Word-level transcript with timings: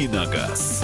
«Давиногаз». 0.00 0.82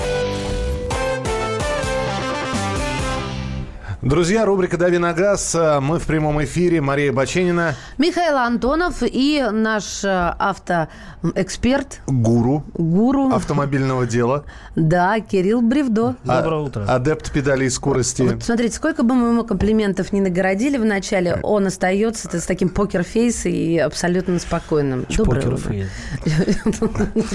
Друзья, 4.07 4.45
рубрика 4.45 4.77
«Дави 4.77 4.99
на 4.99 5.13
газ». 5.13 5.57
Мы 5.81 5.99
в 5.99 6.07
прямом 6.07 6.43
эфире. 6.45 6.81
Мария 6.81 7.13
Баченина. 7.13 7.75
Михаил 7.99 8.37
Антонов 8.37 8.99
и 9.03 9.45
наш 9.51 10.05
э, 10.05 10.33
автоэксперт. 10.39 12.03
Гуру. 12.07 12.63
Гуру. 12.75 13.33
Автомобильного 13.33 14.07
дела. 14.07 14.45
Да, 14.77 15.19
Кирилл 15.19 15.61
Бревдо. 15.61 16.15
Доброе 16.23 16.61
утро. 16.61 16.85
А, 16.87 16.95
адепт 16.95 17.33
педалей 17.33 17.69
скорости. 17.69 18.23
Вот 18.23 18.45
смотрите, 18.45 18.77
сколько 18.77 19.03
бы 19.03 19.17
мы 19.17 19.31
ему 19.31 19.43
комплиментов 19.43 20.13
не 20.13 20.21
нагородили 20.21 20.77
в 20.77 20.85
начале, 20.85 21.41
он 21.43 21.67
остается 21.67 22.29
с 22.39 22.47
таким 22.47 22.69
покерфейсом 22.69 23.51
и 23.51 23.77
абсолютно 23.79 24.39
спокойным. 24.39 25.05
Доброе 25.17 25.49
утро. 25.49 25.75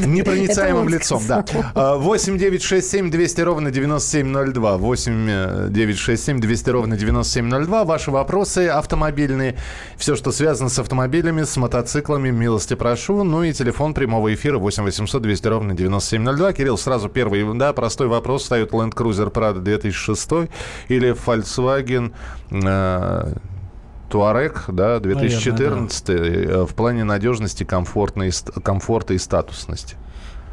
Непроницаемым 0.06 0.88
лицом, 0.88 1.22
да. 1.28 1.44
8 1.98 2.38
9 2.38 2.64
6 2.64 2.90
7 2.90 3.12
200 3.12 3.42
ровно 3.42 3.72
9702. 3.72 4.78
8 4.78 5.74
9 5.74 5.98
6 5.98 6.24
7 6.24 6.40
200 6.40 6.61
200 6.62 6.70
ровно 6.70 6.96
9702. 6.96 7.86
Ваши 7.86 8.12
вопросы 8.12 8.68
автомобильные. 8.68 9.58
Все, 9.98 10.16
что 10.16 10.32
связано 10.32 10.70
с 10.70 10.78
автомобилями, 10.78 11.42
с 11.42 11.58
мотоциклами, 11.58 12.30
милости 12.30 12.76
прошу. 12.76 13.24
Ну 13.24 13.44
и 13.44 13.52
телефон 13.52 13.96
прямого 13.96 14.32
эфира 14.32 14.60
8 14.60 14.84
800 14.84 15.22
200 15.24 15.48
ровно 15.48 15.74
9702. 15.74 16.54
Кирилл, 16.54 16.78
сразу 16.78 17.10
первый, 17.10 17.58
да, 17.58 17.74
простой 17.74 18.08
вопрос. 18.08 18.44
Встает 18.44 18.72
Land 18.74 18.94
Cruiser 18.94 19.32
Prado 19.32 19.60
2006 19.60 20.52
или 20.88 21.16
Volkswagen 21.16 22.14
э, 22.52 23.34
Туарек, 24.10 24.66
да, 24.68 25.00
2014 25.00 26.08
Наверное, 26.10 26.48
да. 26.48 26.66
в 26.68 26.76
плане 26.76 27.04
надежности, 27.06 27.64
комфортной, 27.64 28.32
комфорта 28.64 29.16
и 29.16 29.18
статусности? 29.18 29.96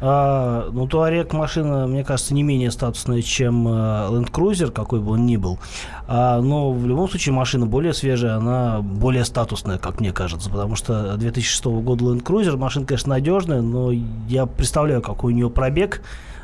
А, 0.01 0.69
ну, 0.71 0.87
Туарек 0.87 1.33
машина, 1.33 1.87
мне 1.87 2.03
кажется, 2.03 2.33
не 2.33 2.43
менее 2.43 2.71
статусная, 2.71 3.21
чем 3.21 3.67
uh, 3.67 4.09
Land 4.11 4.31
Cruiser, 4.31 4.71
какой 4.71 5.01
бы 5.01 5.11
он 5.11 5.25
ни 5.25 5.35
был. 5.35 5.59
А, 6.07 6.39
но 6.39 6.71
в 6.71 6.85
любом 6.85 7.09
случае 7.09 7.33
машина 7.33 7.65
более 7.65 7.93
свежая, 7.93 8.37
она 8.37 8.79
более 8.81 9.25
статусная, 9.25 9.77
как 9.77 9.99
мне 9.99 10.13
кажется, 10.13 10.49
потому 10.49 10.75
что 10.75 11.17
2006 11.17 11.65
года 11.65 12.05
Land 12.05 12.23
Cruiser, 12.23 12.55
машина, 12.55 12.85
конечно, 12.85 13.09
надежная, 13.09 13.61
но 13.61 13.91
я 14.27 14.45
представляю, 14.45 15.01
какой 15.01 15.33
у 15.33 15.35
нее 15.35 15.49
пробег 15.49 16.01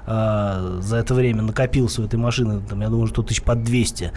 а, 0.07 0.79
за 0.81 0.97
это 0.97 1.13
время 1.13 1.41
накопился 1.41 2.01
у 2.01 2.05
этой 2.05 2.17
машины, 2.17 2.61
там, 2.61 2.81
я 2.81 2.89
думаю, 2.89 3.07
что 3.07 3.23
тысяч 3.23 3.41
под 3.41 3.63
200. 3.63 4.11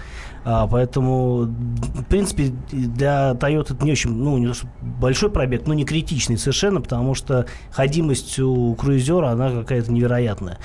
А, 0.45 0.67
поэтому, 0.67 1.45
в 1.45 2.05
принципе, 2.05 2.53
для 2.71 3.33
Toyota 3.33 3.75
это 3.75 3.85
не 3.85 3.93
очень, 3.93 4.13
ну, 4.13 4.37
не 4.39 4.53
большой 5.01 5.31
пробег, 5.31 5.67
но 5.67 5.75
не 5.75 5.85
критичный 5.85 6.37
совершенно, 6.37 6.81
потому 6.81 7.15
что 7.15 7.47
ходимость 7.71 8.39
у 8.39 8.75
круизера, 8.75 9.28
она 9.33 9.51
какая-то 9.51 9.93
невероятная. 9.93 10.59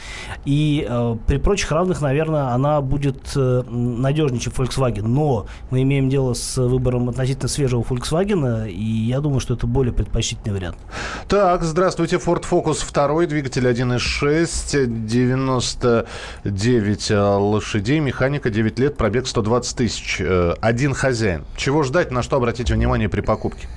И 0.46 0.86
э, 0.88 1.16
при 1.28 1.38
прочих 1.38 1.72
равных, 1.72 2.02
наверное, 2.02 2.50
она 2.50 2.82
будет 2.82 3.32
э, 3.36 3.64
надежнее, 3.70 4.40
чем 4.40 4.54
Volkswagen. 4.54 5.04
Но 5.04 5.48
мы 5.70 5.84
имеем 5.84 6.10
дело 6.10 6.34
с 6.34 6.58
выбором 6.58 7.10
относительно 7.10 7.48
свежего 7.48 7.82
Volkswagen, 7.82 8.70
и 8.70 8.84
я 8.84 9.20
думаю, 9.20 9.40
что 9.40 9.54
это 9.54 9.68
более 9.68 9.94
предпочтительный 9.94 10.54
вариант. 10.54 10.78
Так, 11.28 11.64
здравствуйте, 11.64 12.18
Ford 12.18 12.44
Focus 12.50 12.92
2, 12.92 13.28
двигатель 13.28 13.68
1.6, 13.68 14.86
99 14.86 17.12
лошадей, 17.12 18.00
механика 18.00 18.50
9 18.50 18.80
лет, 18.80 18.98
пробег 18.98 19.28
120 19.28 19.78
тысяч, 19.78 20.18
э, 20.20 20.54
один 20.62 20.94
хозяин. 20.94 21.46
Чего 21.56 21.84
ждать, 21.84 22.12
на 22.12 22.24
что 22.24 22.38
обратить 22.38 22.72
внимание 22.72 23.10
при 23.10 23.22
покупке? 23.22 23.68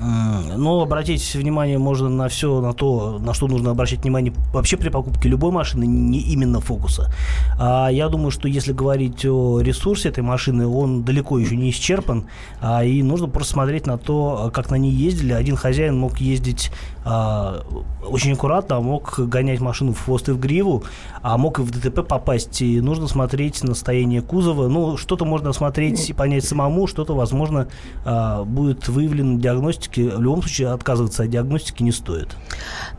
Но 0.00 0.80
обратить 0.80 1.34
внимание 1.34 1.78
можно 1.78 2.08
на 2.08 2.28
все, 2.28 2.60
на 2.60 2.72
то, 2.72 3.18
на 3.18 3.34
что 3.34 3.48
нужно 3.48 3.70
обращать 3.70 4.00
внимание 4.00 4.32
вообще 4.52 4.76
при 4.76 4.88
покупке 4.88 5.28
любой 5.28 5.52
машины, 5.52 5.84
не 5.84 6.20
именно 6.20 6.60
фокуса. 6.60 7.12
А 7.58 7.88
я 7.88 8.08
думаю, 8.08 8.30
что 8.30 8.48
если 8.48 8.72
говорить 8.72 9.24
о 9.26 9.60
ресурсе 9.60 10.08
этой 10.08 10.22
машины, 10.22 10.66
он 10.66 11.02
далеко 11.02 11.38
еще 11.38 11.56
не 11.56 11.70
исчерпан, 11.70 12.24
а, 12.60 12.84
и 12.84 13.02
нужно 13.02 13.28
просто 13.28 13.52
смотреть 13.52 13.86
на 13.86 13.98
то, 13.98 14.50
как 14.54 14.70
на 14.70 14.76
ней 14.76 14.92
ездили. 14.92 15.32
Один 15.32 15.56
хозяин 15.56 15.98
мог 15.98 16.18
ездить 16.18 16.70
а, 17.04 17.62
очень 18.02 18.32
аккуратно, 18.32 18.76
а 18.76 18.80
мог 18.80 19.18
гонять 19.18 19.60
машину 19.60 19.92
в 19.92 20.04
хвост 20.04 20.28
и 20.28 20.32
в 20.32 20.40
гриву, 20.40 20.84
а 21.22 21.36
мог 21.36 21.58
и 21.58 21.62
в 21.62 21.70
ДТП 21.70 22.06
попасть. 22.06 22.62
И 22.62 22.80
нужно 22.80 23.08
смотреть 23.08 23.62
на 23.62 23.74
состояние 23.74 24.22
кузова. 24.22 24.68
Ну, 24.68 24.96
что-то 24.96 25.24
можно 25.24 25.50
осмотреть 25.50 26.10
и 26.10 26.12
понять 26.12 26.44
самому, 26.44 26.86
что-то, 26.86 27.14
возможно, 27.14 27.68
а, 28.04 28.44
будет 28.44 28.88
выявлено 28.88 29.38
диагностикой 29.38 29.70
диагностики, 29.70 30.00
в 30.00 30.20
любом 30.20 30.42
случае 30.42 30.68
отказываться 30.68 31.24
от 31.24 31.30
диагностики 31.30 31.82
не 31.82 31.92
стоит. 31.92 32.28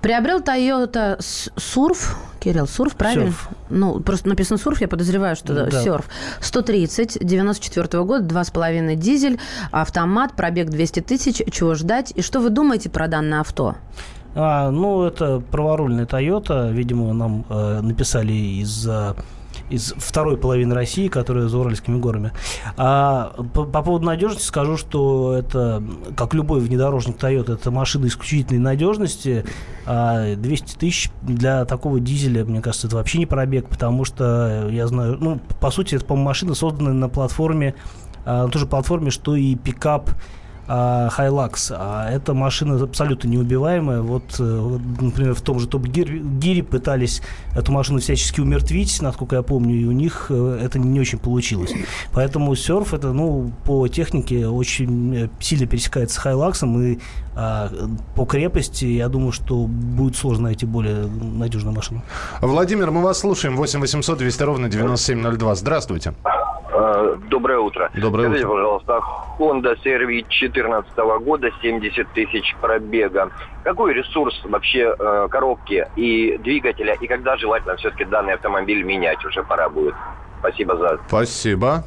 Приобрел 0.01 0.40
Toyota 0.40 1.19
Surf, 1.19 2.16
Кирилл, 2.40 2.67
Сурф, 2.67 2.95
правильно? 2.95 3.29
Surf. 3.29 3.35
Ну, 3.69 4.00
просто 4.00 4.28
написано 4.28 4.57
Сурф, 4.57 4.81
я 4.81 4.88
подозреваю, 4.88 5.35
что 5.35 5.53
да. 5.53 5.67
Surf. 5.67 6.06
130, 6.40 7.19
94 7.22 7.88
-го 7.88 8.06
года, 8.06 8.25
2,5 8.25 8.95
дизель, 8.95 9.40
автомат, 9.72 10.35
пробег 10.35 10.69
200 10.69 11.01
тысяч. 11.01 11.41
Чего 11.51 11.75
ждать? 11.75 12.11
И 12.16 12.22
что 12.22 12.40
вы 12.40 12.50
думаете 12.50 12.90
про 12.90 13.07
данное 13.07 13.41
авто? 13.41 13.75
А, 14.35 14.71
ну, 14.71 15.03
это 15.03 15.39
праворульная 15.39 16.05
Toyota. 16.05 16.71
Видимо, 16.71 17.13
нам 17.13 17.45
э, 17.49 17.81
написали 17.81 18.33
из 18.33 18.87
из 19.71 19.93
второй 19.97 20.37
половины 20.37 20.75
России, 20.75 21.07
которая 21.07 21.47
за 21.47 21.57
Уральскими 21.57 21.97
горами. 21.97 22.31
А 22.77 23.33
по, 23.53 23.63
по 23.63 23.81
поводу 23.81 24.05
надежности 24.05 24.45
скажу, 24.45 24.77
что 24.77 25.33
это, 25.33 25.81
как 26.15 26.33
любой 26.33 26.59
внедорожник 26.59 27.17
Toyota, 27.17 27.53
это 27.53 27.71
машина 27.71 28.07
исключительной 28.07 28.59
надежности. 28.59 29.45
А 29.85 30.35
200 30.35 30.77
тысяч 30.77 31.09
для 31.21 31.65
такого 31.65 31.99
дизеля, 31.99 32.43
мне 32.45 32.61
кажется, 32.61 32.87
это 32.87 32.97
вообще 32.97 33.17
не 33.17 33.25
пробег, 33.25 33.67
потому 33.67 34.05
что 34.05 34.67
я 34.69 34.87
знаю, 34.87 35.17
ну, 35.19 35.39
по 35.59 35.71
сути, 35.71 35.95
это, 35.95 36.05
по-моему, 36.05 36.27
машина 36.27 36.53
созданная 36.53 36.93
на 36.93 37.09
платформе, 37.09 37.75
а, 38.25 38.45
на 38.45 38.51
той 38.51 38.59
же 38.59 38.67
платформе, 38.67 39.09
что 39.09 39.35
и 39.35 39.55
пикап 39.55 40.11
Hilux. 40.71 41.73
А 41.77 42.09
эта 42.09 42.33
машина 42.33 42.81
абсолютно 42.81 43.27
неубиваемая. 43.27 44.01
Вот, 44.01 44.35
э, 44.39 44.79
например, 44.99 45.33
в 45.33 45.41
том 45.41 45.59
же 45.59 45.67
Топ 45.67 45.85
Гире 45.85 46.63
пытались 46.63 47.21
эту 47.55 47.71
машину 47.71 47.99
всячески 47.99 48.41
умертвить, 48.41 49.01
насколько 49.01 49.35
я 49.35 49.41
помню, 49.41 49.75
и 49.75 49.85
у 49.85 49.91
них 49.91 50.27
э, 50.29 50.59
это 50.63 50.79
не 50.79 50.99
очень 50.99 51.19
получилось. 51.19 51.73
Поэтому 52.13 52.55
серф 52.55 52.93
это, 52.93 53.11
ну, 53.11 53.51
по 53.65 53.87
технике 53.87 54.47
очень 54.47 55.15
э, 55.15 55.29
сильно 55.39 55.67
пересекается 55.67 56.19
с 56.19 56.25
Hilux, 56.25 56.61
и 56.81 56.99
а, 57.30 57.30
по 57.33 58.25
крепости, 58.25 58.85
я 58.85 59.07
думаю, 59.07 59.31
что 59.31 59.55
будет 59.67 60.15
сложно 60.15 60.45
найти 60.45 60.65
более 60.65 61.07
надежную 61.21 61.75
машину. 61.75 62.01
Владимир, 62.41 62.91
мы 62.91 63.01
вас 63.01 63.19
слушаем. 63.19 63.55
8 63.55 63.79
800 63.79 64.17
200 64.17 64.43
ровно 64.43 64.69
9702. 64.69 65.55
Здравствуйте. 65.55 66.13
А, 66.73 67.15
доброе 67.29 67.59
утро. 67.59 67.89
Доброе 67.95 68.27
Скажите, 68.27 68.47
утро. 68.47 68.55
пожалуйста, 68.55 68.99
Honda 69.39 69.75
CR-V 69.83 70.05
2014 70.05 70.97
года, 71.23 71.49
70 71.61 72.07
тысяч 72.13 72.55
пробега. 72.61 73.29
Какой 73.63 73.93
ресурс 73.93 74.39
вообще 74.45 74.95
э, 74.97 75.27
коробки 75.29 75.87
и 75.95 76.37
двигателя, 76.37 76.95
и 76.99 77.07
когда 77.07 77.37
желательно 77.37 77.75
все-таки 77.75 78.05
данный 78.05 78.33
автомобиль 78.33 78.83
менять 78.83 79.23
уже 79.25 79.43
пора 79.43 79.69
будет? 79.69 79.95
Спасибо 80.39 80.75
за... 80.77 80.99
Спасибо. 81.07 81.83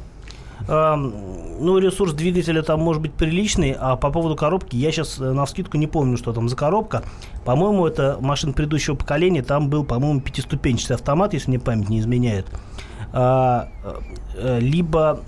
Ну, 0.67 1.77
ресурс 1.77 2.13
двигателя 2.13 2.61
там 2.61 2.81
может 2.81 3.01
быть 3.01 3.13
приличный, 3.13 3.75
а 3.79 3.95
по 3.95 4.11
поводу 4.11 4.35
коробки 4.35 4.75
я 4.75 4.91
сейчас 4.91 5.19
э, 5.19 5.31
на 5.31 5.45
вскидку 5.45 5.77
не 5.77 5.87
помню, 5.87 6.17
что 6.17 6.33
там 6.33 6.49
за 6.49 6.55
коробка. 6.55 7.03
По-моему, 7.45 7.87
это 7.87 8.17
машин 8.19 8.53
предыдущего 8.53 8.95
поколения, 8.95 9.41
там 9.41 9.69
был, 9.69 9.85
по-моему, 9.85 10.19
пятиступенчатый 10.19 10.95
автомат, 10.95 11.33
если 11.33 11.49
мне 11.49 11.59
память 11.59 11.89
не 11.89 11.99
изменяет. 11.99 12.47
А, 13.13 13.69
э, 14.35 14.59
либо 14.59 15.21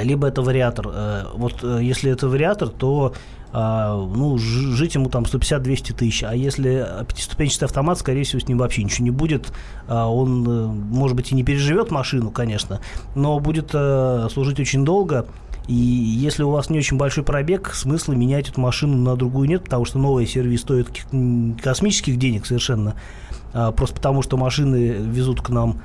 либо 0.00 0.28
это 0.28 0.40
вариатор. 0.40 0.86
Э, 0.88 1.24
вот 1.34 1.62
если 1.62 2.10
это 2.10 2.28
вариатор, 2.28 2.68
то 2.68 3.12
ну, 3.52 4.38
жить 4.38 4.94
ему 4.94 5.10
там 5.10 5.24
150-200 5.24 5.94
тысяч. 5.94 6.24
А 6.24 6.34
если 6.34 6.86
пятиступенчатый 7.06 7.66
автомат, 7.66 7.98
скорее 7.98 8.24
всего, 8.24 8.40
с 8.40 8.48
ним 8.48 8.58
вообще 8.58 8.82
ничего 8.82 9.04
не 9.04 9.10
будет. 9.10 9.52
А 9.88 10.08
он, 10.08 10.46
э, 10.48 10.66
может 10.66 11.16
быть, 11.16 11.32
и 11.32 11.34
не 11.34 11.44
переживет 11.44 11.90
машину, 11.90 12.30
конечно, 12.30 12.80
но 13.14 13.38
будет 13.40 13.70
э, 13.74 14.28
служить 14.32 14.58
очень 14.58 14.84
долго. 14.84 15.26
И 15.68 15.74
если 15.74 16.42
у 16.42 16.50
вас 16.50 16.70
не 16.70 16.78
очень 16.78 16.96
большой 16.96 17.24
пробег, 17.24 17.72
смысла 17.74 18.14
менять 18.14 18.48
эту 18.48 18.60
машину 18.60 18.96
на 18.96 19.16
другую 19.16 19.48
нет, 19.48 19.64
потому 19.64 19.84
что 19.84 19.98
новая 19.98 20.26
сервис 20.26 20.62
стоит 20.62 20.88
космических 21.62 22.16
денег 22.18 22.46
совершенно. 22.46 22.96
А, 23.52 23.70
просто 23.70 23.94
потому, 23.96 24.22
что 24.22 24.36
машины 24.36 24.96
везут 24.98 25.40
к 25.40 25.50
нам 25.50 25.80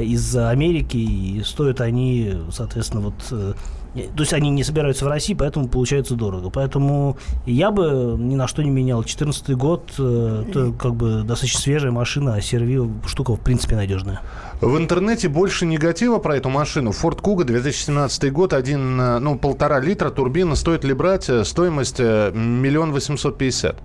из 0.00 0.36
Америки, 0.36 0.96
и 0.96 1.42
стоят 1.44 1.80
они, 1.80 2.32
соответственно, 2.52 3.02
вот 3.02 3.14
э, 3.32 3.54
то 3.94 4.22
есть 4.22 4.32
они 4.32 4.50
не 4.50 4.64
собираются 4.64 5.04
в 5.04 5.08
России, 5.08 5.34
поэтому 5.34 5.68
получается 5.68 6.16
дорого. 6.16 6.50
Поэтому 6.50 7.16
я 7.46 7.70
бы 7.70 8.16
ни 8.18 8.34
на 8.34 8.48
что 8.48 8.62
не 8.62 8.70
менял. 8.70 9.00
2014 9.00 9.50
год, 9.56 9.92
э, 9.98 10.44
это 10.48 10.72
как 10.72 10.94
бы 10.94 11.22
достаточно 11.22 11.60
свежая 11.60 11.92
машина, 11.92 12.34
а 12.34 12.40
серви 12.40 12.80
штука 13.06 13.34
в 13.34 13.40
принципе 13.40 13.76
надежная. 13.76 14.20
В 14.60 14.76
интернете 14.76 15.28
больше 15.28 15.64
негатива 15.64 16.18
про 16.18 16.36
эту 16.36 16.48
машину. 16.48 16.90
Ford 16.90 17.20
Kuga 17.20 17.44
2017 17.44 18.32
год, 18.32 18.52
один, 18.52 19.00
э, 19.00 19.18
ну, 19.20 19.38
полтора 19.38 19.78
литра 19.78 20.10
турбина. 20.10 20.56
Стоит 20.56 20.82
ли 20.82 20.92
брать? 20.92 21.30
Э, 21.30 21.44
стоимость 21.44 22.00
миллион 22.00 22.92
восемьсот 22.92 23.38
пятьдесят. 23.38 23.76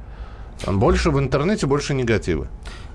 Больше 0.67 1.11
в 1.11 1.19
интернете, 1.19 1.67
больше 1.67 1.93
негатива. 1.93 2.47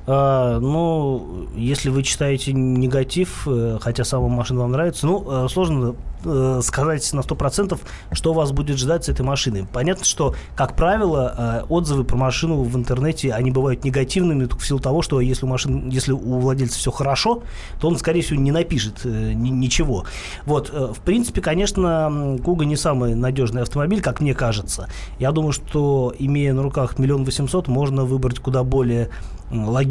А, 0.06 0.58
ну, 0.60 1.48
если 1.56 1.88
вы 1.88 2.02
читаете 2.02 2.52
негатив, 2.52 3.46
э, 3.46 3.78
хотя 3.80 4.04
сама 4.04 4.28
машина 4.28 4.60
вам 4.60 4.72
нравится, 4.72 5.06
ну, 5.06 5.24
э, 5.26 5.48
сложно 5.48 5.94
э, 6.26 6.60
сказать 6.62 7.10
на 7.14 7.20
100%, 7.20 7.78
что 8.12 8.34
вас 8.34 8.52
будет 8.52 8.76
ждать 8.76 9.04
с 9.04 9.08
этой 9.08 9.22
машины. 9.22 9.66
Понятно, 9.72 10.04
что, 10.04 10.34
как 10.56 10.76
правило, 10.76 11.64
отзывы 11.68 12.04
про 12.04 12.16
машину 12.16 12.62
в 12.62 12.76
интернете, 12.76 13.32
они 13.32 13.50
бывают 13.50 13.84
негативными 13.84 14.46
в 14.46 14.66
силу 14.66 14.80
того, 14.80 15.02
что 15.02 15.20
если 15.20 15.46
у, 15.46 15.48
машин, 15.48 15.88
если 15.88 16.12
у 16.12 16.38
владельца 16.38 16.78
все 16.78 16.90
хорошо, 16.90 17.42
то 17.80 17.88
он, 17.88 17.98
скорее 17.98 18.22
всего, 18.22 18.40
не 18.40 18.52
напишет 18.52 19.04
ничего. 19.04 20.04
Вот, 20.46 20.70
в 20.70 21.00
принципе, 21.00 21.40
конечно, 21.40 22.38
Куга 22.42 22.64
не 22.64 22.76
самый 22.76 23.14
надежный 23.14 23.62
автомобиль, 23.62 24.00
как 24.00 24.20
мне 24.20 24.34
кажется. 24.34 24.88
Я 25.18 25.30
думаю, 25.32 25.52
что, 25.52 26.14
имея 26.18 26.54
на 26.54 26.62
руках 26.62 26.98
миллион 26.98 27.24
восемьсот, 27.24 27.68
можно 27.68 28.04
выбрать 28.04 28.38
куда 28.38 28.64
более 28.64 29.10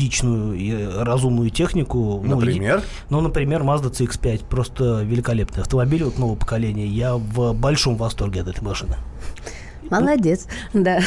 логичную 0.04 0.54
и 0.54 1.04
разумную 1.04 1.50
технику. 1.50 2.22
Например? 2.24 2.84
Ну, 3.10 3.18
ну, 3.18 3.28
например, 3.28 3.62
Mazda 3.62 3.92
CX-5. 3.92 4.46
Просто 4.50 5.02
великолепный 5.04 5.62
автомобиль 5.62 6.04
вот 6.04 6.18
нового 6.18 6.36
поколения. 6.36 6.86
Я 6.86 7.16
в 7.16 7.54
большом 7.54 7.96
восторге 7.96 8.42
от 8.42 8.48
этой 8.48 8.64
машины. 8.64 8.96
Молодец, 9.90 10.48
да. 10.74 11.00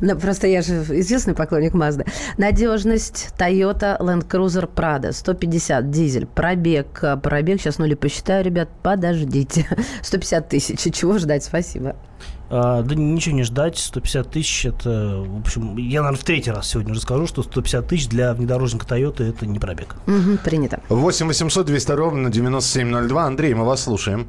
Но 0.00 0.16
просто 0.16 0.46
я 0.46 0.62
же 0.62 0.74
известный 1.00 1.34
поклонник 1.34 1.74
Mazda. 1.74 2.06
Надежность 2.38 3.34
Toyota 3.38 3.98
Land 4.00 4.26
Cruiser 4.28 4.68
Prado 4.72 5.12
150 5.12 5.90
дизель. 5.90 6.26
Пробег. 6.26 7.02
Пробег, 7.22 7.60
сейчас 7.60 7.78
нули 7.78 7.94
посчитаю, 7.94 8.44
ребят, 8.44 8.68
подождите. 8.82 9.66
150 10.02 10.48
тысяч. 10.48 10.94
Чего 10.94 11.18
ждать? 11.18 11.44
Спасибо. 11.44 11.96
А, 12.48 12.82
да 12.82 12.94
ничего 12.94 13.34
не 13.34 13.42
ждать. 13.42 13.78
150 13.78 14.30
тысяч 14.30 14.66
это, 14.66 15.24
в 15.26 15.40
общем, 15.40 15.76
я, 15.76 16.00
наверное, 16.02 16.20
в 16.20 16.24
третий 16.24 16.50
раз 16.50 16.68
сегодня 16.68 16.92
уже 16.92 17.00
скажу, 17.00 17.26
что 17.26 17.42
150 17.42 17.86
тысяч 17.88 18.08
для 18.08 18.32
внедорожника 18.34 18.86
Toyota 18.86 19.28
это 19.28 19.46
не 19.46 19.58
пробег. 19.58 19.96
Угу, 20.06 20.38
принято. 20.44 20.80
8 20.88 21.26
800 21.26 21.66
200 21.66 21.90
ровно 21.92 22.30
9702. 22.30 23.24
Андрей, 23.24 23.54
мы 23.54 23.64
вас 23.64 23.82
слушаем. 23.82 24.28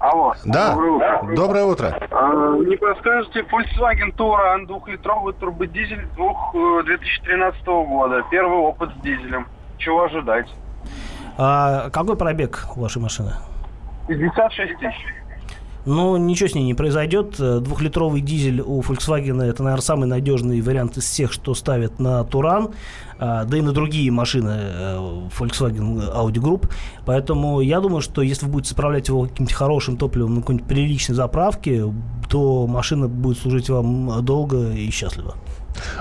Алло. 0.00 0.32
Да. 0.44 0.74
Доброе 0.74 0.90
утро. 0.92 1.34
Доброе 1.34 1.64
утро. 1.64 2.08
А, 2.10 2.56
не 2.58 2.76
подскажете, 2.76 3.40
Volkswagen 3.40 4.14
Touran 4.16 4.66
двухлитровый 4.66 5.34
турбодизель 5.34 6.06
двух, 6.14 6.52
2013 6.52 7.60
э, 7.60 7.64
года. 7.64 8.24
Первый 8.30 8.58
опыт 8.58 8.90
с 8.96 9.00
дизелем. 9.02 9.46
Чего 9.78 10.04
ожидать? 10.04 10.46
А 11.36 11.90
какой 11.90 12.16
пробег 12.16 12.66
у 12.76 12.80
вашей 12.80 13.02
машины? 13.02 13.32
56 14.06 14.78
тысяч. 14.78 15.14
Но 15.88 16.18
ничего 16.18 16.50
с 16.50 16.54
ней 16.54 16.64
не 16.64 16.74
произойдет. 16.74 17.36
Двухлитровый 17.38 18.20
дизель 18.20 18.60
у 18.60 18.82
Volkswagen 18.82 19.42
это, 19.42 19.62
наверное, 19.62 19.82
самый 19.82 20.06
надежный 20.06 20.60
вариант 20.60 20.98
из 20.98 21.04
всех, 21.04 21.32
что 21.32 21.54
ставят 21.54 21.98
на 21.98 22.22
Туран, 22.24 22.72
а, 23.18 23.44
да 23.44 23.56
и 23.56 23.62
на 23.62 23.72
другие 23.72 24.10
машины 24.10 24.54
э, 24.54 25.28
Volkswagen 25.38 26.14
Audi 26.14 26.42
Group. 26.42 26.70
Поэтому 27.06 27.62
я 27.62 27.80
думаю, 27.80 28.02
что 28.02 28.20
если 28.20 28.44
вы 28.44 28.52
будете 28.52 28.70
заправлять 28.70 29.08
его 29.08 29.22
каким-то 29.22 29.54
хорошим 29.54 29.96
топливом 29.96 30.34
на 30.34 30.40
какой-нибудь 30.42 30.68
приличной 30.68 31.14
заправке, 31.14 31.84
то 32.28 32.66
машина 32.66 33.08
будет 33.08 33.38
служить 33.38 33.70
вам 33.70 34.22
долго 34.22 34.72
и 34.72 34.90
счастливо. 34.90 35.36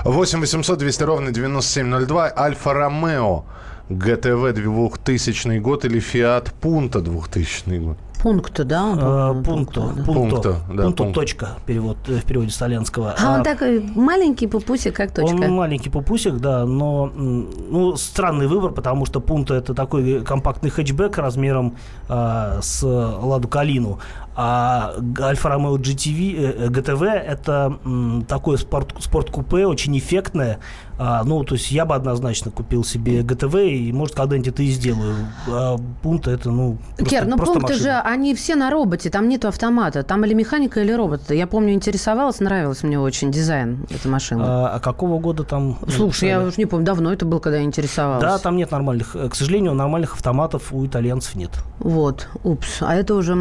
8 0.03 0.41
800 0.41 0.79
200 0.79 1.03
ровно 1.03 1.31
9702. 1.31 2.33
Альфа 2.35 2.73
Ромео. 2.73 3.45
ГТВ 3.89 4.53
2000 4.53 5.59
год 5.59 5.85
или 5.85 6.01
Фиат 6.01 6.53
Пунта 6.53 6.99
2000 6.99 7.77
год? 7.79 7.97
Пункта, 8.21 8.63
да? 8.63 8.85
Он, 8.85 8.99
а, 9.01 9.33
пункта, 9.43 9.81
пункта, 9.81 10.03
пункта, 10.03 10.55
да. 10.69 10.83
пункта, 10.83 11.03
пункт. 11.03 11.15
точка, 11.15 11.49
перевод, 11.65 11.97
э, 12.07 12.17
в 12.17 12.25
переводе 12.25 12.51
с 12.51 12.57
итальянского. 12.57 13.15
А, 13.17 13.35
а 13.35 13.37
он 13.37 13.43
такой 13.43 13.81
маленький 13.95 14.47
пупусик, 14.47 14.95
как 14.95 15.11
точка? 15.11 15.35
Он 15.35 15.51
маленький 15.51 15.89
пупусик, 15.89 16.35
да, 16.37 16.65
но 16.65 17.11
ну, 17.15 17.95
странный 17.95 18.47
выбор, 18.47 18.71
потому 18.71 19.05
что 19.05 19.19
пункта 19.19 19.53
это 19.53 19.73
такой 19.73 20.21
компактный 20.23 20.69
хэтчбэк 20.69 21.17
размером 21.17 21.75
а, 22.09 22.59
с 22.61 22.83
Ладу 22.83 23.47
Калину, 23.47 23.99
а 24.39 24.93
Альфа 25.19 25.49
Ромео 25.49 25.77
GTV, 25.77 26.69
GTV 26.69 27.07
это 27.07 27.79
м, 27.83 28.23
такое 28.27 28.57
спорт, 28.57 28.93
спорт-купе, 28.99 29.65
очень 29.65 29.97
эффектное. 29.97 30.59
А, 30.99 31.23
ну, 31.23 31.43
то 31.43 31.55
есть 31.55 31.71
я 31.71 31.85
бы 31.85 31.93
однозначно 31.95 32.49
купил 32.49 32.83
себе 32.83 33.21
ГТВ, 33.21 33.55
и, 33.55 33.91
может, 33.93 34.15
когда-нибудь 34.15 34.47
это 34.49 34.63
и 34.63 34.67
сделаю. 34.67 35.15
А 35.47 35.77
пункты 36.01 36.31
это, 36.31 36.49
ну, 36.49 36.77
просто, 36.97 37.15
Кер, 37.15 37.25
ну 37.27 37.37
пункты 37.37 37.61
машина. 37.61 37.79
же, 37.79 37.91
они 37.91 38.33
все 38.33 38.55
на 38.55 38.71
роботе, 38.71 39.09
там 39.09 39.29
нету 39.29 39.47
автомата. 39.47 40.01
Там 40.03 40.25
или 40.25 40.33
механика, 40.33 40.81
или 40.81 40.91
робот. 40.91 41.29
Я 41.29 41.45
помню, 41.45 41.73
интересовалась, 41.73 42.39
нравился 42.39 42.87
мне 42.87 42.99
очень 42.99 43.31
дизайн 43.31 43.85
этой 43.91 44.09
машины. 44.09 44.43
А, 44.43 44.75
а 44.75 44.79
какого 44.79 45.19
года 45.19 45.43
там? 45.43 45.77
Слушай, 45.87 46.29
я 46.29 46.41
уже 46.41 46.55
не 46.57 46.65
помню, 46.65 46.85
давно 46.85 47.13
это 47.13 47.25
был, 47.25 47.39
когда 47.39 47.57
я 47.59 47.63
интересовалась. 47.63 48.23
Да, 48.23 48.39
там 48.39 48.57
нет 48.57 48.71
нормальных, 48.71 49.15
к 49.29 49.35
сожалению, 49.35 49.73
нормальных 49.75 50.13
автоматов 50.15 50.73
у 50.73 50.85
итальянцев 50.85 51.35
нет. 51.35 51.51
Вот, 51.79 52.27
упс. 52.43 52.81
А 52.81 52.95
это 52.95 53.13
уже 53.13 53.33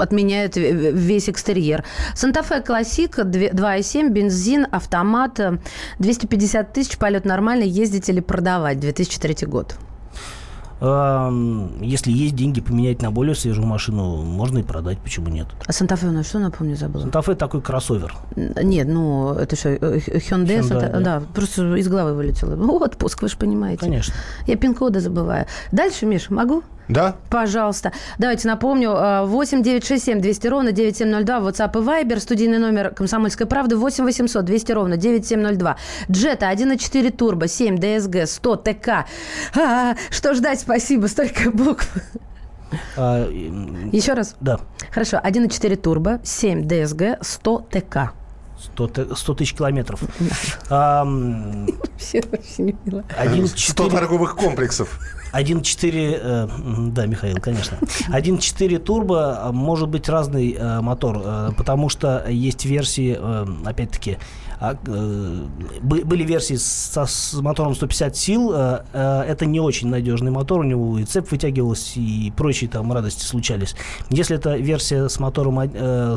отменяет 0.00 0.43
весь 0.52 1.28
экстерьер. 1.28 1.84
Санта-Фе 2.14 2.60
Классик, 2.60 3.18
2,7, 3.18 4.10
бензин, 4.10 4.66
автомат, 4.70 5.40
250 5.98 6.72
тысяч, 6.72 6.98
полет 6.98 7.24
нормальный, 7.24 7.68
ездить 7.68 8.08
или 8.08 8.20
продавать, 8.20 8.80
2003 8.80 9.46
год. 9.46 9.76
Если 10.84 12.10
есть 12.10 12.34
деньги 12.34 12.60
поменять 12.60 13.00
на 13.00 13.10
более 13.10 13.34
свежую 13.34 13.66
машину, 13.66 14.16
можно 14.22 14.58
и 14.58 14.62
продать, 14.62 14.98
почему 14.98 15.28
нет. 15.28 15.46
А 15.66 15.72
Санта-Фе 15.72 16.08
у 16.08 16.10
нас 16.10 16.26
что, 16.26 16.40
напомню, 16.40 16.76
забыла? 16.76 17.02
Санта-Фе 17.02 17.36
такой 17.36 17.62
кроссовер. 17.62 18.14
Нет, 18.36 18.86
ну, 18.88 19.32
это 19.32 19.56
что, 19.56 19.70
э, 19.70 19.76
Hyundai? 19.78 20.58
Hyundai 20.58 20.62
Санта... 20.62 20.88
да. 20.88 21.00
да, 21.00 21.22
просто 21.32 21.76
из 21.76 21.88
головы 21.88 22.14
вылетело. 22.14 22.54
Отпуск, 22.84 23.22
вы 23.22 23.28
же 23.28 23.36
понимаете. 23.38 23.80
Конечно. 23.80 24.12
Я 24.46 24.56
пин-коды 24.56 25.00
забываю. 25.00 25.46
Дальше, 25.72 26.04
Миш, 26.06 26.28
могу? 26.28 26.62
Да. 26.88 27.16
Пожалуйста. 27.30 27.92
Давайте 28.18 28.46
напомню. 28.48 28.90
8 29.26 29.62
9 29.62 29.84
6 29.86 30.04
7 30.04 30.20
200 30.20 30.46
ровно 30.48 30.72
9702. 30.72 31.38
WhatsApp 31.38 31.70
и 31.70 31.84
Viber. 31.84 32.20
Студийный 32.20 32.58
номер 32.58 32.90
«Комсомольской 32.90 33.46
правды» 33.46 33.76
8 33.76 34.04
800 34.04 34.44
200 34.44 34.72
ровно 34.72 34.96
9702. 34.96 35.76
Джета 36.10 36.50
1.4 36.52 37.10
турбо 37.10 37.48
7 37.48 37.76
DSG 37.76 38.26
100 38.26 38.56
ТК. 38.56 39.06
А, 39.56 39.94
что 40.10 40.34
ждать? 40.34 40.60
Спасибо. 40.60 41.06
Столько 41.06 41.50
букв. 41.50 41.90
А, 42.96 43.28
Еще 43.92 44.12
раз? 44.12 44.36
Да. 44.40 44.60
Хорошо. 44.90 45.18
1.4 45.22 45.76
турбо 45.76 46.20
7 46.22 46.62
DSG 46.66 47.18
100 47.20 47.66
ТК. 47.70 48.12
100, 48.58 49.14
100 49.14 49.34
тысяч 49.34 49.54
километров. 49.54 50.00
Вообще 50.70 52.22
очень 52.32 52.76
мило. 52.84 53.04
100 53.56 53.88
торговых 53.88 54.36
комплексов. 54.36 54.98
1.4, 55.34 56.18
э, 56.20 56.48
да, 56.92 57.06
Михаил, 57.06 57.38
конечно. 57.40 57.76
1.4 58.08 58.78
турбо 58.78 59.48
а, 59.48 59.52
может 59.52 59.88
быть 59.88 60.08
разный 60.08 60.52
э, 60.52 60.80
мотор, 60.80 61.20
э, 61.24 61.50
потому 61.56 61.88
что 61.88 62.24
есть 62.28 62.64
версии, 62.64 63.18
опять-таки, 63.66 64.12
а, 64.12 64.18
были 64.60 66.24
версии 66.24 66.54
со, 66.54 67.06
с 67.06 67.34
мотором 67.34 67.74
150 67.74 68.16
сил. 68.16 68.52
Э, 68.54 68.84
э, 68.92 69.22
это 69.28 69.46
не 69.46 69.60
очень 69.60 69.88
надежный 69.88 70.30
мотор. 70.30 70.60
У 70.60 70.62
него 70.62 70.98
и 70.98 71.04
цепь 71.04 71.30
вытягивалась, 71.30 71.92
и 71.96 72.32
прочие 72.36 72.70
там 72.70 72.92
радости 72.92 73.24
случались. 73.24 73.74
Если 74.10 74.36
это 74.36 74.56
версия 74.56 75.08
с 75.08 75.18
мотором 75.18 75.60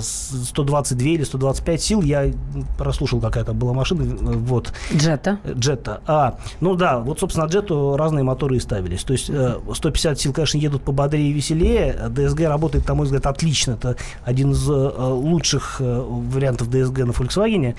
122 0.02 1.08
или 1.08 1.24
125 1.24 1.82
сил, 1.82 2.02
я 2.02 2.32
прослушал, 2.78 3.20
какая 3.20 3.44
то 3.44 3.54
была 3.54 3.74
машина. 3.74 4.04
Вот. 4.04 4.74
Джета. 4.94 5.40
Джета. 5.48 6.02
А, 6.06 6.38
ну 6.62 6.76
да, 6.76 7.00
вот, 7.00 7.20
собственно, 7.20 7.46
Джету 7.46 7.96
разные 7.98 8.24
моторы 8.24 8.58
и 8.58 8.60
ставились. 8.60 9.04
То 9.04 9.14
есть 9.14 9.26
150 9.74 10.20
сил, 10.20 10.34
конечно, 10.34 10.58
едут 10.58 10.84
пободрее 10.84 11.30
и 11.30 11.34
веселее. 11.34 11.96
DSG 12.10 12.48
работает, 12.48 12.88
на 12.88 12.96
мой 12.96 13.06
взгляд, 13.06 13.26
отлично. 13.26 13.74
Это 13.74 13.96
один 14.24 14.52
из 14.52 14.68
лучших 14.68 15.78
вариантов 15.80 16.70
DSG 16.70 17.06
на 17.06 17.12
Volkswagen. 17.12 17.76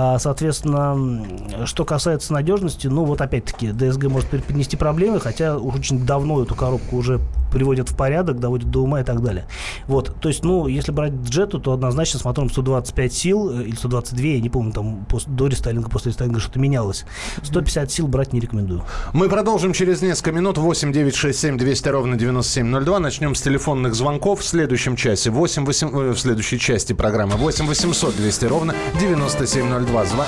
А, 0.00 0.16
соответственно, 0.20 1.66
что 1.66 1.84
касается 1.84 2.32
надежности, 2.32 2.86
ну 2.86 3.02
вот 3.02 3.20
опять-таки 3.20 3.70
DSG 3.70 4.08
может 4.08 4.28
принести 4.28 4.76
проблемы, 4.76 5.18
хотя 5.18 5.56
очень 5.56 6.06
давно 6.06 6.40
эту 6.40 6.54
коробку 6.54 6.98
уже 6.98 7.18
приводят 7.50 7.88
в 7.88 7.96
порядок, 7.96 8.40
доводят 8.40 8.70
до 8.70 8.80
ума 8.80 9.00
и 9.00 9.04
так 9.04 9.22
далее. 9.22 9.46
Вот, 9.86 10.14
то 10.20 10.28
есть, 10.28 10.44
ну, 10.44 10.66
если 10.66 10.92
брать 10.92 11.12
джету, 11.24 11.58
то 11.58 11.72
однозначно 11.72 12.20
с 12.20 12.24
мотором 12.24 12.50
125 12.50 13.12
сил 13.12 13.50
э, 13.50 13.64
или 13.64 13.76
122, 13.76 14.26
я 14.26 14.40
не 14.40 14.48
помню, 14.48 14.72
там 14.72 15.06
после, 15.08 15.32
до 15.32 15.46
рестайлинга, 15.46 15.88
после 15.88 16.12
рестайлинга 16.12 16.40
что-то 16.40 16.58
менялось. 16.58 17.04
150 17.42 17.90
сил 17.90 18.08
брать 18.08 18.32
не 18.32 18.40
рекомендую. 18.40 18.84
Мы 19.12 19.28
продолжим 19.28 19.72
через 19.72 20.02
несколько 20.02 20.32
минут. 20.32 20.58
8 20.58 20.92
9 20.92 21.14
6 21.14 21.38
7 21.38 21.58
200 21.58 21.88
ровно 21.88 22.16
9702. 22.16 22.98
Начнем 22.98 23.34
с 23.34 23.42
телефонных 23.42 23.94
звонков 23.94 24.40
в 24.40 24.44
следующем 24.44 24.96
часе. 24.96 25.30
8 25.30 25.64
8, 25.64 25.88
э, 25.88 26.10
в 26.12 26.18
следующей 26.18 26.58
части 26.58 26.92
программы. 26.92 27.36
8 27.36 27.66
800 27.66 28.16
200 28.16 28.44
ровно 28.46 28.74
9702. 29.00 30.04
Зва... 30.04 30.26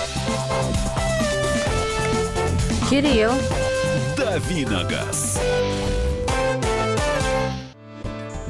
Кирилл. 2.88 3.32
Давиногаз. 4.16 5.40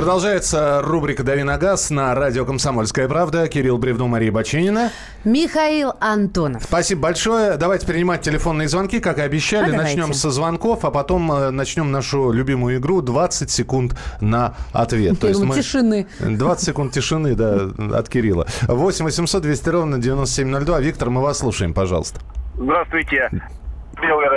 Продолжается 0.00 0.80
рубрика 0.80 1.22
«Дави 1.22 1.42
на 1.42 1.58
газ» 1.58 1.90
на 1.90 2.14
радио 2.14 2.46
«Комсомольская 2.46 3.06
правда». 3.06 3.46
Кирилл 3.48 3.76
Бревну, 3.76 4.06
Мария 4.06 4.32
Бачинина. 4.32 4.92
Михаил 5.24 5.92
Антонов. 6.00 6.62
Спасибо 6.62 7.02
большое. 7.02 7.58
Давайте 7.58 7.86
принимать 7.86 8.22
телефонные 8.22 8.66
звонки, 8.66 8.98
как 8.98 9.18
и 9.18 9.20
обещали. 9.20 9.64
А 9.64 9.72
давайте. 9.72 9.98
начнем 9.98 10.14
со 10.14 10.30
звонков, 10.30 10.86
а 10.86 10.90
потом 10.90 11.30
э, 11.30 11.50
начнем 11.50 11.92
нашу 11.92 12.32
любимую 12.32 12.78
игру 12.78 13.02
«20 13.02 13.48
секунд 13.48 13.94
на 14.22 14.54
ответ». 14.72 15.20
То 15.20 15.28
есть 15.28 15.42
мы- 15.42 15.54
Тишины. 15.54 16.06
20 16.18 16.64
секунд 16.64 16.92
тишины, 16.92 17.34
да, 17.34 17.68
от 17.94 18.08
Кирилла. 18.08 18.46
8 18.68 19.04
800 19.04 19.42
200 19.42 19.68
ровно 19.68 19.98
9702. 19.98 20.80
Виктор, 20.80 21.10
мы 21.10 21.20
вас 21.20 21.36
слушаем, 21.40 21.74
пожалуйста. 21.74 22.20
Здравствуйте. 22.56 23.28
Белый 24.00 24.28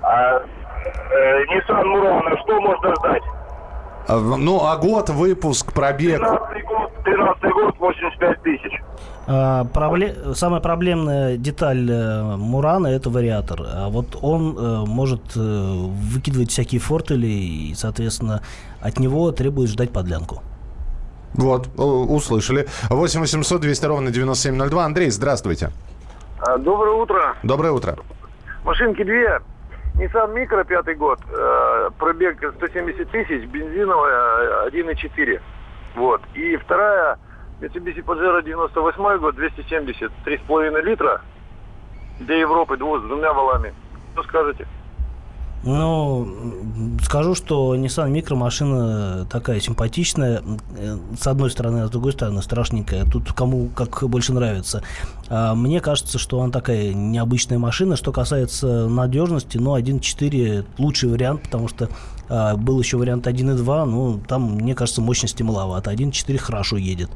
а, 0.00 0.38
э, 0.38 1.44
Nissan 1.52 1.84
Murano, 1.84 2.38
что 2.42 2.58
можно 2.58 2.94
ждать? 2.96 3.22
А, 4.10 4.18
Ну, 4.18 4.60
а 4.64 4.76
год, 4.76 5.08
выпуск, 5.10 5.72
пробег. 5.72 6.18
13 6.20 6.64
год, 6.66 6.90
13 7.04 7.52
год, 7.52 7.74
85 7.78 8.42
тысяч. 8.42 8.72
А, 9.26 9.64
пробле- 9.64 10.34
Самая 10.34 10.60
проблемная 10.60 11.36
деталь 11.36 11.88
э, 11.90 12.36
Мурана 12.36 12.88
это 12.88 13.10
вариатор. 13.10 13.60
А 13.62 13.88
вот 13.88 14.18
он 14.20 14.56
э, 14.58 14.84
может 14.86 15.20
э, 15.36 15.40
выкидывать 15.40 16.50
всякие 16.50 16.80
фортели, 16.80 17.26
и, 17.26 17.74
соответственно, 17.76 18.42
от 18.80 18.98
него 18.98 19.30
требует 19.30 19.70
ждать 19.70 19.92
подлянку. 19.92 20.42
Вот, 21.34 21.68
услышали. 21.78 22.66
8 22.88 23.20
800 23.20 23.60
200 23.60 23.86
ровно 23.86 24.10
9702. 24.10 24.84
Андрей, 24.84 25.10
здравствуйте. 25.10 25.70
А, 26.40 26.58
Доброе 26.58 26.94
утро. 27.00 27.36
Доброе 27.44 27.70
утро. 27.72 27.96
Машинки 28.64 29.04
две. 29.04 29.38
Nissan 29.94 30.34
Micro, 30.34 30.64
пятый 30.64 30.94
год. 30.94 31.20
э, 31.28 31.90
пробег 31.98 32.38
170 32.56 33.10
тысяч, 33.10 33.44
бензиновая 33.48 34.66
э, 34.66 34.70
1,4. 34.70 35.40
Вот. 35.96 36.22
И 36.34 36.56
вторая 36.56 37.18
Mitsubishi 37.60 38.02
Pajero 38.02 38.42
98 38.42 39.18
год, 39.18 39.34
270, 39.36 40.10
3,5 40.24 40.82
литра. 40.82 41.20
Для 42.20 42.36
Европы 42.36 42.76
с 42.76 42.78
двумя 42.78 43.32
валами. 43.32 43.74
Что 44.12 44.22
скажете? 44.24 44.66
Ну, 45.62 46.26
скажу, 47.02 47.34
что 47.34 47.76
Nissan 47.76 48.10
Micro 48.10 48.34
машина 48.34 49.26
такая 49.26 49.60
симпатичная, 49.60 50.42
э, 50.78 50.96
с 51.18 51.26
одной 51.26 51.50
стороны, 51.50 51.80
а 51.80 51.86
с 51.86 51.90
другой 51.90 52.12
стороны 52.12 52.40
страшненькая. 52.40 53.04
Тут 53.04 53.32
кому 53.34 53.68
как 53.68 54.02
больше 54.08 54.32
нравится. 54.32 54.82
А 55.30 55.54
мне 55.54 55.80
кажется, 55.80 56.18
что 56.18 56.42
она 56.42 56.50
такая 56.50 56.92
необычная 56.92 57.58
машина. 57.58 57.94
Что 57.94 58.12
касается 58.12 58.88
надежности, 58.88 59.58
ну, 59.58 59.78
1.4 59.78 60.66
лучший 60.76 61.08
вариант, 61.08 61.42
потому 61.42 61.68
что 61.68 61.88
а, 62.28 62.56
был 62.56 62.80
еще 62.80 62.96
вариант 62.96 63.28
1.2, 63.28 63.84
ну, 63.84 64.20
там, 64.26 64.56
мне 64.56 64.74
кажется, 64.74 65.00
мощности 65.00 65.44
маловато. 65.44 65.92
1.4 65.92 66.36
хорошо 66.36 66.76
едет. 66.78 67.10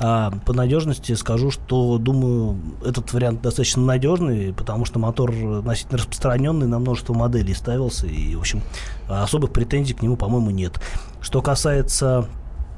А 0.00 0.30
по 0.46 0.54
надежности 0.54 1.12
скажу, 1.12 1.50
что, 1.50 1.98
думаю, 1.98 2.58
этот 2.84 3.12
вариант 3.12 3.42
достаточно 3.42 3.82
надежный, 3.82 4.54
потому 4.54 4.86
что 4.86 4.98
мотор 4.98 5.30
относительно 5.30 5.98
распространенный, 5.98 6.66
на 6.66 6.78
множество 6.78 7.12
моделей 7.12 7.52
ставился, 7.52 8.06
и, 8.06 8.34
в 8.34 8.40
общем, 8.40 8.62
особых 9.08 9.52
претензий 9.52 9.92
к 9.92 10.00
нему, 10.00 10.16
по-моему, 10.16 10.50
нет. 10.50 10.80
Что 11.20 11.42
касается 11.42 12.28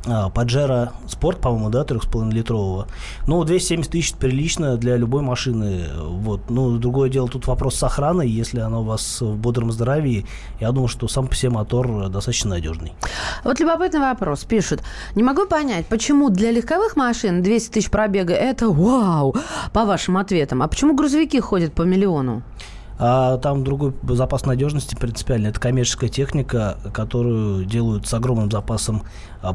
Паджеро 0.04 0.92
Спорт, 1.06 1.40
по-моему, 1.40 1.68
да, 1.68 1.82
3,5-литрового. 1.82 2.86
Ну, 3.26 3.44
270 3.44 3.90
тысяч 3.90 4.14
прилично 4.14 4.76
для 4.76 4.96
любой 4.96 5.22
машины. 5.22 5.88
Вот. 5.98 6.48
Ну, 6.48 6.78
другое 6.78 7.10
дело, 7.10 7.28
тут 7.28 7.46
вопрос 7.46 7.74
с 7.74 7.82
охраной. 7.82 8.28
Если 8.28 8.60
она 8.60 8.80
у 8.80 8.84
вас 8.84 9.20
в 9.20 9.36
бодром 9.36 9.70
здравии, 9.72 10.24
я 10.58 10.72
думаю, 10.72 10.88
что 10.88 11.06
сам 11.08 11.26
по 11.26 11.34
себе 11.34 11.50
мотор 11.50 12.08
достаточно 12.08 12.50
надежный. 12.50 12.94
Вот 13.44 13.60
любопытный 13.60 14.00
вопрос. 14.00 14.44
Пишут. 14.44 14.82
Не 15.14 15.22
могу 15.22 15.46
понять, 15.46 15.86
почему 15.86 16.30
для 16.30 16.50
легковых 16.50 16.96
машин 16.96 17.42
200 17.42 17.70
тысяч 17.72 17.90
пробега– 17.90 18.32
это 18.34 18.70
вау, 18.70 19.34
по 19.72 19.84
вашим 19.84 20.16
ответам. 20.16 20.62
А 20.62 20.68
почему 20.68 20.94
грузовики 20.94 21.40
ходят 21.40 21.74
по 21.74 21.82
миллиону? 21.82 22.42
А 23.02 23.38
там 23.38 23.64
другой 23.64 23.94
запас 24.10 24.44
надежности 24.44 24.94
принципиально. 24.94 25.46
Это 25.46 25.58
коммерческая 25.58 26.10
техника, 26.10 26.76
которую 26.92 27.64
делают 27.64 28.06
с 28.06 28.12
огромным 28.12 28.50
запасом 28.50 29.04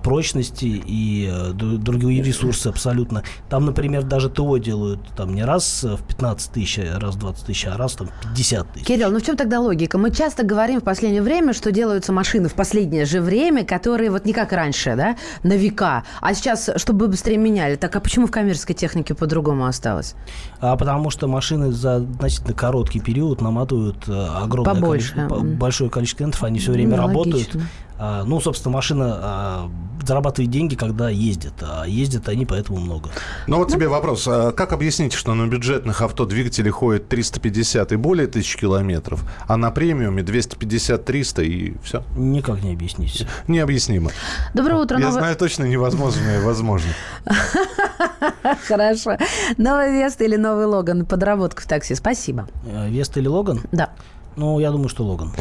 прочности 0.04 0.66
и 0.66 1.30
э, 1.32 1.52
другие 1.54 2.22
ресурсы 2.24 2.68
абсолютно. 2.68 3.24
Там, 3.50 3.66
например, 3.66 4.04
даже 4.04 4.30
ТО 4.30 4.58
делают 4.58 5.00
там 5.16 5.34
не 5.34 5.44
раз 5.44 5.84
в 5.84 6.04
15 6.08 6.52
тысяч, 6.52 6.80
раз 6.98 7.16
в 7.16 7.20
20 7.20 7.46
тысяч, 7.46 7.66
а 7.68 7.78
раз 7.78 7.94
там 7.94 8.10
50 8.36 8.74
тысяч. 8.74 8.86
Кирилл, 8.86 9.12
ну 9.12 9.20
в 9.20 9.24
чем 9.24 9.38
тогда 9.38 9.60
логика? 9.60 9.98
Мы 9.98 10.12
часто 10.12 10.44
говорим 10.44 10.82
в 10.82 10.84
последнее 10.84 11.22
время, 11.22 11.54
что 11.54 11.72
делаются 11.72 12.12
машины 12.12 12.50
в 12.50 12.54
последнее 12.54 13.06
же 13.06 13.22
время, 13.22 13.64
которые 13.66 14.10
вот 14.12 14.26
не 14.26 14.34
как 14.34 14.52
раньше, 14.52 14.96
да, 14.96 15.16
на 15.44 15.54
века. 15.54 16.04
А 16.22 16.34
сейчас, 16.34 16.70
чтобы 16.78 17.08
быстрее 17.08 17.38
меняли. 17.38 17.76
Так 17.76 17.96
а 17.96 18.00
почему 18.00 18.28
в 18.28 18.32
коммерческой 18.32 18.74
технике 18.74 19.14
по-другому 19.14 19.66
осталось? 19.66 20.16
А 20.60 20.76
потому 20.76 21.10
что 21.10 21.28
машины 21.28 21.72
за 21.72 21.98
относительно 21.98 22.54
короткий 22.54 23.00
период 23.00 23.42
наматывают 23.42 24.08
э, 24.08 24.28
огромное 24.28 24.74
Побольше. 24.76 25.14
количество, 25.14 25.40
большое 25.44 25.90
количество 25.90 26.18
клиентов, 26.18 26.44
они 26.44 26.60
все 26.60 26.72
время 26.72 26.98
Ну, 26.98 27.04
работают. 27.08 27.36
логично. 27.36 27.62
А, 27.98 28.24
ну, 28.26 28.40
собственно, 28.42 28.74
машина 28.74 29.20
а, 29.22 29.72
зарабатывает 30.06 30.52
деньги, 30.52 30.76
когда 30.76 31.10
ездит, 31.10 31.54
а 31.62 31.86
ездят 31.86 32.28
они 32.28 32.46
поэтому 32.46 32.80
много. 32.80 33.10
Ну 33.48 33.58
вот 33.58 33.72
тебе 33.72 33.88
вопрос. 33.88 34.28
А 34.28 34.52
Как 34.52 34.74
объяснить, 34.74 35.14
что 35.14 35.34
на 35.34 35.48
бюджетных 35.48 36.02
авто 36.02 36.26
двигатели 36.26 36.70
ходят 36.70 37.08
350 37.08 37.94
и 37.94 37.96
более 37.96 38.28
тысяч 38.28 38.58
километров, 38.58 39.24
а 39.48 39.56
на 39.58 39.72
премиуме 39.72 40.24
250-300 40.24 41.46
и 41.46 41.78
все? 41.84 42.04
Никак 42.18 42.62
не 42.64 42.74
объяснить. 42.74 43.26
Необъяснимо. 43.48 44.12
Доброе 44.54 44.82
утро. 44.82 44.98
Я 45.00 45.06
новое- 45.06 45.20
знаю 45.20 45.36
точно 45.38 45.64
невозможное 45.64 46.42
возможно. 46.42 46.90
Хорошо. 48.68 49.18
Новый 49.58 49.92
Вест 49.92 50.22
или 50.22 50.36
новый 50.36 50.66
Логан? 50.66 51.06
Подработка 51.06 51.62
в 51.62 51.66
такси. 51.66 51.96
Спасибо. 51.96 52.48
Э, 52.66 52.90
Веста 52.90 53.20
или 53.20 53.28
Логан? 53.28 53.62
Да. 53.72 53.92
Ну, 54.36 54.60
я 54.60 54.72
думаю, 54.72 54.90
что 54.90 55.04
Логан. 55.04 55.32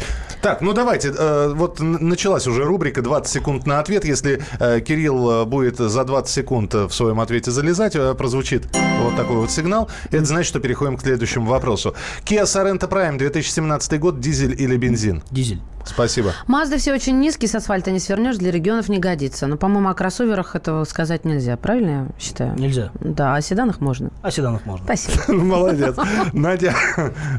Так, 0.41 0.61
ну 0.61 0.73
давайте. 0.73 1.11
э, 1.17 1.53
вот 1.55 1.79
началась 1.79 2.47
уже 2.47 2.63
рубрика 2.63 3.01
20 3.01 3.31
секунд 3.31 3.65
на 3.65 3.79
ответ. 3.79 4.05
Если 4.05 4.41
э, 4.59 4.79
Кирилл 4.79 5.41
э, 5.41 5.45
будет 5.45 5.77
за 5.77 6.03
20 6.03 6.33
секунд 6.33 6.73
в 6.73 6.91
своем 6.91 7.19
ответе 7.19 7.51
залезать, 7.51 7.93
прозвучит 8.17 8.67
вот 9.01 9.15
такой 9.15 9.37
вот 9.37 9.51
сигнал. 9.51 9.89
Это 10.11 10.25
значит, 10.25 10.47
что 10.47 10.59
переходим 10.59 10.97
к 10.97 11.01
следующему 11.01 11.47
вопросу. 11.47 11.95
Kia 12.23 12.43
Sorento 12.43 12.89
Prime 12.89 13.17
2017 13.17 13.99
год. 13.99 14.19
Дизель 14.19 14.55
или 14.61 14.77
бензин? 14.77 15.23
Дизель. 15.31 15.61
Спасибо. 15.85 16.33
Мазда 16.47 16.77
все 16.77 16.93
очень 16.93 17.19
низкие, 17.19 17.47
с 17.49 17.55
асфальта 17.55 17.91
не 17.91 17.99
свернешь, 17.99 18.37
для 18.37 18.51
регионов 18.51 18.89
не 18.89 18.99
годится. 18.99 19.47
Но, 19.47 19.57
по-моему, 19.57 19.89
о 19.89 19.93
кроссоверах 19.93 20.55
этого 20.55 20.83
сказать 20.85 21.25
нельзя. 21.25 21.57
Правильно 21.57 21.89
я 21.89 22.07
считаю? 22.19 22.53
Нельзя. 22.59 22.91
Да, 22.99 23.35
о 23.35 23.41
седанах 23.41 23.81
можно. 23.81 24.09
А 24.21 24.31
седанов 24.31 24.65
можно. 24.65 24.85
Спасибо. 24.85 25.33
Молодец. 25.43 25.95
Надя... 26.33 26.73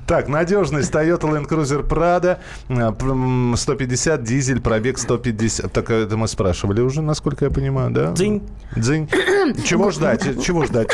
Так, 0.06 0.28
надежность 0.28 0.92
Toyota 0.92 1.22
Land 1.22 1.48
Cruiser 1.48 1.86
Prado. 1.86 2.38
э, 2.68 2.92
м, 3.02 3.54
150, 3.56 4.22
дизель, 4.22 4.60
пробег 4.60 4.98
150. 4.98 5.72
Так 5.72 5.90
это 5.90 6.16
мы 6.16 6.28
спрашивали 6.28 6.80
уже, 6.80 7.02
насколько 7.02 7.44
я 7.46 7.50
понимаю, 7.50 7.90
да? 7.90 8.12
Дзынь. 8.12 8.42
Дзынь. 8.76 9.08
Чего 9.64 9.90
ждать? 9.90 10.22
Чего 10.44 10.64
ждать? 10.64 10.88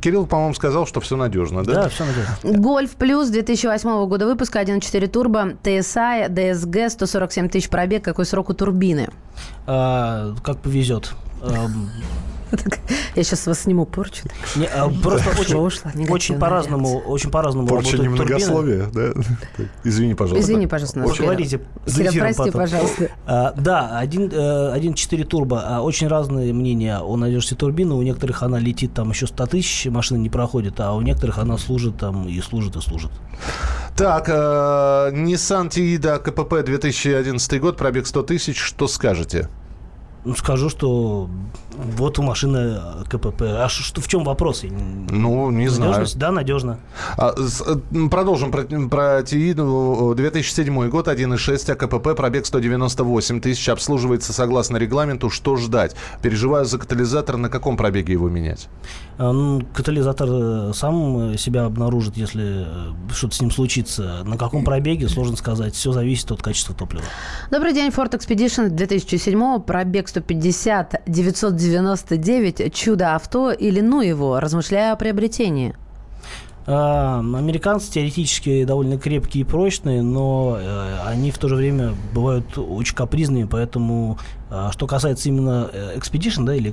Кирилл, 0.00 0.26
по-моему, 0.26 0.54
сказал, 0.54 0.86
что 0.86 1.00
все 1.00 1.16
надежно, 1.16 1.64
да? 1.64 1.74
Да, 1.74 1.88
все 1.88 2.04
надежно. 2.04 2.58
Гольф 2.60 2.92
плюс 2.92 3.28
2008 3.28 4.06
года 4.06 4.26
выпуска 4.26 4.60
1.4 4.60 5.06
турбо, 5.08 5.52
TSI, 5.62 6.28
DSG, 6.28 6.83
147 6.90 7.48
тысяч 7.48 7.68
пробег. 7.68 8.04
Какой 8.04 8.26
срок 8.26 8.50
у 8.50 8.54
турбины? 8.54 9.08
А, 9.66 10.34
как 10.42 10.58
повезет. 10.58 11.14
Я 13.14 13.22
сейчас 13.22 13.46
вас 13.46 13.60
сниму 13.60 13.86
порчу. 13.86 14.22
Не, 14.56 14.66
а, 14.66 14.88
просто 14.88 15.30
очень, 15.38 15.56
ушла, 15.56 15.92
очень 16.08 16.38
по-разному, 16.38 16.98
очень 16.98 17.30
по-разному 17.30 17.68
Порча 17.68 17.98
не 17.98 18.08
многословие, 18.08 18.88
да? 18.92 19.12
Извини, 19.84 20.14
пожалуйста. 20.14 20.44
Извини, 20.44 20.66
пожалуйста. 20.66 21.04
Очень 21.04 21.24
говорите. 21.24 21.60
прости, 21.84 22.50
пожалуйста. 22.50 23.10
А, 23.26 23.52
да, 23.56 24.00
1.4 24.04 25.24
турбо. 25.24 25.62
А, 25.64 25.80
очень 25.82 26.08
разные 26.08 26.52
мнения 26.52 26.98
о 26.98 27.16
надежности 27.16 27.54
турбины. 27.54 27.94
У 27.94 28.02
некоторых 28.02 28.42
она 28.42 28.58
летит 28.58 28.94
там 28.94 29.10
еще 29.10 29.26
100 29.26 29.46
тысяч, 29.46 29.86
машина 29.86 30.18
не 30.18 30.28
проходит, 30.28 30.80
а 30.80 30.94
у 30.94 31.00
некоторых 31.00 31.38
она 31.38 31.58
служит 31.58 31.98
там 31.98 32.28
и 32.28 32.40
служит, 32.40 32.76
и 32.76 32.80
служит. 32.80 33.10
Так, 33.96 34.28
э, 34.28 34.32
Nissan 35.12 35.68
Tiida 35.68 36.18
КПП 36.18 36.64
2011 36.64 37.60
год, 37.60 37.76
пробег 37.76 38.06
100 38.06 38.22
тысяч. 38.22 38.58
Что 38.58 38.88
скажете? 38.88 39.48
Ну, 40.24 40.34
скажу, 40.34 40.70
что 40.70 41.28
вот 41.76 42.18
у 42.18 42.22
машины 42.22 42.80
КПП. 43.08 43.42
А 43.42 43.68
что, 43.68 44.00
в 44.00 44.08
чем 44.08 44.24
вопрос? 44.24 44.64
Ну, 45.10 45.50
не 45.50 45.68
знаю. 45.68 46.06
Да, 46.14 46.30
надежно. 46.30 46.78
А, 47.16 47.34
с, 47.36 47.60
э, 47.60 48.08
продолжим 48.08 48.50
про, 48.50 48.62
про 48.62 49.22
ТИИ. 49.22 49.54
2007 50.14 50.88
год, 50.88 51.08
1.6, 51.08 51.70
а 51.70 51.74
КПП, 51.74 52.16
пробег 52.16 52.46
198 52.46 53.40
тысяч, 53.40 53.68
обслуживается 53.68 54.32
согласно 54.32 54.78
регламенту. 54.78 55.30
Что 55.30 55.56
ждать? 55.56 55.94
Переживаю 56.22 56.64
за 56.64 56.78
катализатор. 56.78 57.36
На 57.36 57.48
каком 57.50 57.76
пробеге 57.76 58.14
его 58.14 58.28
менять? 58.28 58.68
А, 59.18 59.32
ну, 59.32 59.62
катализатор 59.74 60.28
э, 60.30 60.72
сам 60.74 61.36
себя 61.36 61.64
обнаружит, 61.64 62.16
если 62.16 62.66
э, 62.66 63.12
что-то 63.12 63.34
с 63.34 63.40
ним 63.40 63.50
случится. 63.50 64.22
На 64.24 64.38
каком 64.38 64.64
пробеге, 64.64 65.08
сложно 65.08 65.36
сказать. 65.36 65.74
Все 65.74 65.92
зависит 65.92 66.30
от 66.32 66.42
качества 66.42 66.74
топлива. 66.74 67.04
Добрый 67.50 67.74
день, 67.74 67.90
Ford 67.90 68.12
Expedition 68.12 68.68
2007, 68.68 69.60
пробег 69.60 70.08
150 70.14 71.02
999 71.06 72.72
чудо-авто 72.72 73.50
или 73.50 73.80
ну 73.80 74.00
его, 74.00 74.38
размышляя 74.38 74.92
о 74.92 74.96
приобретении? 74.96 75.74
А, 76.66 77.18
американцы 77.18 77.90
теоретически 77.90 78.64
довольно 78.64 78.96
крепкие 78.96 79.42
и 79.42 79.44
прочные, 79.44 80.02
но 80.02 80.56
э, 80.58 80.98
они 81.04 81.30
в 81.30 81.38
то 81.38 81.48
же 81.48 81.56
время 81.56 81.94
бывают 82.14 82.56
очень 82.56 82.94
капризными, 82.94 83.44
поэтому 83.44 84.18
а, 84.50 84.70
что 84.72 84.86
касается 84.86 85.28
именно 85.28 85.68
э, 85.72 85.98
Expedition, 85.98 86.44
да, 86.44 86.54
или 86.54 86.72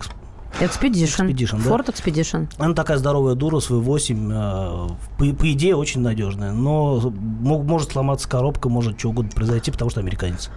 Expedition. 0.60 1.27
Expedition 1.27 1.60
Ford 1.60 1.86
да? 1.86 1.93
Expedition. 1.93 2.48
Она 2.58 2.74
такая 2.74 2.98
здоровая 2.98 3.36
дура, 3.36 3.60
свой 3.60 3.79
8. 3.79 4.31
Э, 4.31 4.88
по, 5.17 5.25
по 5.34 5.51
идее, 5.51 5.75
очень 5.75 6.01
надежная. 6.01 6.51
Но 6.51 7.00
может 7.00 7.91
сломаться 7.91 8.29
коробка, 8.29 8.70
может 8.70 9.00
что 9.00 9.10
угодно 9.10 9.31
произойти, 9.34 9.72
потому 9.72 9.89
что 9.89 10.01
американец. 10.01 10.50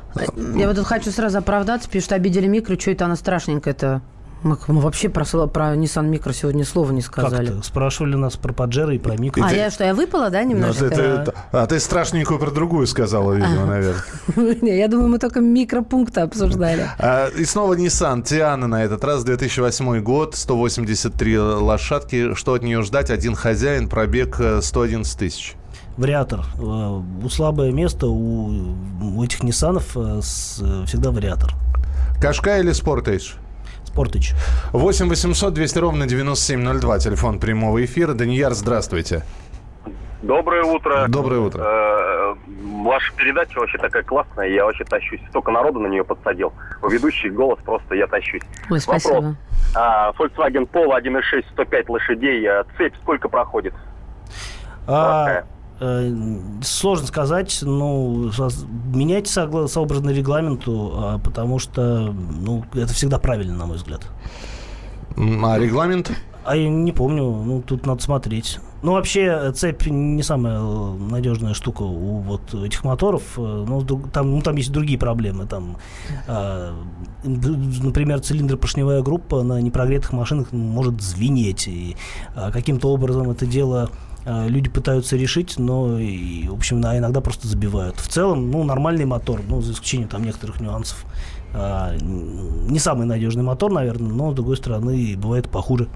Я 0.57 0.67
вот 0.67 0.77
тут 0.77 0.87
хочу 0.87 1.11
сразу 1.11 1.39
оправдаться, 1.39 1.89
пишут, 1.89 2.13
обидели 2.13 2.47
микро, 2.47 2.79
что 2.79 2.91
это 2.91 3.05
она 3.07 3.17
страшненькая-то. 3.17 4.03
Мы, 4.45 4.59
мы 4.67 4.81
вообще 4.83 5.09
про, 5.09 5.25
про 5.25 5.75
Nissan 5.75 6.11
Micro 6.11 6.35
сегодня 6.35 6.67
слова 6.67 6.93
не 6.93 7.01
сказали. 7.01 7.47
Как-то? 7.47 7.63
Спрашивали 7.63 8.15
нас 8.15 8.37
про 8.37 8.53
Паджеро 8.53 8.95
и 8.95 8.99
про 8.99 9.17
Микро. 9.17 9.43
А, 9.43 9.51
я 9.51 9.71
что, 9.71 9.85
я 9.85 9.95
выпала, 9.95 10.29
да, 10.29 10.45
немножко? 10.45 10.85
Ну, 10.85 10.91
ты, 10.91 10.97
ты, 10.97 11.33
а 11.51 11.67
ты 11.67 11.81
страшненькую 11.81 12.39
про 12.39 12.51
другую 12.51 12.87
сказала, 12.87 13.33
видимо, 13.33 13.63
а. 13.63 13.67
наверное. 13.67 14.05
Я 14.77 14.89
думаю, 14.89 15.09
мы 15.09 15.19
только 15.19 15.41
микропункты 15.41 16.21
обсуждали. 16.21 16.91
А, 16.99 17.29
и 17.29 17.45
снова 17.47 17.75
Nissan 17.75 18.23
Тиана 18.23 18.67
на 18.67 18.85
этот 18.85 19.03
раз, 19.03 19.25
2008 19.25 20.03
год, 20.03 20.37
183 20.37 21.39
лошадки. 21.39 22.35
Что 22.35 22.53
от 22.53 22.63
нее 22.63 22.83
ждать? 22.83 23.11
Один 23.11 23.35
хозяин, 23.35 23.89
пробег 23.89 24.39
111 24.61 25.15
э, 25.15 25.19
тысяч. 25.19 25.55
Вариатор. 25.97 26.45
Э, 26.59 27.01
у 27.25 27.29
слабое 27.31 27.73
место 27.73 28.09
у, 28.09 28.75
у 29.01 29.25
этих 29.25 29.43
Ниссанов 29.43 29.97
э, 29.97 30.21
всегда 30.21 31.11
вариатор. 31.13 31.55
Кашка 32.21 32.59
или 32.59 32.73
Спортейдж? 32.73 33.37
Спортыч. 33.95 34.35
8 34.73 35.09
800 35.09 35.55
200 35.55 35.79
ровно 35.79 36.07
9702, 36.09 36.99
телефон 36.99 37.39
прямого 37.39 37.85
эфира. 37.85 38.13
Данияр, 38.13 38.53
здравствуйте. 38.53 39.23
Доброе 40.21 40.65
утро. 40.65 41.07
Доброе 41.07 41.39
утро. 41.41 41.63
Э, 41.63 42.35
ваша 42.83 43.13
передача 43.15 43.57
вообще 43.61 43.79
такая 43.79 44.03
классная, 44.03 44.49
я 44.49 44.65
вообще 44.65 44.83
тащусь. 44.83 45.21
Столько 45.29 45.53
народу 45.53 45.79
на 45.79 45.87
нее 45.87 46.03
подсадил. 46.03 46.53
У 46.83 46.89
ведущий 46.89 47.31
голос 47.31 47.61
просто 47.65 47.95
я 47.95 48.09
тащусь. 48.09 48.43
Ой, 48.69 48.81
спасибо. 48.81 49.15
Вопрос. 49.15 49.35
А, 49.77 50.11
Volkswagen 50.19 50.69
Polo 50.69 51.01
1.6, 51.01 51.45
105 51.53 51.89
лошадей. 51.89 52.45
А 52.49 52.65
цепь 52.77 52.95
сколько 53.01 53.29
проходит? 53.29 53.75
А, 54.89 55.29
Э, 55.29 55.43
сложно 55.79 57.07
сказать, 57.07 57.59
ну, 57.63 58.31
меняйте 58.95 59.31
сообразно 59.31 60.11
регламенту, 60.11 60.93
а, 60.95 61.19
потому 61.19 61.59
что, 61.59 62.13
ну, 62.13 62.65
это 62.75 62.93
всегда 62.93 63.19
правильно, 63.19 63.55
на 63.55 63.67
мой 63.67 63.77
взгляд. 63.77 64.07
А 65.17 65.59
регламент? 65.59 66.13
А 66.45 66.57
я 66.57 66.69
не 66.69 66.93
помню, 66.93 67.23
ну, 67.23 67.63
тут 67.63 67.87
надо 67.87 68.03
смотреть. 68.03 68.59
Ну, 68.83 68.93
вообще, 68.93 69.51
цепь 69.55 69.87
не 69.87 70.23
самая 70.23 70.61
надежная 70.61 71.55
штука 71.55 71.83
у 71.83 72.19
вот 72.19 72.53
этих 72.53 72.85
моторов. 72.85 73.23
Э, 73.39 73.65
ну, 73.67 73.83
там, 74.13 74.31
ну, 74.31 74.43
там 74.43 74.57
есть 74.57 74.71
другие 74.71 74.99
проблемы. 74.99 75.47
Там, 75.47 75.79
э, 76.29 76.73
например, 77.25 78.21
цилиндропоршневая 78.21 79.01
группа 79.01 79.43
на 79.43 79.59
непрогретых 79.63 80.13
машинах 80.13 80.53
может 80.53 81.01
звенеть. 81.01 81.67
И 81.67 81.97
э, 82.37 82.51
каким-то 82.53 82.89
образом 82.89 83.31
это 83.31 83.47
дело 83.47 83.89
Э, 83.89 84.14
люди 84.27 84.71
пытаются 84.71 85.17
решить, 85.17 85.59
но, 85.59 85.99
и, 85.99 86.49
в 86.49 86.55
общем, 86.55 86.81
да, 86.81 86.97
иногда 86.97 87.21
просто 87.21 87.47
забивают. 87.47 87.97
В 87.97 88.09
целом, 88.09 88.51
ну, 88.51 88.65
нормальный 88.65 89.05
мотор, 89.05 89.41
ну, 89.49 89.61
за 89.61 89.73
исключением 89.73 90.09
там 90.09 90.25
некоторых 90.25 90.61
нюансов. 90.61 91.05
А, 91.55 91.95
не 92.01 92.79
самый 92.79 93.07
надежный 93.07 93.45
мотор, 93.45 93.71
наверное, 93.71 94.11
но, 94.11 94.33
с 94.33 94.35
другой 94.35 94.57
стороны, 94.57 95.15
бывает 95.17 95.49
похуже. 95.49 95.89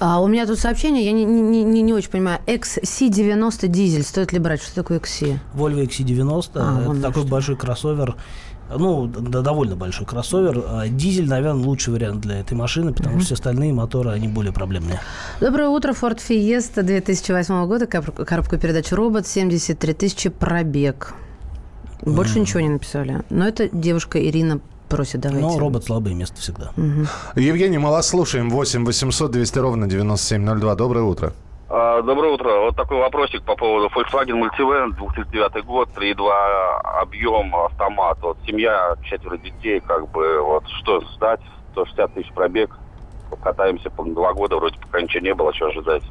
А 0.00 0.20
у 0.20 0.28
меня 0.28 0.46
тут 0.46 0.58
сообщение, 0.60 1.04
я 1.04 1.12
не, 1.12 1.24
не, 1.24 1.64
не, 1.64 1.82
не 1.82 1.92
очень 1.92 2.10
понимаю. 2.10 2.40
XC90 2.46 3.66
дизель, 3.66 4.04
стоит 4.04 4.32
ли 4.32 4.38
брать? 4.38 4.62
Что 4.62 4.76
такое 4.76 5.00
XC? 5.00 5.38
Volvo 5.54 5.84
XC90, 5.84 6.50
а, 6.54 6.82
это 6.92 7.02
такой 7.02 7.22
что. 7.22 7.30
большой 7.30 7.56
кроссовер 7.56 8.14
ну, 8.70 9.06
да, 9.06 9.40
довольно 9.40 9.76
большой 9.76 10.06
кроссовер. 10.06 10.62
А 10.66 10.88
дизель, 10.88 11.28
наверное, 11.28 11.64
лучший 11.64 11.92
вариант 11.92 12.20
для 12.20 12.40
этой 12.40 12.54
машины, 12.54 12.92
потому 12.92 13.16
mm-hmm. 13.16 13.20
что 13.20 13.26
все 13.26 13.34
остальные 13.34 13.72
моторы, 13.72 14.10
они 14.10 14.28
более 14.28 14.52
проблемные. 14.52 15.00
Доброе 15.40 15.68
утро. 15.68 15.92
Ford 15.92 16.18
Fiesta 16.18 16.82
2008 16.82 17.66
года, 17.66 17.86
коробка 17.86 18.58
передач 18.58 18.92
робот, 18.92 19.26
73 19.26 19.94
тысячи 19.94 20.28
пробег. 20.28 21.14
Больше 22.02 22.38
mm. 22.38 22.40
ничего 22.40 22.60
не 22.60 22.68
написали. 22.68 23.22
Но 23.30 23.46
это 23.46 23.68
девушка 23.72 24.24
Ирина 24.24 24.60
просит, 24.88 25.20
давайте. 25.20 25.46
Но 25.46 25.58
робот 25.58 25.84
слабое 25.84 26.14
место 26.14 26.40
всегда. 26.40 26.72
Угу. 26.76 27.40
Евгений, 27.40 27.78
мы 27.78 27.90
вас 27.90 28.08
слушаем. 28.08 28.50
8 28.50 28.84
800 28.84 29.30
200 29.30 29.58
ровно 29.58 29.86
9702. 29.86 30.74
Доброе 30.74 31.04
утро. 31.04 31.32
А, 31.70 32.00
доброе 32.00 32.32
утро. 32.32 32.60
Вот 32.60 32.76
такой 32.76 32.96
вопросик 32.96 33.42
по 33.42 33.54
поводу 33.54 33.88
Volkswagen 33.88 34.40
Multivan, 34.40 34.96
2009 34.96 35.64
год, 35.66 35.90
3.2 35.94 37.00
объем, 37.02 37.54
автомат. 37.54 38.18
Вот 38.22 38.38
семья, 38.46 38.96
четверо 39.04 39.36
детей, 39.36 39.80
как 39.80 40.08
бы, 40.10 40.40
вот 40.40 40.64
что 40.80 41.02
ждать? 41.02 41.40
160 41.72 42.14
тысяч 42.14 42.32
пробег. 42.32 42.74
Катаемся 43.42 43.90
по 43.90 44.02
два 44.04 44.32
года, 44.32 44.56
вроде 44.56 44.78
пока 44.80 45.02
ничего 45.02 45.22
не 45.22 45.34
было, 45.34 45.52
что 45.52 45.66
ожидать? 45.66 46.02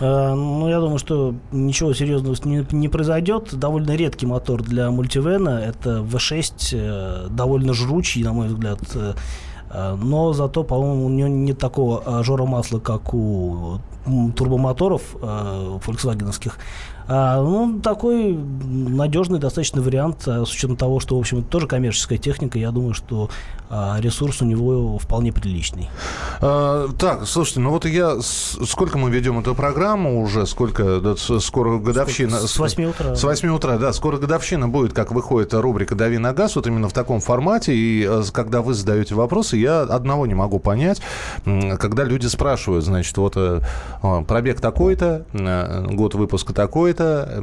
А, 0.00 0.34
ну, 0.34 0.68
я 0.68 0.80
думаю, 0.80 0.98
что 0.98 1.34
ничего 1.52 1.94
серьезного 1.94 2.34
не, 2.44 2.66
не 2.72 2.88
произойдет. 2.88 3.54
Довольно 3.54 3.94
редкий 3.94 4.26
мотор 4.26 4.60
для 4.60 4.90
мультивена. 4.90 5.62
Это 5.64 6.00
V6, 6.00 6.52
э, 6.72 7.28
довольно 7.30 7.74
жручий, 7.74 8.24
на 8.24 8.32
мой 8.32 8.48
взгляд. 8.48 8.80
Э, 8.96 9.94
но 9.94 10.32
зато, 10.32 10.64
по-моему, 10.64 11.06
у 11.06 11.10
него 11.10 11.28
нет 11.28 11.60
такого 11.60 12.24
жора 12.24 12.44
масла, 12.44 12.80
как 12.80 13.14
у 13.14 13.78
турбомоторов 14.34 15.16
э, 15.20 15.78
фольксвагеновских. 15.80 16.58
А, 17.06 17.42
ну, 17.42 17.80
такой 17.80 18.34
надежный 18.34 19.38
достаточно 19.38 19.82
вариант, 19.82 20.26
а, 20.26 20.44
с 20.44 20.52
учетом 20.52 20.76
того, 20.76 21.00
что, 21.00 21.16
в 21.16 21.20
общем, 21.20 21.40
это 21.40 21.48
тоже 21.48 21.66
коммерческая 21.66 22.18
техника. 22.18 22.58
Я 22.58 22.70
думаю, 22.70 22.94
что 22.94 23.28
а, 23.70 23.98
ресурс 24.00 24.40
у 24.40 24.44
него 24.44 24.98
вполне 24.98 25.32
приличный. 25.32 25.90
А, 26.40 26.88
так, 26.98 27.26
слушайте, 27.26 27.60
ну 27.60 27.70
вот 27.70 27.84
я... 27.84 28.20
Сколько 28.20 28.98
мы 28.98 29.10
ведем 29.10 29.38
эту 29.38 29.54
программу 29.54 30.22
уже? 30.22 30.46
Сколько? 30.46 31.00
Да, 31.00 31.16
скоро 31.16 31.78
годовщина. 31.78 32.36
Сколько? 32.38 32.48
С 32.48 32.58
8 32.58 32.84
утра. 32.84 33.14
С 33.14 33.24
8 33.24 33.48
утра, 33.48 33.78
да. 33.78 33.92
Скоро 33.92 34.16
годовщина 34.16 34.68
будет, 34.68 34.92
как 34.92 35.12
выходит 35.12 35.52
рубрика 35.54 35.94
«Дави 35.94 36.18
на 36.18 36.32
газ», 36.32 36.56
вот 36.56 36.66
именно 36.66 36.88
в 36.88 36.92
таком 36.92 37.20
формате. 37.20 37.74
И 37.74 38.08
когда 38.32 38.62
вы 38.62 38.74
задаете 38.74 39.14
вопросы, 39.14 39.56
я 39.56 39.82
одного 39.82 40.26
не 40.26 40.34
могу 40.34 40.58
понять. 40.58 41.02
Когда 41.44 42.04
люди 42.04 42.26
спрашивают, 42.26 42.84
значит, 42.84 43.16
вот 43.18 43.34
э, 43.36 43.60
пробег 44.26 44.60
такой-то, 44.60 45.26
э, 45.32 45.86
год 45.90 46.14
выпуска 46.14 46.52
такой 46.52 46.93
это 46.94 47.42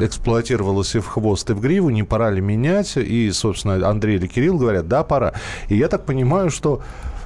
эксплуатировалось 0.00 0.94
и 0.94 0.98
в 0.98 1.06
хвост, 1.06 1.50
и 1.50 1.52
в 1.52 1.60
гриву, 1.60 1.90
не 1.90 2.02
пора 2.02 2.30
ли 2.30 2.40
менять? 2.40 2.96
И, 2.96 3.30
собственно, 3.32 3.88
Андрей 3.88 4.16
или 4.16 4.26
Кирилл 4.26 4.58
говорят, 4.58 4.88
да, 4.88 5.04
пора. 5.04 5.34
И 5.68 5.76
я 5.76 5.88
так 5.88 6.04
понимаю, 6.04 6.50
что 6.50 6.82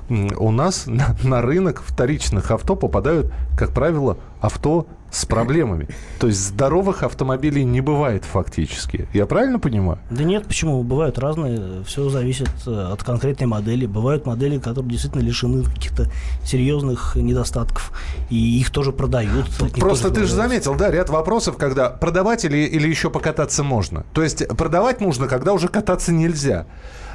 у 0.09 0.50
нас 0.50 0.87
на, 0.87 1.40
рынок 1.40 1.83
вторичных 1.87 2.50
авто 2.50 2.74
попадают, 2.76 3.33
как 3.56 3.70
правило, 3.70 4.18
авто 4.40 4.87
с 5.11 5.27
проблемами. 5.27 5.88
То 6.18 6.29
есть 6.29 6.40
здоровых 6.40 7.03
автомобилей 7.03 7.64
не 7.64 7.81
бывает 7.81 8.25
фактически. 8.25 9.09
Я 9.12 9.27
правильно 9.27 9.59
понимаю? 9.59 9.99
Да 10.11 10.25
нет, 10.25 10.46
почему? 10.46 10.83
Бывают 10.83 11.18
разные. 11.18 11.83
Все 11.85 12.09
зависит 12.09 12.51
э, 12.66 12.92
от 12.92 13.03
конкретной 13.03 13.46
модели. 13.46 13.87
Бывают 13.87 14.27
модели, 14.27 14.59
которые 14.59 14.90
действительно 14.90 15.23
лишены 15.23 15.64
каких-то 15.64 16.11
серьезных 16.44 17.16
недостатков. 17.16 17.92
И 18.31 18.61
их 18.61 18.70
тоже 18.70 18.92
продают. 18.92 19.46
Просто 19.79 20.11
ты 20.11 20.25
же 20.25 20.35
заметил, 20.35 20.75
да, 20.75 20.90
ряд 20.90 21.11
вопросов, 21.11 21.57
когда 21.57 21.90
продавать 21.90 22.44
или, 22.44 22.59
или 22.59 22.88
еще 22.88 23.11
покататься 23.11 23.62
можно. 23.62 24.05
То 24.12 24.23
есть 24.23 24.46
продавать 24.49 25.01
нужно, 25.01 25.27
когда 25.27 25.53
уже 25.53 25.68
кататься 25.68 26.12
нельзя. 26.12 26.66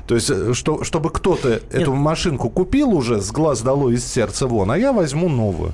То 0.08 0.15
есть, 0.15 0.30
э, 0.30 0.54
что, 0.54 0.84
чтобы 0.84 1.10
кто-то 1.10 1.62
эту 1.72 1.94
машинку 1.94 2.50
купил 2.50 2.94
уже 2.94 3.22
с 3.22 3.32
глаз 3.32 3.62
долой 3.62 3.96
из 3.96 4.06
сердца 4.06 4.48
вон, 4.48 4.72
а 4.72 4.78
я 4.78 4.94
возьму 4.94 5.30
новую. 5.30 5.74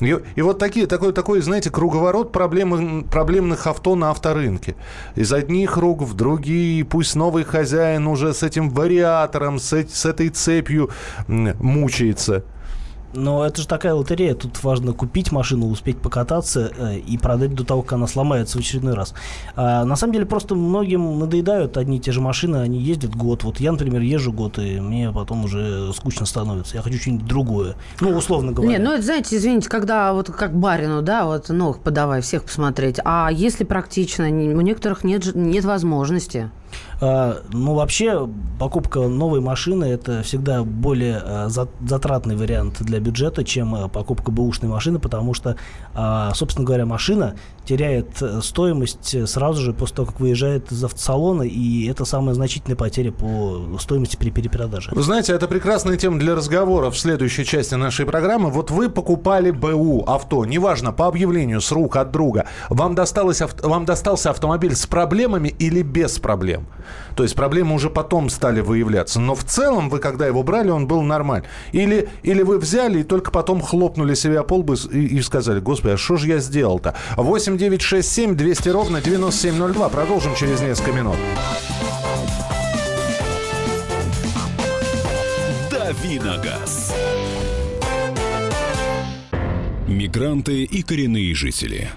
И, 0.00 0.16
и 0.36 0.42
вот 0.42 0.58
такие, 0.58 0.86
такой, 0.86 1.12
такой, 1.12 1.40
знаете, 1.40 1.70
круговорот 1.70 2.32
проблем, 2.32 3.04
проблемных 3.04 3.66
авто 3.66 3.94
на 3.96 4.10
авторынке. 4.10 4.76
Из 5.16 5.32
одних 5.32 5.76
рук 5.76 6.02
в 6.02 6.14
другие, 6.14 6.84
пусть 6.84 7.14
новый 7.14 7.44
хозяин 7.44 8.06
уже 8.06 8.34
с 8.34 8.42
этим 8.42 8.70
вариатором, 8.70 9.58
с, 9.58 9.72
с 9.72 10.06
этой 10.06 10.28
цепью 10.28 10.90
мучается. 11.26 12.44
Но 13.14 13.44
это 13.44 13.60
же 13.62 13.68
такая 13.68 13.94
лотерея. 13.94 14.34
Тут 14.34 14.62
важно 14.62 14.92
купить 14.92 15.32
машину, 15.32 15.68
успеть 15.68 15.98
покататься 15.98 16.72
э, 16.76 16.98
и 16.98 17.18
продать 17.18 17.54
до 17.54 17.64
того, 17.64 17.82
как 17.82 17.94
она 17.94 18.06
сломается 18.06 18.58
в 18.58 18.60
очередной 18.60 18.94
раз. 18.94 19.14
А, 19.56 19.84
на 19.84 19.96
самом 19.96 20.14
деле 20.14 20.26
просто 20.26 20.54
многим 20.54 21.18
надоедают 21.18 21.76
одни 21.76 21.98
и 21.98 22.00
те 22.00 22.12
же 22.12 22.20
машины, 22.20 22.56
они 22.56 22.78
ездят 22.78 23.14
год. 23.14 23.44
Вот 23.44 23.60
я, 23.60 23.72
например, 23.72 24.00
езжу 24.00 24.32
год, 24.32 24.58
и 24.58 24.80
мне 24.80 25.12
потом 25.12 25.44
уже 25.44 25.92
скучно 25.92 26.26
становится. 26.26 26.76
Я 26.76 26.82
хочу 26.82 26.98
что-нибудь 26.98 27.26
другое. 27.26 27.74
Ну, 28.00 28.16
условно 28.16 28.52
говоря. 28.52 28.72
Не, 28.72 28.78
ну 28.78 28.92
это, 28.92 29.02
знаете, 29.02 29.36
извините, 29.36 29.68
когда 29.68 30.12
вот 30.12 30.30
как 30.30 30.54
барину, 30.56 31.02
да, 31.02 31.26
вот 31.26 31.48
новых 31.48 31.80
подавай, 31.80 32.22
всех 32.22 32.44
посмотреть. 32.44 32.98
А 33.04 33.30
если 33.32 33.64
практично, 33.64 34.26
у 34.26 34.60
некоторых 34.60 35.04
нет, 35.04 35.34
нет 35.34 35.64
возможности. 35.64 36.50
А, 37.00 37.42
ну, 37.52 37.74
вообще, 37.74 38.28
покупка 38.58 39.00
новой 39.00 39.40
машины– 39.40 39.84
это 39.86 40.22
всегда 40.22 40.62
более 40.62 41.20
а, 41.24 41.48
затратный 41.48 42.36
вариант 42.36 42.82
для 42.82 43.00
бюджета, 43.00 43.44
чем 43.44 43.74
а, 43.74 43.88
покупка 43.88 44.30
бэушной 44.30 44.68
машины, 44.68 44.98
потому 44.98 45.34
что, 45.34 45.56
собственно 46.34 46.66
говоря, 46.66 46.86
машина 46.86 47.34
теряет 47.64 48.20
э, 48.20 48.40
стоимость 48.42 49.14
э, 49.14 49.26
сразу 49.26 49.60
же 49.60 49.72
после 49.72 49.96
того, 49.96 50.08
как 50.08 50.20
выезжает 50.20 50.72
из 50.72 50.82
автосалона, 50.82 51.42
и 51.42 51.86
это 51.86 52.04
самая 52.04 52.34
значительная 52.34 52.76
потеря 52.76 53.12
по 53.12 53.78
стоимости 53.78 54.16
при 54.16 54.30
перепродаже. 54.30 54.90
Вы 54.92 55.02
знаете, 55.02 55.32
это 55.32 55.46
прекрасная 55.46 55.96
тема 55.96 56.18
для 56.18 56.34
разговора 56.34 56.90
в 56.90 56.98
следующей 56.98 57.44
части 57.44 57.74
нашей 57.74 58.06
программы. 58.06 58.50
Вот 58.50 58.70
вы 58.70 58.88
покупали 58.88 59.50
БУ 59.50 60.04
авто, 60.06 60.44
неважно, 60.44 60.92
по 60.92 61.06
объявлению, 61.06 61.60
с 61.60 61.70
рук 61.70 61.96
от 61.96 62.10
друга. 62.10 62.46
Вам, 62.68 62.94
досталось, 62.94 63.42
вам 63.62 63.84
достался 63.84 64.30
автомобиль 64.30 64.74
с 64.74 64.86
проблемами 64.86 65.48
или 65.48 65.82
без 65.82 66.18
проблем? 66.62 67.14
То 67.16 67.22
есть 67.22 67.34
проблемы 67.34 67.74
уже 67.74 67.90
потом 67.90 68.30
стали 68.30 68.60
выявляться. 68.60 69.20
Но 69.20 69.34
в 69.34 69.44
целом 69.44 69.88
вы, 69.88 69.98
когда 69.98 70.26
его 70.26 70.42
брали, 70.42 70.70
он 70.70 70.86
был 70.86 71.02
нормаль. 71.02 71.42
Или, 71.72 72.08
или 72.22 72.42
вы 72.42 72.58
взяли 72.58 73.00
и 73.00 73.02
только 73.02 73.30
потом 73.30 73.60
хлопнули 73.60 74.14
себя 74.14 74.42
по 74.42 74.54
лбу 74.54 74.74
и, 74.74 75.06
и 75.06 75.22
сказали, 75.22 75.60
господи, 75.60 75.94
а 75.94 75.96
что 75.96 76.16
же 76.16 76.28
я 76.28 76.38
сделал-то? 76.38 76.94
8 77.16 77.56
9 77.56 77.82
6 77.82 78.08
7 78.08 78.36
200 78.36 78.68
ровно 78.68 79.00
9702. 79.00 79.88
Продолжим 79.88 80.34
через 80.34 80.60
несколько 80.60 80.92
минут. 80.92 81.16
Давиногаз. 85.70 86.94
Мигранты 89.86 90.64
и 90.64 90.82
коренные 90.82 91.34
жители. 91.34 91.90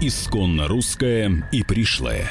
Исконно 0.00 0.66
русская 0.66 1.46
и 1.52 1.62
пришлая. 1.62 2.30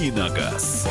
Давиногаз. 0.00 0.86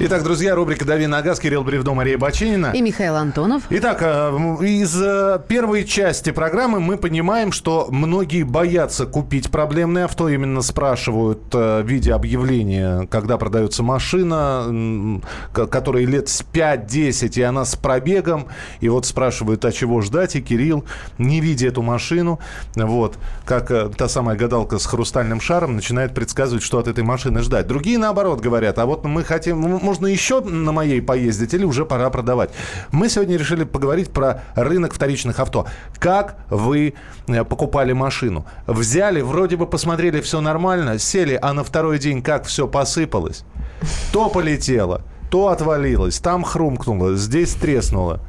Итак, 0.00 0.22
друзья, 0.22 0.54
рубрика 0.54 0.84
«Дави 0.84 1.08
на 1.08 1.22
газ», 1.22 1.40
Кирилл 1.40 1.64
Бревдо, 1.64 1.92
Мария 1.92 2.16
Бачинина. 2.16 2.70
И 2.72 2.80
Михаил 2.80 3.16
Антонов. 3.16 3.64
Итак, 3.68 3.98
э, 4.00 4.30
из 4.64 4.96
э, 5.02 5.40
первой 5.48 5.84
части 5.84 6.30
программы 6.30 6.78
мы 6.78 6.96
понимаем, 6.96 7.50
что 7.50 7.88
многие 7.90 8.44
боятся 8.44 9.06
купить 9.06 9.50
проблемное 9.50 10.04
авто. 10.04 10.28
Именно 10.28 10.62
спрашивают 10.62 11.52
э, 11.52 11.82
в 11.82 11.86
виде 11.88 12.12
объявления, 12.12 13.08
когда 13.10 13.38
продается 13.38 13.82
машина, 13.82 15.20
которой 15.52 16.04
лет 16.04 16.26
5-10, 16.26 17.32
и 17.36 17.42
она 17.42 17.64
с 17.64 17.74
пробегом. 17.74 18.46
И 18.78 18.88
вот 18.88 19.04
спрашивают, 19.04 19.64
а 19.64 19.72
чего 19.72 20.00
ждать? 20.00 20.36
И 20.36 20.40
Кирилл, 20.40 20.84
не 21.18 21.40
видя 21.40 21.66
эту 21.66 21.82
машину, 21.82 22.38
вот, 22.76 23.18
как 23.44 23.96
та 23.96 24.08
самая 24.08 24.36
гадалка 24.36 24.78
с 24.78 24.86
хрустальным 24.86 25.40
шаром, 25.40 25.74
начинает 25.74 26.14
предсказывать, 26.14 26.62
что 26.62 26.78
от 26.78 26.86
этой 26.86 27.02
машины 27.02 27.42
ждать. 27.42 27.66
Другие, 27.66 27.98
наоборот, 27.98 28.38
говорят, 28.38 28.78
а 28.78 28.86
вот 28.86 29.04
мы 29.04 29.24
хотим 29.24 29.87
можно 29.88 30.06
еще 30.06 30.42
на 30.42 30.70
моей 30.70 31.00
поездить 31.00 31.54
или 31.54 31.64
уже 31.64 31.86
пора 31.86 32.10
продавать. 32.10 32.50
Мы 32.92 33.08
сегодня 33.08 33.38
решили 33.38 33.64
поговорить 33.64 34.10
про 34.10 34.42
рынок 34.54 34.92
вторичных 34.92 35.40
авто. 35.40 35.66
Как 35.98 36.36
вы 36.50 36.92
э, 37.26 37.42
покупали 37.42 37.94
машину? 37.94 38.44
Взяли, 38.66 39.22
вроде 39.22 39.56
бы 39.56 39.66
посмотрели, 39.66 40.20
все 40.20 40.42
нормально, 40.42 40.98
сели, 40.98 41.38
а 41.40 41.54
на 41.54 41.64
второй 41.64 41.98
день 41.98 42.22
как 42.22 42.44
все 42.44 42.68
посыпалось? 42.68 43.44
То 44.12 44.28
полетело, 44.28 45.00
то 45.30 45.48
отвалилось, 45.48 46.18
там 46.18 46.44
хрумкнуло, 46.44 47.16
здесь 47.16 47.54
треснуло. 47.54 48.20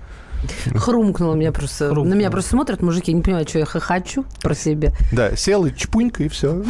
Хрумкнула 0.75 1.36
меня 1.36 1.52
просто. 1.52 1.86
Хрумкнула. 1.86 2.10
На 2.10 2.17
меня 2.17 2.30
просто 2.32 2.52
смотрят 2.52 2.82
мужики, 2.82 3.13
не 3.13 3.21
понимают, 3.21 3.49
что 3.49 3.60
я 3.60 3.65
хохочу 3.65 4.25
про 4.41 4.56
себя. 4.56 4.91
Да, 5.12 5.36
сел 5.36 5.65
и 5.65 5.73
чпунька, 5.75 6.23
и 6.23 6.28
все. 6.28 6.63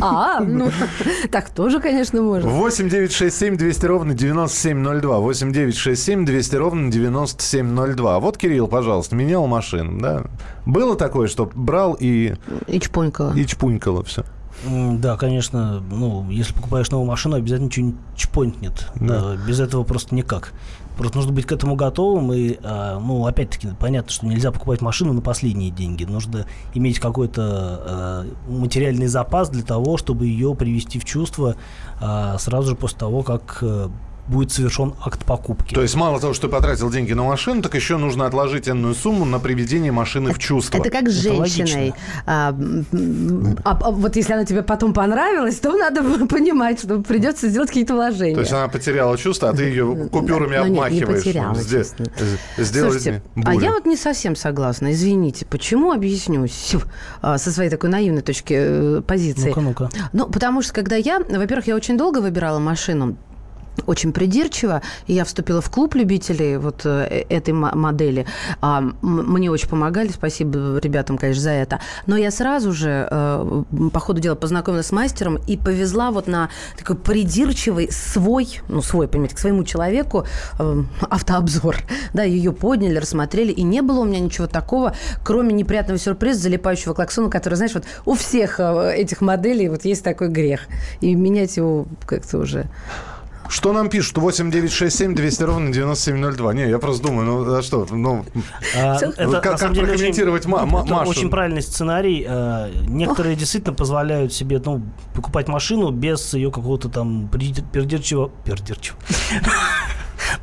А, 0.00 0.40
ну, 0.40 0.70
так 1.30 1.50
тоже, 1.50 1.80
конечно, 1.80 2.22
можно. 2.22 2.50
8 2.50 2.88
9 2.88 3.12
6 3.12 3.36
7 3.36 3.56
200 3.56 3.86
ровно 3.86 4.14
9702. 4.14 5.18
8 5.18 5.52
9 5.52 5.76
6 5.76 6.02
7 6.02 6.24
200 6.24 6.56
ровно 6.56 6.90
9702. 6.90 8.20
Вот, 8.20 8.38
Кирилл, 8.38 8.68
пожалуйста, 8.68 9.16
менял 9.16 9.46
машину, 9.46 10.00
да? 10.00 10.24
Было 10.66 10.96
такое, 10.96 11.28
что 11.28 11.50
брал 11.54 11.96
и... 11.98 12.34
И 12.66 12.80
чпунькало. 12.80 13.34
И 13.34 13.46
чпунькало 13.46 14.02
все. 14.04 14.24
Да, 14.98 15.16
конечно, 15.16 15.80
ну, 15.80 16.28
если 16.30 16.54
покупаешь 16.54 16.90
новую 16.90 17.06
машину, 17.06 17.36
обязательно 17.36 17.70
что-нибудь 17.70 17.96
чпонькнет. 18.16 18.90
Да. 18.96 19.36
Без 19.36 19.60
этого 19.60 19.84
просто 19.84 20.14
никак. 20.14 20.52
Просто 20.96 21.16
нужно 21.16 21.32
быть 21.32 21.46
к 21.46 21.52
этому 21.52 21.74
готовым. 21.74 22.32
И, 22.32 22.56
а, 22.62 23.00
ну, 23.00 23.26
опять-таки, 23.26 23.68
понятно, 23.78 24.10
что 24.10 24.26
нельзя 24.26 24.52
покупать 24.52 24.80
машину 24.80 25.12
на 25.12 25.20
последние 25.20 25.70
деньги. 25.70 26.04
Нужно 26.04 26.46
иметь 26.72 27.00
какой-то 27.00 27.42
а, 27.42 28.26
материальный 28.48 29.08
запас 29.08 29.50
для 29.50 29.62
того, 29.64 29.96
чтобы 29.96 30.26
ее 30.26 30.54
привести 30.54 30.98
в 30.98 31.04
чувство 31.04 31.56
а, 32.00 32.38
сразу 32.38 32.70
же 32.70 32.76
после 32.76 32.98
того, 32.98 33.22
как 33.22 33.58
э, 33.62 33.88
будет 34.28 34.52
совершен 34.52 34.94
акт 35.04 35.24
покупки. 35.24 35.74
То 35.74 35.82
есть 35.82 35.94
мало 35.94 36.20
того, 36.20 36.34
что 36.34 36.48
ты 36.48 36.52
потратил 36.52 36.90
деньги 36.90 37.12
на 37.12 37.24
машину, 37.24 37.62
так 37.62 37.74
еще 37.74 37.96
нужно 37.96 38.26
отложить 38.26 38.68
энную 38.68 38.94
сумму 38.94 39.24
на 39.24 39.38
приведение 39.38 39.92
машины 39.92 40.32
в 40.32 40.38
чувство. 40.38 40.78
Это 40.78 40.90
как 40.90 41.08
с 41.08 41.12
женщиной. 41.12 41.94
А, 42.26 42.54
а, 43.64 43.78
а 43.80 43.90
вот 43.90 44.16
если 44.16 44.32
она 44.32 44.44
тебе 44.44 44.62
потом 44.62 44.94
понравилась, 44.94 45.58
то 45.60 45.72
надо 45.76 46.02
понимать, 46.26 46.80
что 46.80 47.00
придется 47.00 47.48
сделать 47.48 47.68
какие-то 47.68 47.94
вложения. 47.94 48.34
То 48.34 48.40
есть 48.40 48.52
она 48.52 48.68
потеряла 48.68 49.18
чувство, 49.18 49.50
а 49.50 49.52
ты 49.52 49.64
ее 49.64 50.08
купюрами 50.10 50.56
ну, 50.56 50.62
обмахиваешь. 50.62 51.24
Не 51.24 51.32
потеряла, 51.32 51.54
Здесь, 51.54 51.92
Сделай 52.56 52.90
Слушайте, 52.92 53.22
а 53.44 53.54
я 53.54 53.72
вот 53.72 53.86
не 53.86 53.96
совсем 53.96 54.36
согласна, 54.36 54.92
извините. 54.92 55.46
Почему 55.46 55.92
объясню 55.92 56.46
а, 57.22 57.38
со 57.38 57.50
своей 57.50 57.70
такой 57.70 57.90
наивной 57.90 58.22
точки 58.22 58.54
э, 58.56 59.02
позиции? 59.06 59.48
Ну-ка, 59.48 59.60
ну-ка. 59.60 59.90
Ну, 60.12 60.26
потому 60.28 60.62
что 60.62 60.72
когда 60.72 60.96
я, 60.96 61.18
во-первых, 61.18 61.66
я 61.66 61.76
очень 61.76 61.98
долго 61.98 62.18
выбирала 62.18 62.58
машину, 62.58 63.16
очень 63.86 64.12
придирчиво. 64.12 64.82
И 65.06 65.14
я 65.14 65.24
вступила 65.24 65.60
в 65.60 65.70
клуб 65.70 65.94
любителей 65.94 66.56
вот 66.56 66.82
э, 66.84 67.24
этой 67.28 67.52
модели. 67.52 68.26
А, 68.60 68.82
мне 69.02 69.50
очень 69.50 69.68
помогали, 69.68 70.08
спасибо 70.08 70.78
ребятам, 70.78 71.18
конечно, 71.18 71.42
за 71.42 71.50
это. 71.50 71.80
Но 72.06 72.16
я 72.16 72.30
сразу 72.30 72.72
же, 72.72 73.08
э, 73.10 73.62
по 73.92 74.00
ходу 74.00 74.20
дела, 74.20 74.34
познакомилась 74.34 74.86
с 74.86 74.92
мастером 74.92 75.38
и 75.46 75.56
повезла 75.56 76.10
вот 76.10 76.26
на 76.26 76.50
такой 76.78 76.96
придирчивый 76.96 77.90
свой, 77.90 78.60
ну, 78.68 78.82
свой, 78.82 79.08
понимаете, 79.08 79.36
к 79.36 79.38
своему 79.38 79.64
человеку 79.64 80.26
э, 80.58 80.82
автообзор. 81.08 81.76
Да, 82.12 82.22
ее 82.22 82.52
подняли, 82.52 82.98
рассмотрели, 82.98 83.52
и 83.52 83.62
не 83.62 83.82
было 83.82 84.00
у 84.00 84.04
меня 84.04 84.20
ничего 84.20 84.46
такого, 84.46 84.94
кроме 85.22 85.52
неприятного 85.52 85.98
сюрприза, 85.98 86.40
залипающего 86.40 86.94
клаксона, 86.94 87.30
который, 87.30 87.54
знаешь, 87.54 87.74
вот 87.74 87.84
у 88.04 88.14
всех 88.14 88.60
этих 88.60 89.20
моделей 89.20 89.68
вот 89.68 89.84
есть 89.84 90.04
такой 90.04 90.28
грех. 90.28 90.60
И 91.00 91.14
менять 91.14 91.56
его 91.56 91.86
как-то 92.06 92.38
уже 92.38 92.66
что 93.48 93.72
нам 93.72 93.88
пишут? 93.88 94.18
8 94.18 94.50
9 94.50 94.72
6 94.72 94.96
7 94.96 95.14
200 95.14 95.42
ровно 95.42 95.72
9702. 95.72 96.54
Не, 96.54 96.68
я 96.68 96.78
просто 96.78 97.06
думаю, 97.06 97.26
ну 97.26 97.54
а 97.54 97.62
что? 97.62 97.86
Ну, 97.90 98.24
а, 98.76 98.96
это, 98.96 99.40
как, 99.40 99.58
как 99.58 99.72
деле, 99.72 99.86
прокомментировать 99.86 100.42
очень, 100.46 100.50
ма- 100.50 100.82
это 100.84 100.94
Машу? 100.94 101.10
очень 101.10 101.30
правильный 101.30 101.62
сценарий. 101.62 102.24
А, 102.26 102.70
некоторые 102.86 103.36
действительно 103.36 103.74
позволяют 103.74 104.32
себе 104.32 104.60
ну, 104.64 104.82
покупать 105.14 105.48
машину 105.48 105.90
без 105.90 106.34
ее 106.34 106.50
какого-то 106.50 106.88
там 106.88 107.28
придирчивого... 107.28 108.28
Придирчивого 108.44 109.00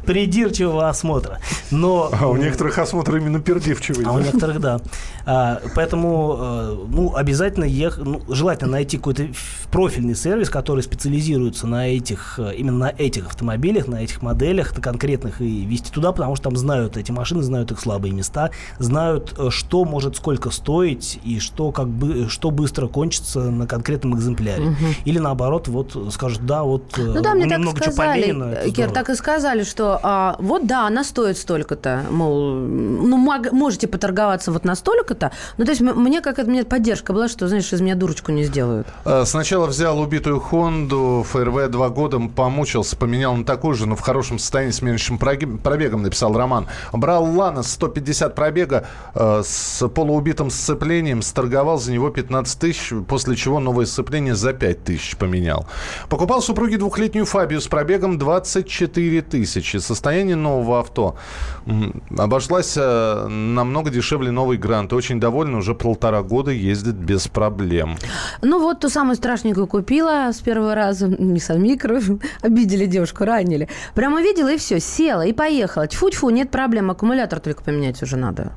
придирчивого 0.06 0.90
осмотра. 0.90 1.40
Но, 1.72 2.10
а 2.12 2.28
у 2.28 2.36
некоторых 2.36 2.78
осмотр 2.78 3.16
именно 3.18 3.40
пердивчивый. 3.40 4.06
А 4.06 4.12
у 4.12 4.20
некоторых, 4.20 4.60
да. 4.60 4.80
А, 5.26 5.62
поэтому 5.76 6.38
э, 6.40 6.78
ну, 6.90 7.16
обязательно 7.16 7.66
ех, 7.66 7.98
ну, 7.98 8.22
желательно 8.30 8.72
найти 8.72 8.98
какой-то 8.98 9.28
профильный 9.72 10.16
сервис, 10.16 10.50
который 10.50 10.84
специализируется 10.84 11.68
на 11.68 11.88
этих, 11.88 12.40
э, 12.40 12.54
именно 12.56 12.78
на 12.78 12.90
этих 12.90 13.28
автомобилях, 13.28 13.88
на 13.88 14.04
этих 14.04 14.22
моделях, 14.22 14.76
на 14.76 14.82
конкретных, 14.82 15.42
и 15.42 15.66
вести 15.66 15.92
туда, 15.92 16.12
потому 16.12 16.36
что 16.36 16.46
там 16.46 16.58
знают 16.58 16.98
эти 16.98 17.12
машины, 17.12 17.44
знают 17.44 17.72
их 17.72 17.80
слабые 17.80 18.14
места, 18.14 18.52
знают, 18.80 19.36
э, 19.38 19.50
что 19.50 19.86
может 19.86 20.16
сколько 20.18 20.50
стоить 20.50 21.20
и 21.24 21.40
что, 21.40 21.72
как 21.72 21.88
бы, 21.88 22.30
что 22.30 22.52
быстро 22.52 22.88
кончится 22.88 23.40
на 23.40 23.68
конкретном 23.68 24.18
экземпляре. 24.18 24.64
Угу. 24.64 24.86
Или 25.06 25.20
наоборот, 25.20 25.68
вот 25.68 25.96
скажут, 26.12 26.46
да, 26.46 26.64
вот 26.64 26.84
ну, 26.98 27.22
да, 27.22 27.34
мне 27.34 27.48
так 27.48 27.78
сказали, 27.78 28.72
Кир, 28.72 28.90
так 28.92 29.10
и 29.10 29.16
сказали, 29.16 29.64
что 29.64 29.81
а, 29.82 30.36
вот 30.40 30.68
да, 30.68 30.88
она 30.88 31.04
стоит 31.04 31.38
столько-то, 31.38 32.06
мол, 32.10 32.56
ну, 32.56 33.18
можете 33.18 33.88
поторговаться 33.88 34.52
вот 34.52 34.66
настолько-то. 34.66 35.32
Ну, 35.58 35.66
то 35.66 35.72
есть 35.72 35.82
мне 35.82 36.22
как 36.22 36.38
мне 36.46 36.64
поддержка 36.64 37.14
была, 37.14 37.28
что, 37.28 37.48
знаешь, 37.48 37.72
из 37.72 37.82
меня 37.82 37.96
дурочку 37.96 38.32
не 38.32 38.44
сделают. 38.44 38.88
А, 39.06 39.26
сначала 39.26 39.68
взял 39.68 40.00
убитую 40.00 40.40
Хонду, 40.40 41.26
ФРВ 41.28 41.70
два 41.70 41.90
года 41.90 42.20
помучился, 42.20 42.96
поменял 42.96 43.36
на 43.36 43.44
такую 43.44 43.76
же, 43.76 43.88
но 43.88 43.96
в 43.96 44.02
хорошем 44.02 44.40
состоянии 44.40 44.72
с 44.72 44.82
меньшим 44.82 45.18
пробегом, 45.18 46.04
написал 46.04 46.34
Роман. 46.34 46.68
Брал 46.92 47.26
Лана 47.26 47.64
150 47.64 48.36
пробега 48.36 48.88
э, 49.16 49.42
с 49.46 49.88
полуубитым 49.88 50.50
сцеплением, 50.50 51.22
сторговал 51.22 51.78
за 51.78 51.92
него 51.92 52.10
15 52.10 52.60
тысяч, 52.60 52.94
после 53.08 53.36
чего 53.36 53.60
новое 53.60 53.86
сцепление 53.86 54.36
за 54.36 54.54
5 54.54 54.84
тысяч 54.84 55.16
поменял. 55.18 55.66
Покупал 56.10 56.42
супруге 56.42 56.78
двухлетнюю 56.78 57.26
Фабию 57.26 57.62
с 57.62 57.68
пробегом 57.68 58.18
24 58.18 59.22
тысячи. 59.22 59.71
Состояние 59.80 60.36
нового 60.36 60.80
авто 60.80 61.16
обошлась 62.18 62.76
э, 62.78 63.28
намного 63.28 63.90
дешевле 63.90 64.32
новый 64.32 64.58
Грант. 64.58 64.94
Очень 64.94 65.20
довольна, 65.20 65.58
уже 65.58 65.76
полтора 65.76 66.22
года 66.22 66.52
ездит 66.52 66.96
без 66.96 67.28
проблем. 67.28 67.98
Ну 68.42 68.60
вот 68.60 68.80
ту 68.80 68.90
самую 68.90 69.16
страшненькую 69.16 69.68
купила 69.68 70.32
с 70.32 70.40
первого 70.40 70.76
раза. 70.76 71.08
Nissan 71.08 71.60
Micro. 71.62 72.22
Обидели 72.42 72.86
девушку, 72.86 73.26
ранили. 73.26 73.70
Прямо 73.96 74.22
видела 74.22 74.52
и 74.52 74.58
все, 74.58 74.80
села 74.80 75.26
и 75.26 75.34
поехала. 75.34 75.88
Тьфу-тьфу, 75.88 76.30
нет 76.30 76.52
проблем. 76.52 76.92
Аккумулятор 76.92 77.40
только 77.40 77.64
поменять 77.64 78.02
уже 78.04 78.18
надо. 78.18 78.52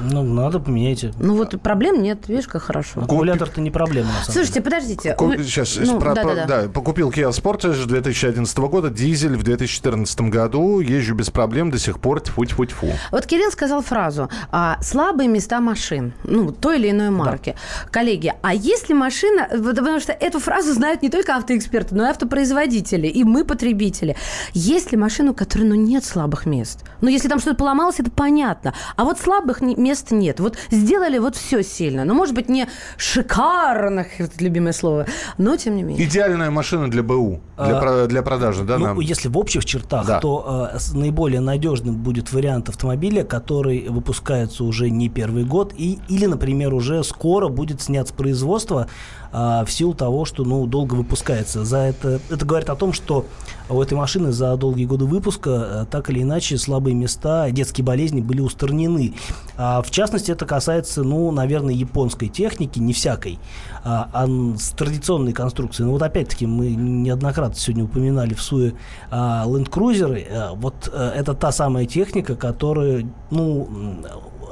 Ну, 0.00 0.22
надо, 0.22 0.60
поменяйте. 0.60 1.12
Ну, 1.18 1.36
вот 1.36 1.60
проблем 1.60 2.02
нет, 2.02 2.28
видишь, 2.28 2.46
как 2.46 2.62
хорошо. 2.62 3.00
Аккумулятор-то 3.00 3.60
не 3.60 3.70
проблема, 3.70 4.08
на 4.08 4.14
самом 4.24 4.32
Слушайте, 4.32 4.60
подождите. 4.60 5.14
Ку- 5.14 5.34
сейчас, 5.38 5.76
ну, 5.76 5.98
про, 5.98 6.14
да, 6.14 6.22
про, 6.22 6.34
да, 6.34 6.46
да. 6.46 6.68
Покупил 6.68 7.10
Kia 7.10 7.30
Sportage 7.30 7.86
2011 7.86 8.58
года, 8.58 8.90
дизель 8.90 9.36
в 9.36 9.42
2014 9.42 10.20
году, 10.22 10.80
езжу 10.80 11.14
без 11.14 11.30
проблем 11.30 11.70
до 11.70 11.78
сих 11.78 11.98
пор, 11.98 12.20
тьфу-тьфу-тьфу. 12.20 12.88
Вот 13.10 13.26
Кирилл 13.26 13.50
сказал 13.50 13.82
фразу, 13.82 14.28
а, 14.50 14.78
слабые 14.82 15.28
места 15.28 15.60
машин, 15.60 16.12
ну, 16.24 16.52
той 16.52 16.78
или 16.78 16.90
иной 16.90 17.10
марки. 17.10 17.54
Да. 17.84 17.88
Коллеги, 17.90 18.32
а 18.42 18.54
если 18.54 18.94
машина, 18.94 19.48
потому 19.50 20.00
что 20.00 20.12
эту 20.12 20.38
фразу 20.40 20.72
знают 20.72 21.02
не 21.02 21.08
только 21.08 21.36
автоэксперты, 21.36 21.94
но 21.94 22.06
и 22.06 22.10
автопроизводители, 22.10 23.06
и 23.06 23.24
мы, 23.24 23.44
потребители. 23.44 24.16
Если 24.52 24.96
машину, 24.96 25.32
у 25.32 25.34
которой, 25.34 25.64
ну, 25.64 25.74
нет 25.74 26.04
слабых 26.04 26.46
мест, 26.46 26.84
ну, 27.00 27.08
если 27.08 27.28
там 27.28 27.38
что-то 27.38 27.56
поломалось, 27.56 28.00
это 28.00 28.10
понятно, 28.10 28.74
а 28.96 29.04
вот 29.04 29.18
слабых 29.18 29.60
мест 29.74 30.10
нет. 30.10 30.40
Вот 30.40 30.56
сделали 30.70 31.18
вот 31.18 31.36
все 31.36 31.62
сильно. 31.62 32.04
Ну, 32.04 32.14
может 32.14 32.34
быть, 32.34 32.48
не 32.48 32.68
шикарно, 32.96 34.06
любимое 34.40 34.72
слово, 34.72 35.06
но 35.38 35.56
тем 35.56 35.76
не 35.76 35.82
менее. 35.82 36.06
Идеальная 36.06 36.50
машина 36.50 36.90
для 36.90 37.02
БУ, 37.02 37.40
для, 37.56 37.78
а, 37.78 38.06
для 38.06 38.22
продажи, 38.22 38.64
да? 38.64 38.78
Ну, 38.78 38.86
нам? 38.86 39.00
если 39.00 39.28
в 39.28 39.38
общих 39.38 39.64
чертах, 39.64 40.06
да. 40.06 40.20
то 40.20 40.70
э, 40.72 40.78
наиболее 40.94 41.40
надежным 41.40 41.96
будет 41.96 42.32
вариант 42.32 42.68
автомобиля, 42.68 43.24
который 43.24 43.88
выпускается 43.88 44.64
уже 44.64 44.90
не 44.90 45.08
первый 45.08 45.44
год, 45.44 45.72
и, 45.76 45.98
или, 46.08 46.26
например, 46.26 46.74
уже 46.74 47.02
скоро 47.04 47.48
будет 47.48 47.80
снят 47.82 48.08
с 48.08 48.12
производства 48.12 48.88
а, 49.32 49.64
в 49.64 49.70
силу 49.70 49.94
того, 49.94 50.24
что 50.24 50.44
ну, 50.44 50.66
долго 50.66 50.94
выпускается. 50.94 51.64
За 51.64 51.78
это, 51.78 52.20
это 52.30 52.44
говорит 52.44 52.70
о 52.70 52.76
том, 52.76 52.92
что 52.92 53.26
у 53.68 53.82
этой 53.82 53.94
машины 53.94 54.32
за 54.32 54.56
долгие 54.56 54.84
годы 54.84 55.06
выпуска 55.06 55.50
э, 55.50 55.86
так 55.90 56.08
или 56.10 56.22
иначе 56.22 56.56
слабые 56.56 56.94
места, 56.94 57.50
детские 57.50 57.84
болезни 57.84 58.20
были 58.20 58.40
устранены. 58.40 59.14
А, 59.56 59.82
в 59.82 59.90
частности, 59.90 60.30
это 60.30 60.46
касается, 60.46 61.02
ну, 61.02 61.30
наверное, 61.32 61.74
японской 61.74 62.28
техники, 62.28 62.78
не 62.78 62.92
всякой, 62.92 63.38
а, 63.84 64.08
а 64.12 64.26
с 64.56 64.70
традиционной 64.70 65.32
конструкции. 65.32 65.82
Ну 65.82 65.92
вот 65.92 66.02
опять-таки 66.02 66.46
мы 66.46 66.70
неоднократно 66.70 67.56
сегодня 67.56 67.84
упоминали 67.84 68.34
в 68.34 68.42
СУЕ 68.42 68.74
а, 69.10 69.44
Land 69.46 69.68
Cruiser. 69.68 70.26
А, 70.30 70.54
вот 70.54 70.88
а, 70.92 71.12
это 71.12 71.34
та 71.34 71.50
самая 71.50 71.86
техника, 71.86 72.36
которая, 72.36 73.06
ну, 73.30 73.68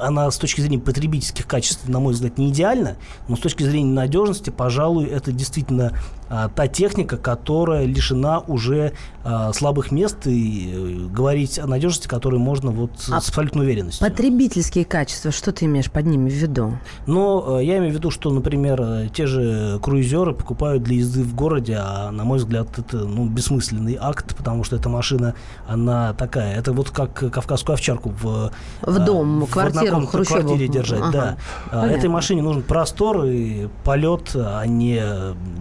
она 0.00 0.30
с 0.30 0.38
точки 0.38 0.60
зрения 0.60 0.78
потребительских 0.78 1.46
качеств, 1.46 1.88
на 1.88 2.00
мой 2.00 2.14
взгляд, 2.14 2.38
не 2.38 2.50
идеальна, 2.50 2.96
но 3.28 3.36
с 3.36 3.40
точки 3.40 3.62
зрения 3.62 3.92
надежности, 3.92 4.50
пожалуй, 4.50 5.06
это 5.06 5.32
действительно 5.32 5.92
а, 6.28 6.48
та 6.48 6.68
техника, 6.68 7.16
которая 7.16 7.84
лишена 7.84 8.40
уже 8.40 8.92
а, 9.24 9.52
слабых 9.52 9.90
мест 9.90 10.26
и 10.26 10.70
э, 10.72 11.06
говорить 11.06 11.58
о 11.58 11.66
надежности, 11.66 12.08
которой 12.08 12.38
можно 12.38 12.70
вот 12.70 12.90
а 13.10 13.20
с 13.20 13.28
абсолютной 13.28 13.64
уверенностью. 13.64 14.06
Потребительские 14.06 14.84
качества, 14.84 15.30
что 15.30 15.52
ты 15.52 15.66
имеешь 15.66 15.90
под 15.90 16.06
ними 16.06 16.28
в 16.28 16.32
виду? 16.32 16.78
Ну, 17.06 17.58
э, 17.58 17.64
я 17.64 17.78
имею 17.78 17.92
в 17.92 17.94
виду, 17.94 18.10
что, 18.10 18.30
например, 18.30 18.80
э, 18.82 19.08
те 19.14 19.26
же 19.26 19.78
круизеры 19.82 20.34
покупают 20.34 20.82
для 20.82 20.96
езды 20.96 21.22
в 21.22 21.34
городе, 21.34 21.78
а 21.78 22.10
на 22.10 22.24
мой 22.24 22.38
взгляд, 22.38 22.68
это 22.78 22.98
ну, 22.98 23.26
бессмысленный 23.26 23.96
акт, 24.00 24.34
потому 24.34 24.64
что 24.64 24.76
эта 24.76 24.88
машина, 24.88 25.34
она 25.68 26.14
такая, 26.14 26.58
это 26.58 26.72
вот 26.72 26.90
как 26.90 27.14
кавказскую 27.14 27.74
овчарку 27.74 28.10
в, 28.10 28.50
в 28.82 29.04
дом, 29.04 29.44
в 29.44 29.50
квартиру, 29.50 29.83
в 29.90 30.24
квартире 30.24 30.68
держать, 30.68 31.00
ага. 31.00 31.12
да. 31.12 31.36
Понятно. 31.70 31.96
Этой 31.96 32.10
машине 32.10 32.42
нужен 32.42 32.62
простор 32.62 33.24
и 33.24 33.68
полет, 33.84 34.30
а 34.34 34.64
не 34.64 35.02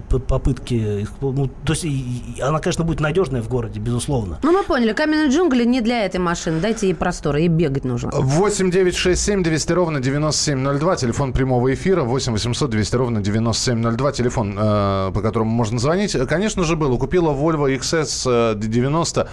попытка 0.09 0.53
попытки... 0.53 1.07
Ну, 1.21 1.49
то 1.65 1.73
есть 1.73 1.85
она, 2.41 2.59
конечно, 2.59 2.83
будет 2.83 2.99
надежная 2.99 3.41
в 3.41 3.49
городе, 3.49 3.79
безусловно. 3.79 4.39
Ну, 4.43 4.51
мы 4.51 4.63
поняли. 4.63 4.93
Каменные 4.93 5.29
джунгли 5.29 5.63
не 5.63 5.81
для 5.81 6.05
этой 6.05 6.19
машины. 6.19 6.59
Дайте 6.59 6.87
ей 6.87 6.93
простора, 6.93 7.39
ей 7.39 7.47
бегать 7.47 7.85
нужно. 7.85 8.11
8 8.13 8.71
9 8.71 8.95
6 8.95 9.21
7 9.21 9.43
200 9.43 9.73
ровно 9.73 9.99
9702. 9.99 10.95
Телефон 10.97 11.33
прямого 11.33 11.73
эфира. 11.73 12.03
8 12.03 12.33
800 12.33 12.69
200 12.69 12.95
ровно 12.95 13.21
9702. 13.21 14.11
Телефон, 14.11 14.57
э, 14.57 15.11
по 15.13 15.21
которому 15.21 15.51
можно 15.51 15.79
звонить. 15.79 16.15
Конечно 16.27 16.63
же, 16.63 16.75
было. 16.75 16.97
Купила 16.97 17.31
Volvo 17.31 17.75
XS 17.75 18.55
90 18.55 19.27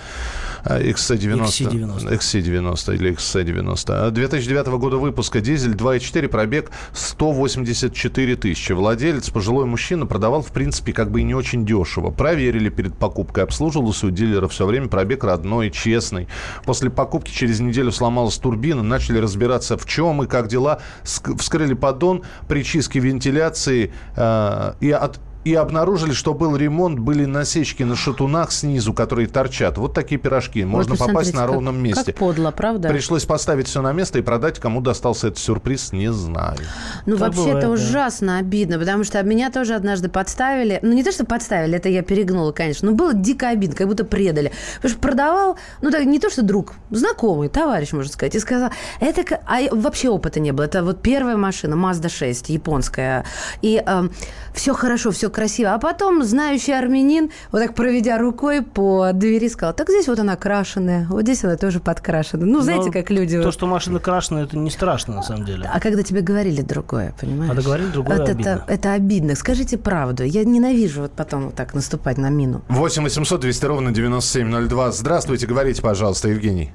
XC90. 0.64 1.44
XC90. 1.44 2.12
XC90 2.12 2.94
или 2.94 3.12
XC90. 3.12 4.10
2009 4.10 4.66
года 4.66 4.96
выпуска. 4.96 5.40
Дизель 5.40 5.74
2.4. 5.74 6.28
Пробег 6.28 6.70
184 6.92 8.36
тысячи. 8.36 8.72
Владелец, 8.72 9.30
пожилой 9.30 9.66
мужчина, 9.66 10.06
продавал, 10.06 10.42
в 10.42 10.52
принципе, 10.52 10.92
как 10.92 11.10
бы 11.10 11.20
и 11.20 11.24
не 11.24 11.34
очень 11.34 11.64
дешево. 11.64 12.10
Проверили 12.10 12.68
перед 12.68 12.96
покупкой. 12.96 13.44
Обслуживался 13.44 14.06
у 14.06 14.10
дилера 14.10 14.48
все 14.48 14.66
время. 14.66 14.88
Пробег 14.88 15.24
родной, 15.24 15.70
честный. 15.70 16.28
После 16.64 16.90
покупки 16.90 17.30
через 17.30 17.60
неделю 17.60 17.92
сломалась 17.92 18.36
турбина. 18.36 18.82
Начали 18.82 19.18
разбираться, 19.18 19.76
в 19.76 19.86
чем 19.86 20.22
и 20.22 20.26
как 20.26 20.48
дела. 20.48 20.80
Вскрыли 21.02 21.74
поддон 21.74 22.22
при 22.48 22.62
чистке 22.62 23.00
вентиляции. 23.00 23.92
Э, 24.16 24.74
и 24.80 24.90
от 24.90 25.20
и 25.44 25.54
обнаружили, 25.54 26.12
что 26.12 26.34
был 26.34 26.54
ремонт, 26.56 26.98
были 26.98 27.24
насечки 27.24 27.82
на 27.82 27.96
шатунах 27.96 28.52
снизу, 28.52 28.92
которые 28.92 29.26
торчат. 29.26 29.78
Вот 29.78 29.94
такие 29.94 30.20
пирожки. 30.20 30.64
Можно 30.64 30.94
вот 30.94 31.06
попасть 31.06 31.34
на 31.34 31.46
ровном 31.46 31.76
как, 31.76 31.82
месте. 31.82 32.04
Как 32.12 32.16
подло, 32.16 32.50
правда? 32.50 32.88
Пришлось 32.88 33.24
поставить 33.24 33.66
все 33.66 33.80
на 33.80 33.92
место 33.92 34.18
и 34.18 34.22
продать. 34.22 34.58
Кому 34.58 34.82
достался 34.82 35.28
этот 35.28 35.38
сюрприз, 35.38 35.92
не 35.92 36.12
знаю. 36.12 36.58
Ну, 37.06 37.16
вообще, 37.16 37.50
это 37.50 37.62
да. 37.62 37.70
ужасно 37.70 38.38
обидно, 38.38 38.78
потому 38.78 39.04
что 39.04 39.22
меня 39.22 39.50
тоже 39.50 39.74
однажды 39.74 40.10
подставили. 40.10 40.78
Ну, 40.82 40.92
не 40.92 41.02
то, 41.02 41.10
что 41.10 41.24
подставили, 41.24 41.76
это 41.76 41.88
я 41.88 42.02
перегнула, 42.02 42.52
конечно. 42.52 42.90
Но 42.90 42.96
было 42.96 43.14
дико 43.14 43.48
обидно, 43.48 43.76
как 43.76 43.88
будто 43.88 44.04
предали. 44.04 44.52
Потому 44.76 44.92
что 44.92 45.00
продавал, 45.00 45.56
ну, 45.80 45.90
так, 45.90 46.04
не 46.04 46.18
то, 46.18 46.28
что 46.28 46.42
друг, 46.42 46.74
знакомый, 46.90 47.48
товарищ, 47.48 47.92
можно 47.92 48.12
сказать, 48.12 48.34
и 48.34 48.38
сказал, 48.40 48.70
это... 49.00 49.22
А 49.46 49.60
вообще 49.74 50.10
опыта 50.10 50.38
не 50.38 50.52
было. 50.52 50.64
Это 50.64 50.82
вот 50.82 51.00
первая 51.00 51.36
машина, 51.36 51.74
Mazda 51.74 52.10
6, 52.10 52.50
японская. 52.50 53.24
И 53.62 53.82
э, 53.84 54.08
все 54.52 54.74
хорошо, 54.74 55.10
все 55.10 55.29
красиво. 55.30 55.72
А 55.74 55.78
потом 55.78 56.22
знающий 56.22 56.72
армянин, 56.72 57.30
вот 57.52 57.60
так 57.60 57.74
проведя 57.74 58.18
рукой 58.18 58.62
по 58.62 59.10
двери, 59.12 59.48
сказал, 59.48 59.74
так 59.74 59.88
здесь 59.88 60.08
вот 60.08 60.18
она 60.18 60.36
крашеная, 60.36 61.06
вот 61.08 61.22
здесь 61.22 61.44
она 61.44 61.56
тоже 61.56 61.80
подкрашена. 61.80 62.44
Ну, 62.44 62.60
знаете, 62.60 62.86
Но 62.86 62.92
как 62.92 63.10
люди... 63.10 63.40
То, 63.40 63.52
что 63.52 63.66
машина 63.66 63.98
крашена, 63.98 64.40
это 64.40 64.56
не 64.56 64.70
страшно, 64.70 65.14
на 65.14 65.22
самом 65.22 65.44
деле. 65.44 65.70
А 65.72 65.80
когда 65.80 66.02
тебе 66.02 66.20
говорили 66.20 66.62
другое, 66.62 67.14
понимаешь? 67.20 67.48
Когда 67.48 67.62
говорили 67.62 67.88
другое, 67.88 68.18
вот 68.18 68.28
обидно. 68.28 68.48
Это, 68.50 68.64
это 68.72 68.92
обидно. 68.92 69.34
Скажите 69.34 69.78
правду. 69.78 70.24
Я 70.24 70.44
ненавижу 70.44 71.02
вот 71.02 71.12
потом 71.12 71.46
вот 71.46 71.54
так 71.54 71.74
наступать 71.74 72.18
на 72.18 72.30
мину. 72.30 72.62
8 72.68 73.02
800 73.02 73.40
200 73.40 73.64
ровно 73.66 73.92
9702. 73.92 74.90
Здравствуйте, 74.92 75.46
говорите, 75.46 75.82
пожалуйста, 75.82 76.28
Евгений. 76.28 76.72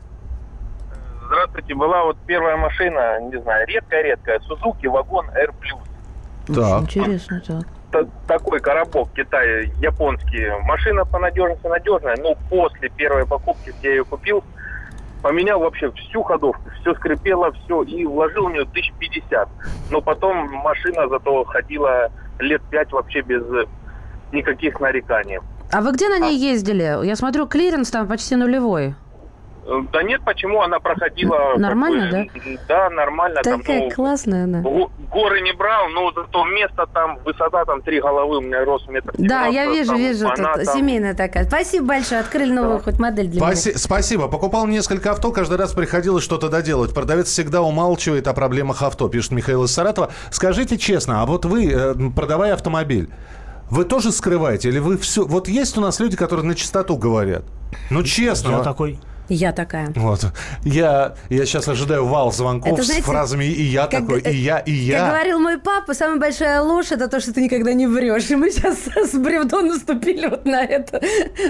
Здравствуйте, 1.27 1.75
была 1.75 2.03
вот 2.05 2.17
первая 2.27 2.55
машина, 2.55 3.19
не 3.21 3.41
знаю, 3.41 3.67
редкая-редкая, 3.67 4.39
Suzuki 4.39 4.87
Wagon 4.87 5.29
R+. 5.31 5.53
Так. 6.47 6.83
Интересно, 6.83 7.41
так 7.91 8.07
такой 8.27 8.59
коробок 8.59 9.09
Китая 9.13 9.61
японский. 9.79 10.49
Машина 10.63 11.05
по 11.05 11.19
надежности 11.19 11.65
надежная, 11.67 12.17
но 12.17 12.35
после 12.49 12.89
первой 12.89 13.25
покупки, 13.25 13.73
где 13.79 13.89
я 13.89 13.95
ее 13.95 14.05
купил, 14.05 14.43
поменял 15.21 15.59
вообще 15.59 15.91
всю 15.91 16.21
ходовку, 16.23 16.61
все 16.81 16.93
скрипело, 16.95 17.51
все, 17.51 17.83
и 17.83 18.05
вложил 18.05 18.47
в 18.47 18.51
нее 18.51 18.63
1050. 18.63 19.49
Но 19.91 20.01
потом 20.01 20.49
машина 20.51 21.07
зато 21.07 21.43
ходила 21.45 22.11
лет 22.39 22.61
пять 22.69 22.91
вообще 22.91 23.21
без 23.21 23.43
никаких 24.31 24.79
нареканий. 24.79 25.39
А 25.71 25.81
вы 25.81 25.93
где 25.93 26.09
на 26.09 26.19
ней 26.19 26.35
а... 26.35 26.51
ездили? 26.51 27.05
Я 27.05 27.15
смотрю, 27.15 27.47
клиренс 27.47 27.89
там 27.89 28.07
почти 28.07 28.35
нулевой. 28.35 28.95
Да 29.91 30.03
нет, 30.03 30.21
почему 30.23 30.61
она 30.61 30.79
проходила... 30.79 31.55
Нормально, 31.57 32.05
бы, 32.11 32.29
да? 32.45 32.51
Да, 32.67 32.89
нормально. 32.91 33.41
Такая 33.41 33.79
там, 33.79 33.87
ну, 33.87 33.91
классная 33.91 34.43
она. 34.43 34.61
Горы 34.61 35.41
не 35.41 35.53
брал, 35.53 35.89
но 35.89 36.11
зато 36.11 36.45
место 36.45 36.85
там, 36.93 37.17
высота 37.25 37.65
там 37.65 37.81
три 37.81 37.99
головы, 37.99 38.37
у 38.37 38.41
меня 38.41 38.63
рост 38.63 38.87
метр 38.87 39.11
Да, 39.17 39.47
я 39.47 39.65
вижу, 39.65 39.91
там, 39.91 39.97
вижу, 39.97 40.27
тут 40.27 40.35
там... 40.35 40.65
семейная 40.65 41.15
такая. 41.15 41.45
Спасибо 41.45 41.87
большое, 41.87 42.21
открыли 42.21 42.51
новую 42.51 42.77
да. 42.77 42.83
хоть 42.83 42.99
модель 42.99 43.27
для 43.27 43.41
Спаси- 43.41 43.69
меня. 43.69 43.79
Спасибо. 43.79 44.27
Покупал 44.27 44.67
несколько 44.67 45.11
авто, 45.11 45.31
каждый 45.31 45.57
раз 45.57 45.73
приходилось 45.73 46.23
что-то 46.23 46.49
доделать. 46.49 46.93
Продавец 46.93 47.27
всегда 47.27 47.63
умалчивает 47.63 48.27
о 48.27 48.33
проблемах 48.33 48.83
авто, 48.83 49.09
пишет 49.09 49.31
Михаил 49.31 49.63
из 49.63 49.71
Саратова. 49.71 50.11
Скажите 50.29 50.77
честно, 50.77 51.23
а 51.23 51.25
вот 51.25 51.45
вы, 51.45 51.71
э, 51.71 51.95
продавая 52.15 52.53
автомобиль, 52.53 53.09
вы 53.71 53.83
тоже 53.83 54.11
скрываете? 54.11 54.69
Или 54.69 54.77
вы 54.77 54.99
все... 54.99 55.25
Вот 55.25 55.47
есть 55.47 55.75
у 55.75 55.81
нас 55.81 55.99
люди, 55.99 56.15
которые 56.15 56.45
на 56.45 56.53
чистоту 56.53 56.97
говорят. 56.97 57.45
Ну, 57.89 58.03
честно. 58.03 58.51
Я 58.51 58.59
такой. 58.59 58.99
Я 59.29 59.51
такая. 59.51 59.91
Вот. 59.95 60.25
Я, 60.63 61.15
я 61.29 61.45
сейчас 61.45 61.67
ожидаю 61.67 62.05
вал 62.05 62.31
звонков 62.31 62.73
это, 62.73 62.83
знаете, 62.83 63.03
с 63.03 63.05
фразами 63.05 63.45
«и 63.45 63.63
я 63.63 63.87
как, 63.87 64.01
такой», 64.01 64.21
«и 64.21 64.35
я», 64.35 64.59
«и 64.59 64.71
я». 64.71 64.99
Как 64.99 65.09
говорил 65.09 65.39
мой 65.39 65.57
папа, 65.57 65.93
самая 65.93 66.19
большая 66.19 66.61
ложь– 66.61 66.87
это 66.91 67.07
то, 67.07 67.19
что 67.19 67.33
ты 67.33 67.41
никогда 67.41 67.73
не 67.73 67.87
врешь. 67.87 68.29
И 68.29 68.35
мы 68.35 68.51
сейчас 68.51 68.77
с 68.95 69.13
бревдо 69.17 69.61
наступили 69.61 70.27
вот 70.27 70.45
на 70.45 70.63
это. 70.63 71.01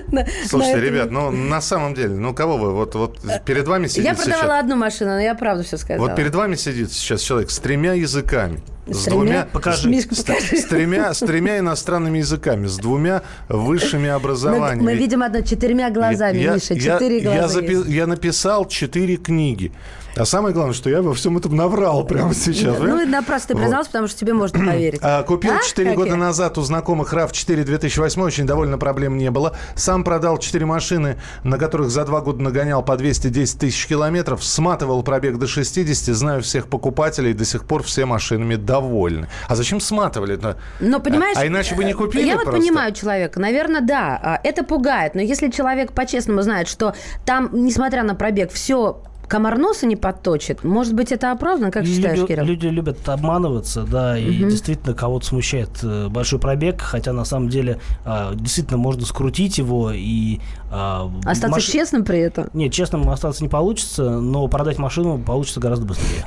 На, 0.08 0.26
Слушайте, 0.48 0.78
на 0.78 0.82
ребят, 0.82 1.12
ну 1.12 1.32
на 1.32 1.62
самом 1.62 1.94
деле, 1.94 2.16
ну 2.16 2.34
кого 2.34 2.58
вы? 2.58 2.74
Вот, 2.74 2.96
вот 2.96 3.20
перед 3.46 3.68
вами 3.68 3.88
сидит 3.88 4.06
Я 4.06 4.14
продавала 4.14 4.44
сейчас... 4.44 4.60
одну 4.60 4.76
машину, 4.76 5.12
но 5.12 5.20
я 5.20 5.36
правду 5.36 5.64
все 5.64 5.78
сказала. 5.78 6.08
Вот 6.08 6.16
перед 6.16 6.34
вами 6.34 6.56
сидит 6.56 6.92
сейчас 6.92 7.22
человек 7.22 7.52
с 7.52 7.60
тремя 7.60 7.94
языками. 7.94 8.62
С, 8.88 9.04
с 9.04 9.06
двумя, 9.06 9.48
покажи. 9.52 9.90
Мишка, 9.90 10.16
покажи. 10.16 10.58
С, 10.58 10.62
с, 10.62 10.66
тремя, 10.66 11.14
с 11.14 11.20
тремя 11.20 11.58
иностранными 11.60 12.20
языками, 12.20 12.68
с 12.68 12.78
двумя 12.78 13.24
высшими 13.50 14.10
образованиями. 14.10 14.80
Мы, 14.80 14.92
мы 14.92 14.96
видим 14.96 15.24
одно 15.24 15.42
четырьмя 15.42 15.90
глазами, 15.90 16.38
я, 16.38 16.54
Миша, 16.54 16.80
четыре 16.80 17.18
я, 17.18 17.24
глаза. 17.24 17.62
Я, 17.62 17.68
запи- 17.68 17.92
я 17.92 18.08
написал 18.08 18.68
четыре 18.68 19.18
книги. 19.18 19.72
А 20.18 20.26
самое 20.26 20.54
главное, 20.54 20.74
что 20.74 20.90
я 20.90 21.02
во 21.02 21.14
всем 21.14 21.38
этом 21.38 21.56
наврал 21.56 22.06
прямо 22.06 22.34
сейчас. 22.34 22.80
Ну, 22.80 23.02
и 23.02 23.06
напрасно 23.06 23.56
ты 23.56 23.62
признался, 23.62 23.90
потому 23.90 24.08
что 24.08 24.20
тебе 24.20 24.34
можно 24.34 24.66
поверить. 24.66 25.00
А, 25.04 25.24
купил 25.24 25.54
а? 25.54 25.64
4 25.64 25.94
года 25.94 26.16
назад 26.16 26.58
у 26.58 26.62
знакомых 26.62 27.14
RAV4 27.14 27.64
2008, 27.64 28.22
очень 28.22 28.46
довольно 28.46 28.78
проблем 28.78 29.18
не 29.18 29.30
было. 29.30 29.58
Сам 29.76 30.04
продал 30.04 30.38
4 30.38 30.66
машины, 30.66 31.18
на 31.44 31.58
которых 31.58 31.90
за 31.90 32.06
2 32.06 32.22
года 32.22 32.42
нагонял 32.42 32.84
по 32.84 32.96
210 32.96 33.60
тысяч 33.60 33.88
километров, 33.88 34.44
сматывал 34.44 35.04
пробег 35.04 35.38
до 35.38 35.48
60, 35.48 36.16
знаю 36.16 36.42
всех 36.42 36.68
покупателей, 36.68 37.34
до 37.34 37.44
сих 37.46 37.66
пор 37.66 37.84
все 37.84 38.06
машинами 38.06 38.56
довольны. 38.56 39.28
А 39.50 39.56
зачем 39.56 39.80
сматывали? 39.80 40.38
-то? 40.38 40.56
Но, 40.80 41.00
понимаешь, 41.00 41.38
а 41.38 41.46
иначе 41.46 41.76
бы 41.76 41.84
не 41.84 41.94
купили 41.94 42.26
Я 42.26 42.36
просто? 42.36 42.52
вот 42.52 42.60
понимаю 42.60 42.94
человека, 42.94 43.40
наверное, 43.40 43.82
да, 43.82 44.20
а, 44.22 44.40
это 44.44 44.64
пугает, 44.64 45.16
но 45.16 45.22
если 45.22 45.50
человек 45.50 45.92
по-честному 45.92 46.42
знает, 46.42 46.68
что 46.68 46.96
там, 47.26 47.50
несмотря 47.52 48.04
на 48.04 48.16
пробег, 48.16 48.52
все 48.52 49.02
комар 49.28 49.58
носа 49.58 49.86
не 49.86 49.96
подточит. 49.96 50.64
Может 50.64 50.94
быть, 50.94 51.12
это 51.12 51.32
оправдано, 51.32 51.72
как 51.72 51.86
считаешь, 51.86 52.20
люди, 52.20 52.28
Кирилл? 52.28 52.46
Люди 52.46 52.68
любят 52.68 53.08
обманываться, 53.08 53.84
да, 53.84 54.18
и 54.18 54.42
угу. 54.42 54.50
действительно 54.50 54.94
кого-то 54.94 55.26
смущает 55.26 55.70
э, 55.84 56.08
большой 56.10 56.40
пробег, 56.40 56.82
хотя 56.82 57.14
на 57.14 57.26
самом 57.26 57.50
деле 57.50 57.80
а, 58.04 58.34
действительно 58.36 58.78
можно 58.78 59.06
скрутить 59.06 59.58
его 59.58 59.92
и... 59.94 60.40
А, 60.72 61.12
остаться 61.26 61.58
маш... 61.58 61.66
честным 61.66 62.04
при 62.04 62.20
этом? 62.20 62.50
Нет, 62.54 62.74
честным 62.74 63.10
остаться 63.10 63.44
не 63.44 63.50
получится, 63.50 64.20
но 64.20 64.48
продать 64.48 64.78
машину 64.78 65.20
получится 65.20 65.60
гораздо 65.60 65.86
быстрее. 65.86 66.26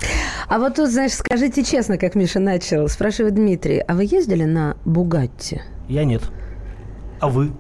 А 0.49 0.59
вот 0.59 0.77
тут, 0.77 0.91
знаешь, 0.91 1.13
скажите 1.13 1.65
честно, 1.65 1.99
как 1.99 2.15
Миша 2.15 2.41
начал, 2.41 2.89
спрашивает 2.89 3.35
Дмитрий, 3.35 3.79
а 3.79 3.95
вы 3.95 4.05
ездили 4.05 4.45
на 4.45 4.77
Бугатти? 4.85 5.63
Я 5.89 6.05
нет. 6.05 6.23
А 7.21 7.29
вы? 7.29 7.53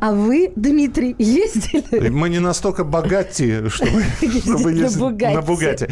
А 0.00 0.12
вы, 0.12 0.52
Дмитрий, 0.56 1.14
ездили? 1.18 2.08
Мы 2.08 2.28
не 2.28 2.38
настолько 2.38 2.84
богати, 2.84 3.68
чтобы, 3.68 4.02
чтобы 4.40 4.72
ездить 4.72 5.00
на 5.00 5.42
Бугате. 5.42 5.88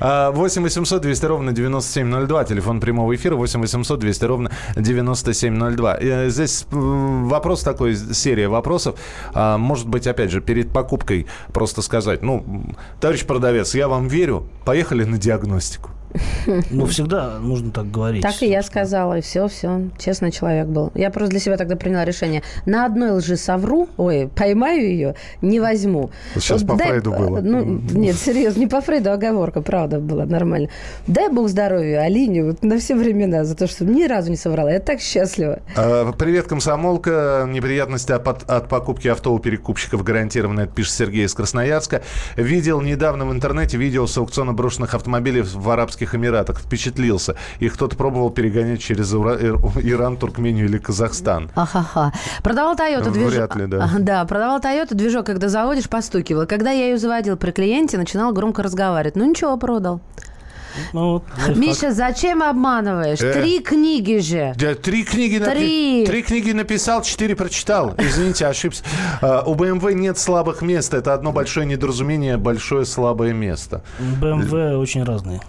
8 0.00 0.62
800 0.62 1.02
200 1.02 1.26
ровно 1.26 1.52
9702, 1.52 2.44
телефон 2.44 2.80
прямого 2.80 3.14
эфира 3.14 3.36
8 3.36 3.60
800 3.60 4.00
200 4.00 4.24
ровно 4.24 4.50
9702. 4.76 5.98
Э, 6.00 6.30
здесь 6.30 6.66
вопрос 6.70 7.62
такой, 7.62 7.96
серия 7.96 8.48
вопросов. 8.48 8.98
А, 9.34 9.58
может 9.58 9.88
быть, 9.88 10.06
опять 10.06 10.30
же, 10.30 10.40
перед 10.40 10.72
покупкой 10.72 11.26
просто 11.52 11.82
сказать, 11.82 12.22
ну, 12.22 12.44
товарищ 13.00 13.24
продавец, 13.24 13.74
я 13.74 13.88
вам 13.88 14.08
верю, 14.08 14.48
поехали 14.64 15.04
на 15.04 15.18
диагностику. 15.18 15.90
Ну, 16.70 16.86
всегда 16.86 17.38
нужно 17.38 17.70
так 17.70 17.90
говорить. 17.90 18.22
Так 18.22 18.42
и 18.42 18.46
я 18.46 18.62
сказала, 18.62 19.18
и 19.18 19.20
все, 19.20 19.48
все. 19.48 19.88
Честный 19.98 20.30
человек 20.30 20.66
был. 20.66 20.92
Я 20.94 21.10
просто 21.10 21.30
для 21.30 21.40
себя 21.40 21.56
тогда 21.56 21.76
приняла 21.76 22.04
решение. 22.04 22.42
На 22.66 22.86
одной 22.86 23.12
лжи 23.12 23.36
совру, 23.36 23.88
ой, 23.96 24.28
поймаю 24.34 24.80
ее, 24.80 25.14
не 25.40 25.60
возьму. 25.60 26.10
Сейчас 26.34 26.62
вот 26.62 26.72
по 26.72 26.76
дай, 26.76 26.88
Фрейду 26.88 27.12
было. 27.12 27.40
Ну, 27.40 27.64
нет, 27.64 28.16
серьезно, 28.18 28.60
не 28.60 28.66
по 28.66 28.80
Фрейду, 28.80 29.12
оговорка, 29.12 29.60
правда, 29.60 29.98
была 29.98 30.24
нормально. 30.24 30.68
Дай 31.06 31.30
бог 31.30 31.48
здоровья 31.48 32.00
Алине 32.00 32.44
вот 32.44 32.62
на 32.62 32.78
все 32.78 32.94
времена 32.94 33.44
за 33.44 33.54
то, 33.54 33.66
что 33.66 33.84
ни 33.84 34.04
разу 34.04 34.30
не 34.30 34.36
соврала. 34.36 34.70
Я 34.70 34.80
так 34.80 35.00
счастлива. 35.00 35.60
А, 35.76 36.12
привет, 36.12 36.46
комсомолка. 36.46 37.46
Неприятности 37.48 38.12
от, 38.12 38.26
от 38.26 38.68
покупки 38.68 39.08
авто 39.08 39.32
у 39.32 39.38
перекупщиков 39.38 40.02
гарантированно, 40.02 40.60
это 40.60 40.72
пишет 40.72 40.94
Сергей 40.94 41.24
из 41.24 41.34
Красноярска. 41.34 42.02
Видел 42.36 42.80
недавно 42.80 43.26
в 43.26 43.32
интернете 43.32 43.76
видео 43.76 44.06
с 44.06 44.16
аукциона 44.18 44.52
брошенных 44.52 44.94
автомобилей 44.94 45.42
в 45.42 45.70
арабских 45.70 46.07
Арабских 46.08 46.14
Эмиратах, 46.14 46.60
впечатлился. 46.60 47.34
Их 47.60 47.74
кто-то 47.74 47.96
пробовал 47.96 48.30
перегонять 48.30 48.80
через 48.80 49.12
Иран, 49.12 50.16
Туркмению 50.16 50.66
или 50.66 50.78
Казахстан. 50.78 51.50
Ахаха. 51.54 52.12
Продавал 52.42 52.74
Toyota 52.74 53.10
движок. 53.10 53.32
Вряд 53.32 53.56
ли, 53.56 53.66
да. 53.66 53.90
Да, 53.98 54.24
продавал 54.24 54.60
Toyota 54.60 54.94
движок, 54.94 55.26
когда 55.26 55.48
заводишь, 55.48 55.88
постукивал. 55.88 56.46
Когда 56.46 56.70
я 56.70 56.86
ее 56.86 56.98
заводил 56.98 57.36
при 57.36 57.50
клиенте, 57.50 57.98
начинал 57.98 58.32
громко 58.32 58.62
разговаривать. 58.62 59.16
Ну 59.16 59.28
ничего, 59.28 59.56
продал. 59.56 60.00
Ну, 60.92 61.22
Миша, 61.56 61.92
зачем 61.92 62.42
обманываешь? 62.42 63.20
Э, 63.20 63.32
три 63.32 63.60
книги 63.60 64.18
же. 64.18 64.54
Да, 64.56 64.74
три 64.74 65.04
книги. 65.04 65.38
Три. 65.38 66.04
три 66.06 66.22
книги 66.22 66.52
написал, 66.52 67.02
четыре 67.02 67.34
прочитал. 67.34 67.94
Извините, 67.98 68.46
ошибся. 68.46 68.84
Uh, 69.20 69.42
у 69.46 69.54
BMW 69.54 69.94
нет 69.94 70.18
слабых 70.18 70.62
мест. 70.62 70.94
Это 70.94 71.14
одно 71.14 71.32
большое 71.32 71.66
недоразумение, 71.66 72.36
большое 72.36 72.84
слабое 72.84 73.32
место. 73.32 73.82
BMW 74.20 74.76
очень 74.76 75.04
разные. 75.04 75.40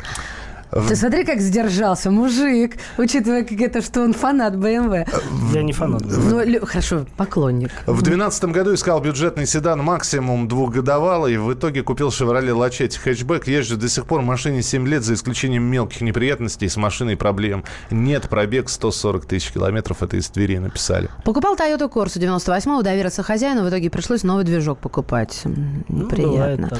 Ты 0.71 0.95
смотри, 0.95 1.23
как 1.25 1.39
сдержался 1.39 2.11
мужик, 2.11 2.77
учитывая, 2.97 3.43
как 3.43 3.59
это, 3.59 3.81
что 3.81 4.01
он 4.01 4.13
фанат 4.13 4.53
BMW. 4.53 5.07
Я 5.53 5.63
не 5.63 5.73
фанат. 5.73 6.03
Ну, 6.05 6.65
хорошо, 6.65 7.05
поклонник. 7.17 7.71
В 7.85 8.01
2012 8.01 8.43
году 8.45 8.73
искал 8.73 9.01
бюджетный 9.01 9.47
седан 9.47 9.83
максимум 9.83 10.47
двухгодовалый. 10.47 11.37
В 11.37 11.53
итоге 11.53 11.81
купил 11.81 12.09
Chevrolet 12.09 12.53
Lachetti 12.55 12.99
хэтчбэк. 12.99 13.47
Езжу 13.47 13.77
до 13.77 13.89
сих 13.89 14.05
пор 14.05 14.21
в 14.21 14.25
машине 14.25 14.61
7 14.61 14.87
лет, 14.87 15.03
за 15.03 15.15
исключением 15.15 15.63
мелких 15.63 16.01
неприятностей 16.01 16.69
с 16.69 16.77
машиной 16.77 17.17
проблем. 17.17 17.63
Нет, 17.89 18.29
пробег 18.29 18.69
140 18.69 19.25
тысяч 19.25 19.51
километров. 19.51 20.03
Это 20.03 20.17
из 20.17 20.29
Твери 20.29 20.57
написали. 20.57 21.09
Покупал 21.25 21.55
Toyota 21.55 21.91
Corsa 21.91 22.19
98-го, 22.19 22.81
доверился 22.83 23.23
хозяину. 23.23 23.63
В 23.63 23.69
итоге 23.69 23.89
пришлось 23.89 24.23
новый 24.23 24.43
движок 24.43 24.79
покупать. 24.79 25.41
Ну, 25.45 25.83
Неприятно. 25.87 26.69
Ну, 26.71 26.77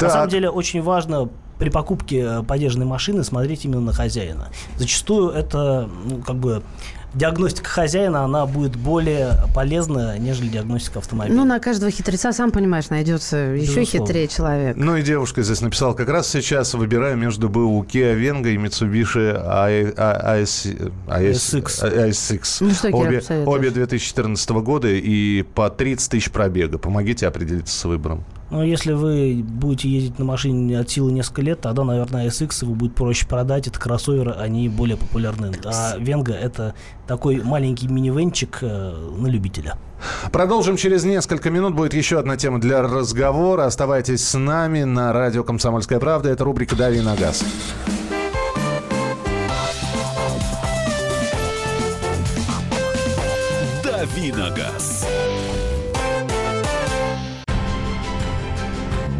На 0.00 0.10
самом 0.10 0.28
деле 0.28 0.50
очень 0.50 0.82
важно 0.82 1.30
при 1.60 1.68
покупке 1.68 2.18
э, 2.20 2.42
подержанной 2.42 2.86
машины 2.86 3.22
смотреть 3.22 3.66
именно 3.66 3.82
на 3.82 3.92
хозяина. 3.92 4.48
Зачастую 4.78 5.30
это, 5.30 5.88
ну, 6.06 6.22
как 6.22 6.36
бы, 6.36 6.62
диагностика 7.12 7.68
хозяина, 7.68 8.24
она 8.24 8.46
будет 8.46 8.76
более 8.76 9.34
полезна, 9.54 10.16
нежели 10.18 10.48
диагностика 10.48 11.00
автомобиля. 11.00 11.36
Ну, 11.36 11.44
на 11.44 11.60
каждого 11.60 11.90
хитреца, 11.90 12.32
сам 12.32 12.50
понимаешь, 12.50 12.88
найдется 12.88 13.52
Безусловно. 13.52 13.80
еще 13.80 13.98
хитрее 13.98 14.28
человек. 14.28 14.76
Ну 14.76 14.96
и 14.96 15.02
девушка 15.02 15.42
здесь 15.42 15.60
написала, 15.60 15.92
как 15.92 16.08
раз 16.08 16.28
сейчас 16.28 16.72
выбираю 16.72 17.18
между 17.18 17.50
БУ 17.50 17.84
Kia 17.84 18.18
Venga 18.18 18.48
и 18.48 18.56
Mitsubishi 18.56 19.36
AS, 19.36 20.94
ASX. 21.08 21.64
ASX. 21.64 22.56
Ну, 22.60 22.70
что, 22.70 22.88
обе, 22.88 23.22
обе 23.44 23.70
2014 23.70 24.50
года 24.50 24.88
и 24.88 25.42
по 25.42 25.68
30 25.68 26.10
тысяч 26.10 26.30
пробега. 26.30 26.78
Помогите 26.78 27.26
определиться 27.26 27.78
с 27.78 27.84
выбором. 27.84 28.24
Но 28.50 28.64
если 28.64 28.92
вы 28.92 29.44
будете 29.46 29.88
ездить 29.88 30.18
на 30.18 30.24
машине 30.24 30.78
от 30.78 30.90
силы 30.90 31.12
несколько 31.12 31.42
лет, 31.42 31.60
тогда, 31.60 31.84
наверное, 31.84 32.26
SX 32.26 32.64
его 32.64 32.74
будет 32.74 32.94
проще 32.94 33.26
продать. 33.26 33.68
Это 33.68 33.78
кроссоверы, 33.78 34.32
они 34.32 34.68
более 34.68 34.96
популярны. 34.96 35.52
А 35.64 35.96
Венга 35.98 36.32
это 36.32 36.74
такой 37.06 37.42
маленький 37.42 37.86
минивенчик 37.86 38.58
э, 38.62 39.12
на 39.16 39.28
любителя. 39.28 39.76
Продолжим 40.32 40.76
через 40.76 41.04
несколько 41.04 41.50
минут. 41.50 41.74
Будет 41.74 41.94
еще 41.94 42.18
одна 42.18 42.36
тема 42.36 42.60
для 42.60 42.82
разговора. 42.82 43.66
Оставайтесь 43.66 44.26
с 44.26 44.36
нами 44.36 44.82
на 44.82 45.12
радио 45.12 45.44
«Комсомольская 45.44 46.00
правда». 46.00 46.30
Это 46.30 46.44
рубрика 46.44 46.74
«Дави 46.74 47.00
на 47.00 47.14
газ». 47.14 47.44
«Дави 53.84 54.32
на 54.32 54.50
газ». 54.50 54.89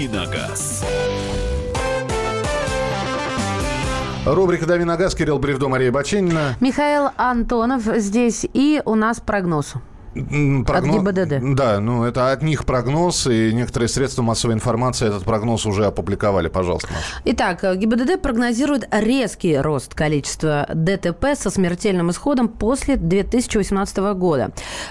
«Давиногаз». 0.00 0.82
Рубрика 4.24 4.66
«Дави 4.66 4.84
на 4.84 4.96
газ», 4.96 5.14
Кирилл 5.14 5.38
Бревдо, 5.38 5.68
Мария 5.68 5.92
Баченина. 5.92 6.56
Михаил 6.60 7.10
Антонов 7.16 7.82
здесь. 7.82 8.46
И 8.54 8.80
у 8.84 8.94
нас 8.94 9.20
прогноз. 9.20 9.74
Прогноз, 10.12 10.96
от 10.96 11.02
ГИБДД. 11.02 11.54
Да, 11.54 11.78
ну 11.78 12.02
это 12.04 12.32
от 12.32 12.42
них 12.42 12.64
прогноз, 12.64 13.28
и 13.28 13.52
некоторые 13.52 13.88
средства 13.88 14.22
массовой 14.22 14.54
информации 14.54 15.06
этот 15.06 15.22
прогноз 15.22 15.66
уже 15.66 15.86
опубликовали. 15.86 16.48
Пожалуйста, 16.48 16.88
Маша. 16.92 17.22
Итак, 17.26 17.64
ГИБДД 17.76 18.20
прогнозирует 18.20 18.88
резкий 18.90 19.56
рост 19.56 19.94
количества 19.94 20.68
ДТП 20.74 21.26
со 21.34 21.50
смертельным 21.50 22.10
исходом 22.10 22.48
после 22.48 22.96
2018 22.96 23.98
года. 24.14 24.50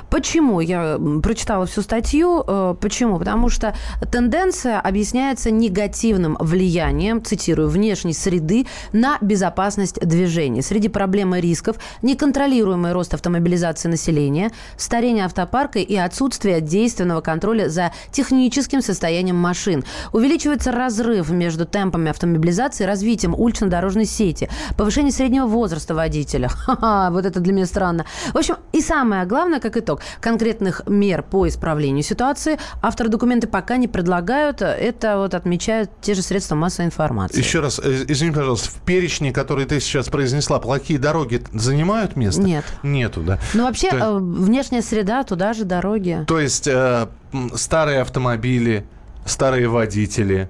Почему? 0.09 0.61
Я 0.61 0.97
прочитала 1.21 1.65
всю 1.65 1.81
статью. 1.81 2.43
Э, 2.47 2.75
почему? 2.79 3.19
Потому 3.19 3.49
что 3.49 3.75
тенденция 4.11 4.79
объясняется 4.79 5.51
негативным 5.51 6.37
влиянием, 6.39 7.21
цитирую, 7.23 7.67
внешней 7.67 8.13
среды 8.13 8.67
на 8.93 9.17
безопасность 9.19 9.99
движения. 9.99 10.61
Среди 10.61 10.87
проблем 10.87 11.35
и 11.35 11.41
рисков 11.41 11.75
неконтролируемый 12.01 12.93
рост 12.93 13.13
автомобилизации 13.13 13.89
населения, 13.89 14.51
старение 14.77 15.08
старение 15.09 15.25
автопарка 15.25 15.79
и 15.79 15.95
отсутствие 15.95 16.61
действенного 16.61 17.21
контроля 17.21 17.67
за 17.67 17.91
техническим 18.11 18.83
состоянием 18.83 19.37
машин. 19.37 19.83
Увеличивается 20.13 20.71
разрыв 20.71 21.31
между 21.31 21.65
темпами 21.65 22.11
автомобилизации 22.11 22.83
и 22.83 22.87
развитием 22.87 23.33
улично-дорожной 23.33 24.05
сети. 24.05 24.49
Повышение 24.77 25.11
среднего 25.11 25.47
возраста 25.47 25.95
водителя. 25.95 26.47
Ха-ха, 26.49 27.09
вот 27.09 27.25
это 27.25 27.39
для 27.39 27.53
меня 27.53 27.65
странно. 27.65 28.05
В 28.33 28.37
общем, 28.37 28.57
и 28.71 28.81
самое 28.81 29.25
главное, 29.25 29.59
как 29.59 29.77
итог, 29.77 30.01
конкретных 30.21 30.83
мер 30.85 31.23
по 31.23 31.47
исправлению 31.47 32.03
ситуации 32.03 32.59
авторы 32.83 33.09
документы 33.09 33.47
пока 33.47 33.77
не 33.77 33.87
предлагают. 33.87 34.61
Это 34.61 35.17
вот 35.17 35.33
отмечают 35.33 35.89
те 36.01 36.13
же 36.13 36.21
средства 36.21 36.53
массовой 36.53 36.85
информации. 36.85 37.39
Еще 37.39 37.61
раз, 37.61 37.81
э, 37.83 38.05
извини, 38.07 38.31
пожалуйста, 38.31 38.69
в 38.69 38.81
перечне, 38.81 39.33
который 39.33 39.65
ты 39.65 39.79
сейчас 39.79 40.07
произнесла, 40.07 40.59
плохие 40.59 40.99
дороги 40.99 41.41
занимают 41.51 42.15
место? 42.15 42.41
Нет. 42.41 42.65
Нету, 42.83 43.21
да? 43.21 43.39
Ну, 43.55 43.63
вообще, 43.63 43.87
есть... 43.87 43.97
Э, 43.99 44.19
внешняя 44.19 44.83
среда 44.83 44.98
среда, 44.99 45.23
туда 45.23 45.53
же 45.53 45.65
дороги. 45.65 46.25
То 46.27 46.39
есть 46.39 46.67
э, 46.67 47.07
старые 47.55 48.01
автомобили, 48.01 48.85
старые 49.25 49.67
водители, 49.67 50.49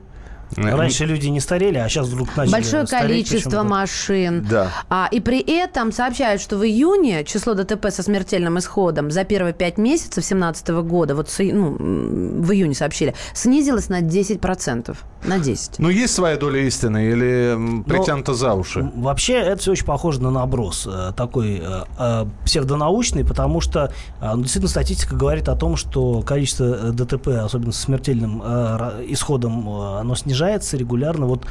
Раньше 0.56 1.06
люди 1.06 1.28
не 1.28 1.40
старели, 1.40 1.78
а 1.78 1.88
сейчас 1.88 2.08
вдруг 2.08 2.36
начали 2.36 2.54
Большое 2.54 2.88
стареть, 2.88 3.30
количество 3.30 3.62
машин. 3.62 4.48
Да. 4.50 4.72
А, 4.90 5.08
и 5.12 5.20
при 5.20 5.42
этом 5.42 5.92
сообщают, 5.92 6.42
что 6.42 6.58
в 6.58 6.66
июне 6.66 7.24
число 7.24 7.54
ДТП 7.54 7.92
со 7.92 8.02
смертельным 8.02 8.58
исходом 8.58 9.12
за 9.12 9.26
первые 9.26 9.54
пять 9.54 9.78
месяцев 9.78 10.16
2017 10.16 10.70
года, 10.70 11.14
вот 11.14 11.30
ну, 11.38 11.76
в 11.78 12.52
июне 12.52 12.74
сообщили, 12.74 13.14
снизилось 13.34 13.90
на 13.90 14.02
10%. 14.02 14.98
На 15.24 15.38
10. 15.38 15.80
Ну, 15.80 15.90
есть 15.90 16.14
своя 16.14 16.38
доля 16.38 16.62
истины 16.62 17.10
или 17.10 17.84
притянуто 17.84 18.34
за 18.34 18.54
уши? 18.54 18.90
Вообще, 18.96 19.34
это 19.34 19.58
все 19.58 19.72
очень 19.72 19.86
похоже 19.86 20.22
на 20.22 20.32
наброс. 20.32 20.88
Э, 20.90 21.12
такой 21.16 21.62
э, 21.62 21.84
э, 21.98 22.26
псевдонаучный, 22.46 23.26
потому 23.26 23.60
что 23.60 23.92
э, 24.22 24.32
ну, 24.34 24.42
действительно 24.42 24.70
статистика 24.70 25.16
говорит 25.16 25.50
о 25.50 25.56
том, 25.56 25.76
что 25.76 26.22
количество 26.22 26.92
ДТП, 26.92 27.28
особенно 27.44 27.74
со 27.74 27.82
смертельным 27.82 28.42
э, 28.44 29.06
исходом, 29.10 29.68
э, 29.68 30.00
оно 30.00 30.16
снижается 30.16 30.78
регулярно. 30.78 31.26
Вот 31.26 31.46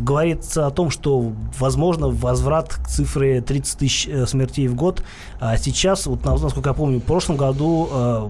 говорится 0.00 0.66
о 0.66 0.70
том, 0.70 0.90
что 0.90 1.32
возможно 1.58 2.08
возврат 2.08 2.74
к 2.74 2.86
цифре 2.88 3.40
30 3.40 3.78
тысяч 3.78 4.08
э, 4.08 4.26
смертей 4.26 4.68
в 4.68 4.74
год. 4.74 5.02
А 5.40 5.56
сейчас, 5.56 6.06
вот 6.06 6.24
насколько 6.24 6.70
я 6.70 6.74
помню, 6.74 7.00
в 7.00 7.04
прошлом 7.04 7.36
году 7.36 7.88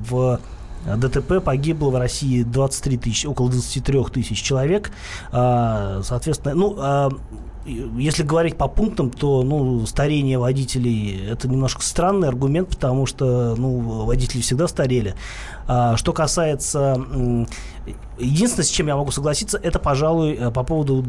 в 0.09 0.41
ДТП 0.97 1.43
погибло 1.43 1.91
в 1.91 1.97
России 1.97 2.43
23 2.43 2.99
тысяч, 2.99 3.27
около 3.27 3.51
23 3.51 4.05
тысяч 4.05 4.43
человек. 4.43 4.91
А, 5.33 6.01
соответственно, 6.05 6.55
ну, 6.55 6.77
а, 6.79 7.09
если 7.67 8.23
говорить 8.23 8.57
по 8.57 8.69
пунктам, 8.69 9.11
то 9.11 9.43
ну, 9.43 9.85
старение 9.87 10.39
водителей 10.39 11.29
это 11.29 11.49
немножко 11.49 11.83
странный 11.83 12.29
аргумент, 12.29 12.69
потому 12.69 13.07
что 13.07 13.57
ну, 13.57 14.05
водители 14.05 14.41
всегда 14.41 14.69
старели. 14.69 15.15
А, 15.69 15.97
что 15.97 16.13
касается 16.13 16.97
Единственное, 18.19 18.65
с 18.65 18.71
чем 18.71 18.87
я 18.87 18.97
могу 18.97 19.11
согласиться, 19.11 19.61
это, 19.63 19.79
пожалуй, 19.79 20.33
э, 20.35 20.51
по 20.51 20.63
поводу 20.63 21.05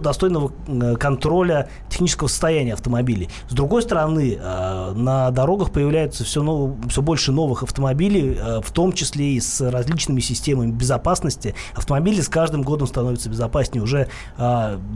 достойного 0.00 0.52
э, 0.66 0.96
контроля 0.96 1.68
технического 1.88 2.26
состояния 2.26 2.72
автомобилей. 2.72 3.28
С 3.48 3.54
другой 3.54 3.82
стороны, 3.82 4.36
э, 4.40 4.92
на 4.94 5.30
дорогах 5.30 5.70
появляется 5.70 6.24
все, 6.24 6.42
нов... 6.42 6.72
все 6.88 7.00
больше 7.00 7.30
новых 7.30 7.62
автомобилей, 7.62 8.38
в 8.62 8.72
том 8.72 8.92
числе 8.92 9.34
и 9.34 9.40
с 9.40 9.60
различными 9.60 10.20
системами 10.20 10.72
безопасности. 10.72 11.54
Автомобили 11.74 12.20
с 12.20 12.28
каждым 12.28 12.62
годом 12.62 12.86
становятся 12.86 13.30
безопаснее. 13.30 13.82
Уже 13.82 14.08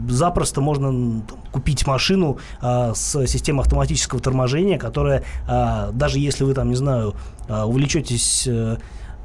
запросто 0.09 0.61
можно 0.61 1.23
купить 1.51 1.85
машину 1.87 2.37
с 2.61 3.25
системой 3.27 3.61
автоматического 3.61 4.21
торможения, 4.21 4.77
которая, 4.77 5.23
даже 5.91 6.19
если 6.19 6.43
вы 6.43 6.53
там, 6.53 6.69
не 6.69 6.75
знаю, 6.75 7.15
увлечетесь 7.47 8.47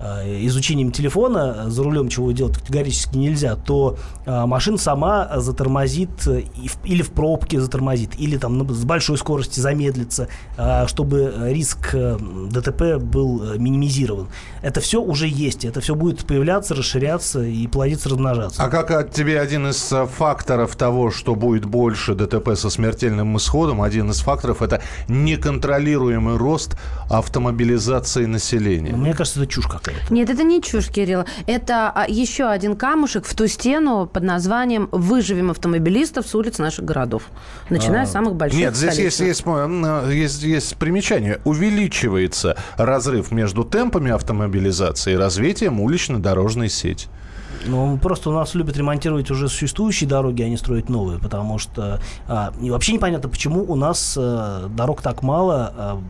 изучением 0.00 0.92
телефона 0.92 1.68
за 1.70 1.82
рулем, 1.82 2.08
чего 2.08 2.30
делать 2.32 2.56
категорически 2.58 3.16
нельзя, 3.16 3.56
то 3.56 3.96
э, 4.26 4.46
машина 4.46 4.78
сама 4.78 5.40
затормозит 5.40 6.10
или 6.84 7.02
в 7.02 7.10
пробке 7.10 7.60
затормозит, 7.60 8.18
или 8.18 8.36
там 8.36 8.68
с 8.72 8.84
большой 8.84 9.18
скорости 9.18 9.60
замедлится, 9.60 10.28
э, 10.56 10.86
чтобы 10.86 11.34
риск 11.48 11.94
ДТП 11.94 12.98
был 12.98 13.58
минимизирован. 13.58 14.28
Это 14.62 14.80
все 14.80 15.00
уже 15.00 15.26
есть, 15.26 15.64
это 15.64 15.80
все 15.80 15.94
будет 15.94 16.24
появляться, 16.26 16.74
расширяться 16.74 17.42
и 17.42 17.66
плодиться, 17.66 18.08
размножаться. 18.08 18.62
А 18.62 18.68
как 18.68 18.90
от 18.90 19.12
тебе 19.12 19.40
один 19.40 19.68
из 19.68 19.92
факторов 20.16 20.76
того, 20.76 21.10
что 21.10 21.34
будет 21.34 21.64
больше 21.64 22.14
ДТП 22.14 22.54
со 22.54 22.70
смертельным 22.70 23.36
исходом, 23.36 23.82
один 23.82 24.10
из 24.10 24.20
факторов 24.20 24.62
это 24.62 24.80
неконтролируемый 25.08 26.36
рост 26.36 26.76
автомобилизации 27.10 28.26
населения? 28.26 28.92
Мне 28.94 29.14
кажется, 29.14 29.40
это 29.40 29.50
чушь 29.50 29.66
какая 29.88 30.10
Нет, 30.10 30.30
это 30.30 30.42
не 30.42 30.62
чушь, 30.62 30.88
Кирилл. 30.88 31.24
Это 31.46 31.90
а, 31.94 32.06
еще 32.08 32.46
один 32.46 32.76
камушек 32.76 33.26
в 33.26 33.34
ту 33.34 33.46
стену 33.46 34.06
под 34.06 34.22
названием 34.22 34.88
«Выживем 34.92 35.50
автомобилистов 35.50 36.26
с 36.26 36.34
улиц 36.34 36.58
наших 36.58 36.84
городов», 36.84 37.24
начиная 37.70 38.04
а, 38.04 38.06
с 38.06 38.12
самых 38.12 38.34
больших 38.34 38.58
Нет, 38.58 38.76
здесь 38.76 38.98
есть, 38.98 39.20
есть, 39.20 39.44
есть, 40.10 40.42
есть 40.42 40.76
примечание. 40.76 41.40
Увеличивается 41.44 42.56
разрыв 42.76 43.30
между 43.30 43.64
темпами 43.64 44.10
автомобилизации 44.10 45.12
и 45.14 45.16
развитием 45.16 45.80
улично-дорожной 45.80 46.68
сети. 46.68 47.08
Ну, 47.66 47.98
просто 47.98 48.30
у 48.30 48.32
нас 48.32 48.54
любят 48.54 48.76
ремонтировать 48.76 49.30
уже 49.30 49.48
существующие 49.48 50.08
дороги, 50.08 50.42
а 50.42 50.48
не 50.48 50.56
строить 50.56 50.88
новые, 50.88 51.18
потому 51.18 51.58
что 51.58 52.00
а, 52.26 52.52
и 52.60 52.70
вообще 52.70 52.92
непонятно, 52.92 53.28
почему 53.28 53.64
у 53.64 53.74
нас 53.74 54.16
а, 54.18 54.68
дорог 54.68 55.02
так 55.02 55.22
мало, 55.22 55.72
а, 55.76 56.02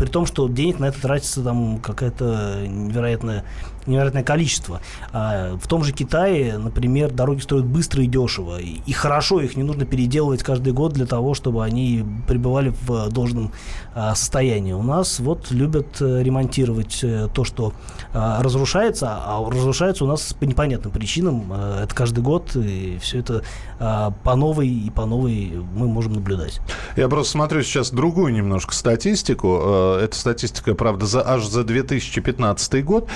при 0.00 0.06
том, 0.06 0.24
что 0.24 0.48
денег 0.48 0.78
на 0.78 0.86
это 0.86 0.98
тратится 0.98 1.42
там 1.42 1.78
какая-то 1.78 2.66
невероятная 2.66 3.44
невероятное 3.86 4.22
количество. 4.22 4.80
А 5.12 5.56
в 5.56 5.66
том 5.66 5.84
же 5.84 5.92
Китае, 5.92 6.58
например, 6.58 7.10
дороги 7.10 7.40
строят 7.40 7.66
быстро 7.66 8.02
и 8.02 8.06
дешево. 8.06 8.60
И 8.60 8.92
хорошо, 8.92 9.40
их 9.40 9.56
не 9.56 9.62
нужно 9.62 9.84
переделывать 9.84 10.42
каждый 10.42 10.72
год 10.72 10.92
для 10.92 11.06
того, 11.06 11.34
чтобы 11.34 11.64
они 11.64 12.04
пребывали 12.26 12.74
в 12.82 13.10
должном 13.10 13.52
а, 13.94 14.14
состоянии. 14.14 14.72
У 14.72 14.82
нас 14.82 15.18
вот 15.20 15.50
любят 15.50 16.00
э, 16.00 16.22
ремонтировать 16.22 17.00
э, 17.02 17.28
то, 17.32 17.44
что 17.44 17.72
а, 18.12 18.42
разрушается, 18.42 19.08
а 19.10 19.44
разрушается 19.50 20.04
у 20.04 20.06
нас 20.06 20.34
по 20.34 20.44
непонятным 20.44 20.92
причинам. 20.92 21.46
А, 21.50 21.84
это 21.84 21.94
каждый 21.94 22.20
год, 22.20 22.54
и 22.56 22.98
все 23.00 23.18
это 23.18 23.42
по 23.78 24.36
новой 24.36 24.68
и 24.68 24.90
по 24.90 25.06
новой 25.06 25.52
мы 25.74 25.88
можем 25.88 26.12
наблюдать. 26.12 26.60
Я 26.96 27.08
просто 27.08 27.32
смотрю 27.32 27.62
сейчас 27.62 27.90
другую 27.90 28.34
немножко 28.34 28.74
статистику. 28.74 29.89
Эта 29.98 30.16
статистика, 30.16 30.74
правда, 30.74 31.06
за, 31.06 31.26
аж 31.26 31.46
за 31.46 31.64
2015 31.64 32.84
год 32.84 33.08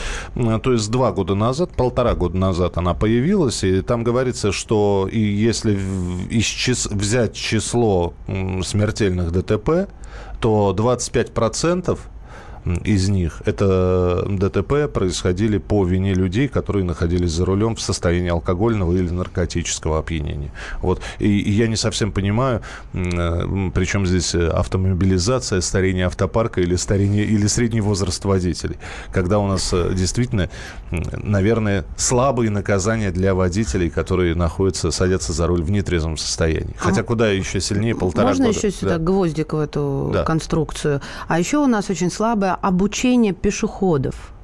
то 0.63 0.73
есть 0.73 0.91
два 0.91 1.13
года 1.13 1.35
назад, 1.35 1.71
полтора 1.77 2.15
года 2.15 2.37
назад 2.37 2.79
она 2.79 2.95
появилась, 2.95 3.65
и 3.65 3.83
там 3.83 4.05
говорится, 4.05 4.53
что 4.53 5.09
и 5.11 5.19
если 5.19 5.79
из 6.31 6.45
чис 6.45 6.87
взять 6.87 7.35
число 7.35 8.15
смертельных 8.63 9.33
ДТП, 9.33 9.89
то 10.41 10.73
25 10.73 11.33
процентов 11.33 12.09
из 12.85 13.09
них 13.09 13.43
это 13.45 14.25
ДТП 14.29 14.93
происходили 14.93 15.59
по 15.59 15.85
вине 15.85 16.15
людей, 16.15 16.49
которые 16.49 16.85
находились 16.85 17.31
за 17.31 17.45
рулем 17.45 17.77
в 17.77 17.81
состоянии 17.81 18.31
алкогольного 18.31 18.93
или 18.93 19.11
наркотического 19.11 19.99
опьянения. 19.99 20.51
Вот. 20.81 21.01
И, 21.19 21.41
и 21.41 21.51
я 21.51 21.67
не 21.67 21.77
совсем 21.77 22.13
понимаю, 22.13 22.63
э, 22.93 23.71
причем 23.75 24.07
здесь 24.07 24.35
автомобилизация, 24.35 25.61
старение 25.61 26.07
автопарка 26.07 26.61
или, 26.61 26.77
старение, 26.77 27.25
или 27.25 27.47
средний 27.47 27.81
возраст 27.81 28.25
водителей. 28.25 28.77
Когда 29.13 29.39
у 29.39 29.47
нас 29.47 29.71
э, 29.73 29.93
действительно, 29.95 30.49
наверное, 30.91 31.85
слабые 31.97 32.51
наказания 32.51 33.11
для 33.11 33.35
водителей, 33.35 33.91
которые 33.91 34.35
находятся, 34.35 34.91
садятся 34.91 35.33
за 35.33 35.47
руль 35.47 35.63
в 35.63 35.71
нетрезвом 35.71 36.17
состоянии. 36.17 36.75
Хотя 36.79 37.03
а 37.03 37.05
куда 37.05 37.31
еще 37.31 37.61
сильнее 37.61 37.95
полтора 37.95 38.29
Можно 38.29 38.47
года. 38.47 38.59
еще 38.59 38.71
сюда 38.71 38.99
да. 38.99 39.05
гвоздик 39.05 39.53
в 39.53 39.59
эту 39.59 40.11
да. 40.13 40.25
конструкцию? 40.25 41.01
А 41.29 41.39
еще 41.39 41.59
у 41.59 41.67
нас 41.67 41.91
очень 41.91 42.11
слабая 42.11 42.54
обучение 42.55 43.33
пешеходов 43.33 44.35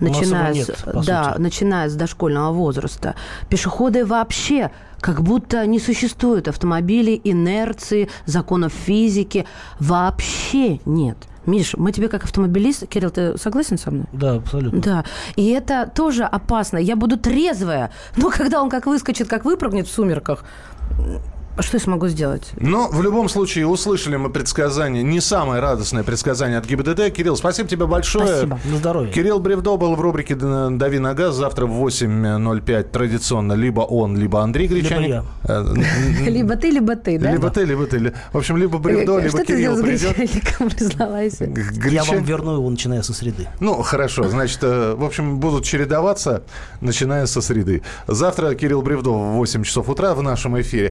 начиная, 0.00 0.52
нет, 0.52 0.66
с, 0.68 1.06
да, 1.06 1.34
начиная 1.38 1.88
с 1.88 1.94
дошкольного 1.94 2.52
возраста. 2.52 3.14
Пешеходы 3.48 4.04
вообще 4.04 4.70
как 5.00 5.22
будто 5.22 5.64
не 5.66 5.78
существует 5.78 6.48
автомобилей, 6.48 7.20
инерции, 7.24 8.08
законов 8.26 8.72
физики. 8.72 9.46
Вообще 9.80 10.80
нет. 10.84 11.16
Миш, 11.46 11.74
мы 11.76 11.92
тебе 11.92 12.08
как 12.08 12.24
автомобилист, 12.24 12.88
Кирилл, 12.88 13.10
ты 13.10 13.38
согласен 13.38 13.78
со 13.78 13.92
мной? 13.92 14.06
Да, 14.12 14.34
абсолютно. 14.34 14.80
Да. 14.80 15.04
И 15.36 15.48
это 15.50 15.90
тоже 15.94 16.24
опасно. 16.24 16.76
Я 16.78 16.96
буду 16.96 17.16
трезвая, 17.16 17.92
но 18.16 18.30
когда 18.36 18.62
он 18.62 18.68
как 18.68 18.86
выскочит, 18.86 19.28
как 19.28 19.44
выпрыгнет 19.44 19.86
в 19.86 19.92
сумерках, 19.92 20.44
что 21.62 21.76
я 21.76 21.82
смогу 21.82 22.08
сделать? 22.08 22.50
Но 22.56 22.88
в 22.88 23.02
любом 23.02 23.28
случае 23.28 23.66
услышали 23.66 24.16
мы 24.16 24.30
предсказание, 24.30 25.02
не 25.02 25.20
самое 25.20 25.60
радостное 25.60 26.02
предсказание 26.02 26.58
от 26.58 26.66
ГИБДД. 26.66 27.10
Кирилл, 27.10 27.36
спасибо 27.36 27.68
тебе 27.68 27.86
большое. 27.86 28.26
Спасибо. 28.26 28.60
На 28.64 28.76
здоровье. 28.76 29.12
Кирилл 29.12 29.40
Бревдо 29.40 29.76
был 29.76 29.94
в 29.94 30.00
рубрике 30.00 30.34
«Дави 30.34 30.98
на 30.98 31.14
газ». 31.14 31.34
Завтра 31.34 31.66
в 31.66 31.86
8.05 31.86 32.90
традиционно 32.90 33.54
либо 33.54 33.80
он, 33.80 34.16
либо 34.16 34.42
Андрей 34.42 34.68
Гречаник. 34.68 35.08
Либо. 35.08 35.24
Э, 35.44 35.64
либо 36.26 36.56
ты, 36.56 36.70
либо 36.70 36.96
ты, 36.96 37.18
да? 37.18 37.32
Либо 37.32 37.50
ты, 37.50 37.64
либо 37.64 37.86
ты. 37.86 38.12
В 38.32 38.38
общем, 38.38 38.56
либо 38.56 38.78
Бревдо, 38.78 39.18
либо 39.18 39.44
Кирилл 39.44 39.82
придет. 39.82 40.16
Я 41.92 42.04
вам 42.04 42.22
верну 42.22 42.54
его, 42.54 42.68
начиная 42.68 43.02
со 43.02 43.12
среды. 43.14 43.48
Ну, 43.60 43.82
хорошо. 43.82 44.28
Значит, 44.28 44.58
э, 44.62 44.94
в 44.94 45.04
общем, 45.04 45.38
будут 45.38 45.64
чередоваться, 45.64 46.42
начиная 46.80 47.26
со 47.26 47.40
среды. 47.40 47.82
Завтра 48.06 48.54
Кирилл 48.54 48.82
Бревдо 48.82 49.10
в 49.10 49.36
8 49.36 49.62
часов 49.62 49.88
утра 49.88 50.14
в 50.14 50.22
нашем 50.22 50.60
эфире. 50.60 50.90